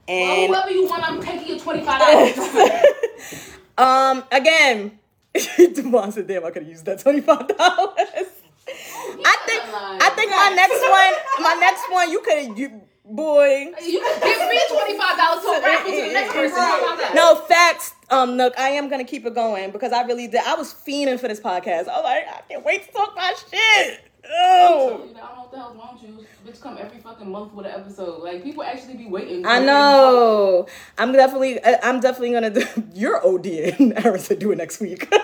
And 0.07 0.51
Well, 0.51 0.61
whoever 0.61 0.71
you 0.71 0.88
want, 0.88 1.03
I'm 1.03 1.21
taking 1.21 1.47
your 1.47 1.59
twenty 1.59 1.83
five 1.83 1.99
dollars. 1.99 3.57
um 3.78 4.23
again, 4.32 4.99
Devon 5.57 6.11
said, 6.11 6.28
"Damn, 6.28 6.45
I 6.45 6.51
could 6.51 6.63
have 6.63 6.71
used 6.71 6.86
that 6.86 6.99
twenty 6.99 7.21
five 7.21 7.47
dollars." 7.47 8.30
I 8.67 9.38
think 9.45 9.61
I 9.65 10.11
think 10.15 10.32
my 10.32 10.53
next 10.55 10.82
one, 10.82 11.43
my 11.43 11.53
next 11.59 11.91
one, 11.91 12.11
you 12.11 12.21
could 12.21 12.57
you 12.57 12.82
boy. 13.05 13.71
You 13.82 13.99
can 13.99 14.19
give 14.21 14.49
me 14.49 14.59
twenty 14.69 14.97
five 14.97 15.17
dollars 15.17 15.43
to 15.43 15.61
raffle 15.63 15.91
to 15.91 16.01
the 16.01 16.13
next 16.13 16.34
person. 16.34 16.57
How 16.57 16.84
about 16.84 16.97
that? 16.99 17.15
No 17.15 17.36
facts, 17.36 17.93
um, 18.09 18.38
Nook. 18.38 18.53
I 18.57 18.69
am 18.69 18.89
gonna 18.89 19.03
keep 19.03 19.26
it 19.26 19.36
going 19.36 19.71
because 19.71 19.91
I 19.91 20.03
really 20.03 20.28
did. 20.28 20.41
I 20.45 20.55
was 20.55 20.73
fiending 20.73 21.19
for 21.19 21.28
this 21.28 21.39
podcast. 21.39 21.88
I 21.88 21.97
was 21.97 22.03
like, 22.03 22.28
I 22.28 22.41
can't 22.49 22.65
wait 22.65 22.86
to 22.86 22.91
talk 22.91 23.15
my 23.15 23.34
shit. 23.51 24.01
Oh, 24.32 24.95
I 24.95 24.97
don't 24.97 25.13
know 25.13 25.41
what 25.41 25.51
the 25.51 25.57
hell's 25.57 25.78
wrong 25.78 25.99
with 26.01 26.03
you. 26.03 26.26
Bitch, 26.45 26.61
come 26.61 26.78
every 26.80 26.99
fucking 26.99 27.30
month 27.30 27.53
with 27.53 27.65
an 27.65 27.73
episode. 27.73 28.23
Like 28.23 28.43
people 28.43 28.63
actually 28.63 28.95
be 28.95 29.07
waiting. 29.07 29.45
I 29.45 29.59
know. 29.59 30.67
I'm 30.97 31.11
definitely. 31.11 31.59
I'm 31.63 31.99
definitely 31.99 32.32
gonna 32.32 32.49
do. 32.49 32.65
You're 32.93 33.21
ODing. 33.21 33.93
Aaron 34.05 34.19
said 34.19 34.39
do 34.39 34.51
it 34.51 34.57
next 34.57 34.80
week. 34.80 35.11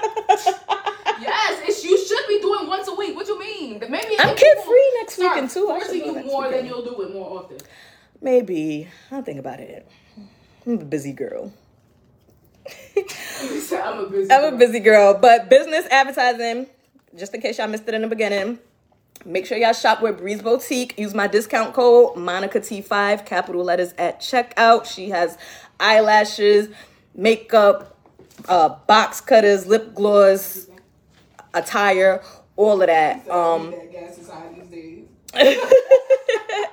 Yes, 1.22 1.62
it's 1.66 1.84
you 1.84 2.04
should 2.04 2.28
be 2.28 2.40
doing 2.40 2.68
once 2.68 2.88
a 2.88 2.96
week. 2.96 3.16
What 3.16 3.28
you 3.28 3.40
mean? 3.40 3.80
Maybe 3.80 4.16
I'm 4.20 4.36
kid 4.36 4.58
free 4.66 4.92
next 5.00 5.20
weekend, 5.20 5.52
too. 5.52 5.70
I 5.70 5.80
should 5.80 6.04
go 6.04 6.18
you 6.18 6.26
more 6.26 6.50
than 6.50 6.66
you'll 6.66 6.84
do 6.84 7.00
it 7.04 7.14
more 7.14 7.40
often. 7.40 7.58
Maybe. 8.22 8.88
I'll 9.12 9.22
think 9.22 9.40
about 9.40 9.60
it. 9.60 9.88
I'm 10.66 10.80
a 10.80 10.86
busy 10.86 11.14
girl. 11.14 11.54
I'm 12.98 14.00
a 14.00 14.10
busy. 14.10 14.32
I'm 14.32 14.54
a 14.54 14.58
busy 14.58 14.80
girl, 14.80 15.14
but 15.14 15.50
business 15.50 15.86
advertising, 15.88 16.68
just 17.16 17.34
in 17.34 17.42
case 17.42 17.58
y'all 17.58 17.68
missed 17.68 17.88
it 17.88 17.94
in 17.94 18.02
the 18.02 18.08
beginning. 18.08 18.60
Make 19.26 19.46
sure 19.46 19.58
y'all 19.58 19.74
shop 19.74 20.02
with 20.02 20.18
Breeze 20.18 20.42
Boutique. 20.42 20.98
Use 20.98 21.14
my 21.14 21.28
discount 21.28 21.74
code 21.74 22.18
Monica 22.18 22.60
T5, 22.60 23.26
capital 23.26 23.64
letters 23.64 23.94
at 23.98 24.20
checkout. 24.20 24.86
She 24.86 25.10
has 25.10 25.38
eyelashes, 25.80 26.70
makeup, 27.14 27.98
uh, 28.50 28.70
box 28.88 29.22
cutters, 29.22 29.68
lip 29.68 29.94
gloss, 29.94 30.68
attire, 31.54 32.24
all 32.56 32.82
of 32.82 32.88
that. 32.88 33.30
Um, 33.30 33.72
that 33.72 33.92
gas 33.92 34.18
inside 34.18 34.56
these 34.56 35.06
days. 35.34 35.68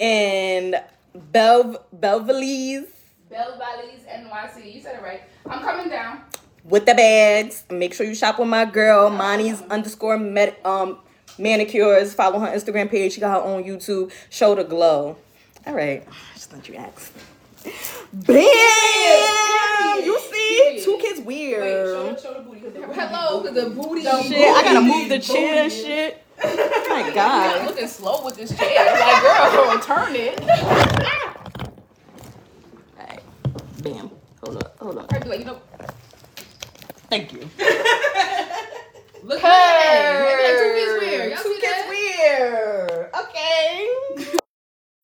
and 0.00 0.76
Belv 1.14 1.76
Belvalise 1.98 2.86
Bell 3.30 3.58
Valleys 3.58 4.00
NYC. 4.06 4.74
You 4.74 4.80
said 4.80 4.96
it 4.96 5.02
right. 5.02 5.22
I'm 5.48 5.60
coming 5.60 5.88
down. 5.88 6.20
with 6.64 6.84
the 6.84 6.94
bags. 6.94 7.64
Make 7.70 7.94
sure 7.94 8.06
you 8.06 8.14
shop 8.14 8.38
with 8.38 8.48
my 8.48 8.66
girl, 8.66 9.08
Monty's 9.10 9.62
underscore 9.62 10.18
med, 10.18 10.54
um, 10.64 10.98
manicures. 11.38 12.14
Follow 12.14 12.38
her 12.40 12.46
Instagram 12.48 12.90
page. 12.90 13.12
She 13.14 13.20
got 13.20 13.40
her 13.42 13.46
own 13.48 13.64
YouTube. 13.64 14.12
Show 14.30 14.54
the 14.54 14.64
glow. 14.64 15.16
All 15.66 15.74
right. 15.74 16.06
Just 16.34 16.52
let 16.52 16.68
you 16.68 16.74
ask. 16.76 17.12
Bam! 18.12 18.36
You 20.04 20.18
see? 20.20 20.58
Period. 20.58 20.84
Two 20.84 20.98
kids 21.00 21.20
Wait, 21.20 21.52
show, 21.52 21.60
weird. 21.60 22.20
show 22.20 22.34
the 22.34 22.40
booty. 22.40 22.60
'cause 22.60 22.72
the 22.72 22.80
booty 22.80 22.92
Hello, 23.00 23.42
big. 23.42 23.54
the 23.54 23.70
booty. 23.70 24.02
Shit, 24.02 24.48
I 24.56 24.62
gotta 24.64 24.80
move 24.80 25.08
the 25.08 25.18
chair 25.20 25.62
and 25.64 25.72
shit. 25.72 26.22
Oh 26.42 26.86
my 26.90 27.02
I'm 27.04 27.14
god. 27.14 27.66
looking 27.66 27.86
slow 27.86 28.24
with 28.24 28.34
this 28.36 28.56
chair. 28.58 28.84
Like, 28.84 29.22
girl, 29.52 29.78
turn 29.82 30.16
it. 30.16 30.40
Alright. 32.98 33.22
Bam. 33.82 34.10
Hold 34.44 34.56
up. 34.56 34.76
Hold 34.80 34.98
up. 34.98 35.12
I'd 35.12 35.26
like, 35.26 35.38
you 35.40 35.44
know, 35.44 35.58
Thank 37.10 37.32
you. 37.32 37.48
look 39.22 39.38
at 39.38 39.42
that. 39.42 40.50
At. 40.50 40.58
Two 40.58 40.74
kids 40.74 40.92
weird. 41.00 41.32
Y'all 41.32 41.42
Two 41.42 41.54
see 41.54 41.60
kids 41.60 41.88
weird. 41.88 43.10
Okay. 43.14 43.88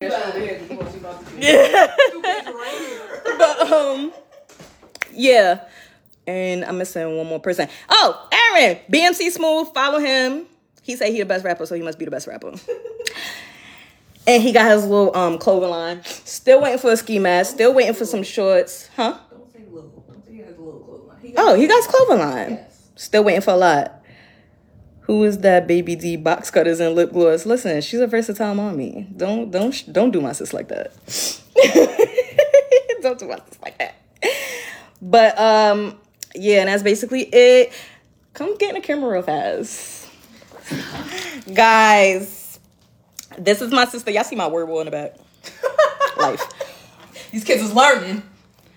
Yeah, 0.01 0.09
show 0.11 0.31
the 0.39 0.47
head. 0.47 0.63
You 0.63 0.69
know 0.69 0.77
what 0.83 0.93
she 0.93 0.99
about 0.99 1.27
to 1.27 1.31
do. 1.33 1.39
Yeah. 1.41 1.95
Two 2.11 2.23
kids 2.23 2.47
right 2.55 2.77
here. 2.79 3.37
but 3.39 3.73
um 3.73 4.13
yeah 5.13 5.65
and 6.27 6.65
i'm 6.65 6.79
missing 6.79 7.17
one 7.17 7.27
more 7.27 7.41
person 7.41 7.69
oh 7.89 8.29
aaron 8.55 8.79
bmc 8.93 9.31
smooth 9.31 9.67
follow 9.75 9.99
him 9.99 10.47
he 10.83 10.95
said 10.97 11.11
he 11.11 11.19
the 11.19 11.25
best 11.25 11.45
rapper 11.45 11.67
so 11.67 11.75
he 11.75 11.83
must 11.83 11.99
be 11.99 12.05
the 12.05 12.11
best 12.11 12.27
rapper 12.27 12.53
and 14.27 14.43
he 14.43 14.53
got 14.53 14.71
his 14.71 14.85
little 14.85 15.15
um 15.17 15.39
clothing 15.39 15.71
line 15.71 16.01
still 16.05 16.61
waiting 16.61 16.79
for 16.79 16.93
a 16.93 16.97
ski 16.97 17.19
mask 17.19 17.53
still 17.55 17.75
waiting 17.75 17.95
for 17.95 18.05
some 18.05 18.23
shorts 18.23 18.89
huh 18.97 19.19
Don't 19.31 19.51
say 19.53 19.61
little. 19.71 19.89
Don't 20.07 20.25
say 20.25 20.33
he 20.33 20.39
has 20.41 20.57
a 20.57 20.61
little 20.61 20.81
clothes 20.81 21.09
line. 21.09 21.19
He 21.23 21.35
oh 21.37 21.55
he 21.55 21.67
got 21.67 21.77
his 21.79 21.87
clothing 21.87 22.19
line 22.19 22.51
Yes. 22.51 22.91
still 22.97 23.25
waiting 23.25 23.41
for 23.43 23.53
a 23.53 23.57
lot 23.57 23.98
Who 25.09 25.25
is 25.25 25.39
that 25.39 25.67
baby 25.67 25.97
D 25.97 26.17
box 26.17 26.51
cutters 26.51 26.81
and 26.81 26.95
lip 26.95 27.13
gloss? 27.15 27.47
Listen, 27.47 27.81
she's 27.81 27.99
a 27.99 28.07
versatile 28.07 28.55
mommy. 28.55 29.09
Don't 29.17 29.51
don't 29.51 29.91
don't 29.91 30.11
do 30.11 30.21
my 30.21 30.33
sis 30.33 30.53
like 30.53 30.69
that. 30.69 30.93
don't 33.03 33.19
do 33.19 33.27
my 33.27 33.39
sis 33.49 33.59
like 33.63 33.79
that. 33.79 33.95
But 35.01 35.39
um, 35.39 35.99
yeah, 36.35 36.61
and 36.61 36.69
that's 36.69 36.83
basically 36.83 37.23
it. 37.23 37.73
Come 38.35 38.59
get 38.59 38.69
in 38.69 38.75
the 38.75 38.87
camera 38.87 39.11
real 39.11 39.23
fast, 39.23 40.11
guys. 41.55 42.61
This 43.39 43.63
is 43.63 43.73
my 43.73 43.87
sister. 43.87 44.11
Y'all 44.11 44.25
see 44.25 44.37
my 44.37 44.47
word 44.47 44.69
wall 44.69 44.81
in 44.81 44.85
the 44.85 44.91
back. 44.91 45.17
Life. 46.19 46.47
These 47.31 47.45
kids 47.45 47.63
is 47.63 47.73
learning. 47.73 48.23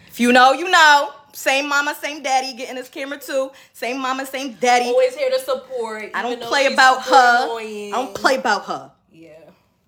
If 0.07 0.21
you 0.21 0.31
know, 0.31 0.53
you 0.53 0.71
know. 0.71 1.11
Same 1.41 1.67
mama, 1.67 1.95
same 1.99 2.21
daddy. 2.21 2.53
Getting 2.53 2.75
his 2.75 2.87
camera 2.87 3.17
too. 3.17 3.51
Same 3.73 3.99
mama, 3.99 4.27
same 4.27 4.53
daddy. 4.53 4.85
Always 4.85 5.15
here 5.15 5.31
to 5.31 5.39
support. 5.39 6.11
I 6.13 6.21
don't 6.21 6.39
play 6.39 6.71
about 6.71 7.01
her. 7.01 7.45
annoying. 7.45 7.91
I 7.91 7.97
don't 7.97 8.13
play 8.13 8.35
about 8.35 8.65
her. 8.65 8.91
Yeah, 9.11 9.29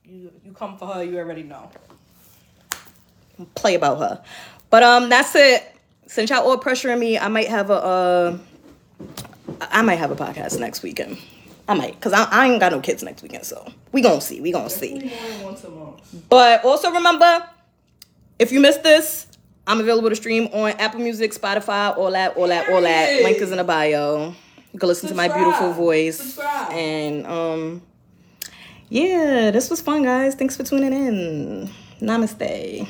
you 0.03 0.31
you 0.43 0.51
come 0.53 0.79
for 0.79 0.87
her. 0.87 1.03
You 1.03 1.19
already 1.19 1.43
know. 1.43 1.69
play 3.53 3.75
about 3.75 3.99
her. 3.99 4.23
But 4.71 4.81
um, 4.81 5.09
that's 5.09 5.35
it. 5.35 5.63
Since 6.07 6.31
y'all 6.31 6.43
all 6.43 6.57
pressuring 6.57 6.97
me, 6.97 7.19
I 7.19 7.27
might 7.27 7.49
have 7.49 7.69
a 7.69 7.73
uh, 7.73 8.37
I 9.61 9.83
might 9.83 9.99
have 9.99 10.09
a 10.09 10.15
podcast 10.15 10.59
next 10.59 10.81
weekend. 10.81 11.19
I 11.67 11.75
might, 11.75 12.01
cause 12.01 12.13
I, 12.13 12.23
I 12.31 12.47
ain't 12.47 12.59
got 12.59 12.71
no 12.71 12.79
kids 12.79 13.03
next 13.03 13.21
weekend, 13.21 13.45
so 13.45 13.71
we 13.91 14.01
gonna 14.01 14.21
see. 14.21 14.41
We 14.41 14.51
gonna 14.51 14.71
see. 14.71 14.93
More 14.93 15.29
than 15.29 15.43
once 15.43 15.63
a 15.63 15.69
month. 15.69 16.25
But 16.29 16.65
also 16.65 16.91
remember, 16.91 17.47
if 18.39 18.51
you 18.51 18.59
missed 18.59 18.81
this, 18.81 19.27
I'm 19.65 19.79
available 19.79 20.09
to 20.09 20.15
stream 20.15 20.47
on 20.47 20.71
Apple 20.71 20.99
Music, 20.99 21.31
Spotify, 21.33 21.97
all 21.97 22.11
that, 22.11 22.35
all 22.35 22.47
that, 22.47 22.69
all 22.69 22.81
that. 22.81 23.23
Link 23.23 23.37
is 23.37 23.51
in 23.51 23.57
the 23.57 23.63
bio. 23.63 24.35
You 24.73 24.79
can 24.79 24.89
listen 24.89 25.07
to 25.09 25.15
my 25.15 25.27
beautiful 25.27 25.71
voice. 25.71 26.17
Subscribe. 26.17 26.71
And 26.71 27.25
um, 27.27 27.81
yeah, 28.89 29.51
this 29.51 29.69
was 29.69 29.81
fun, 29.81 30.03
guys. 30.03 30.35
Thanks 30.35 30.57
for 30.57 30.63
tuning 30.63 30.93
in. 30.93 31.69
Namaste. 32.01 32.87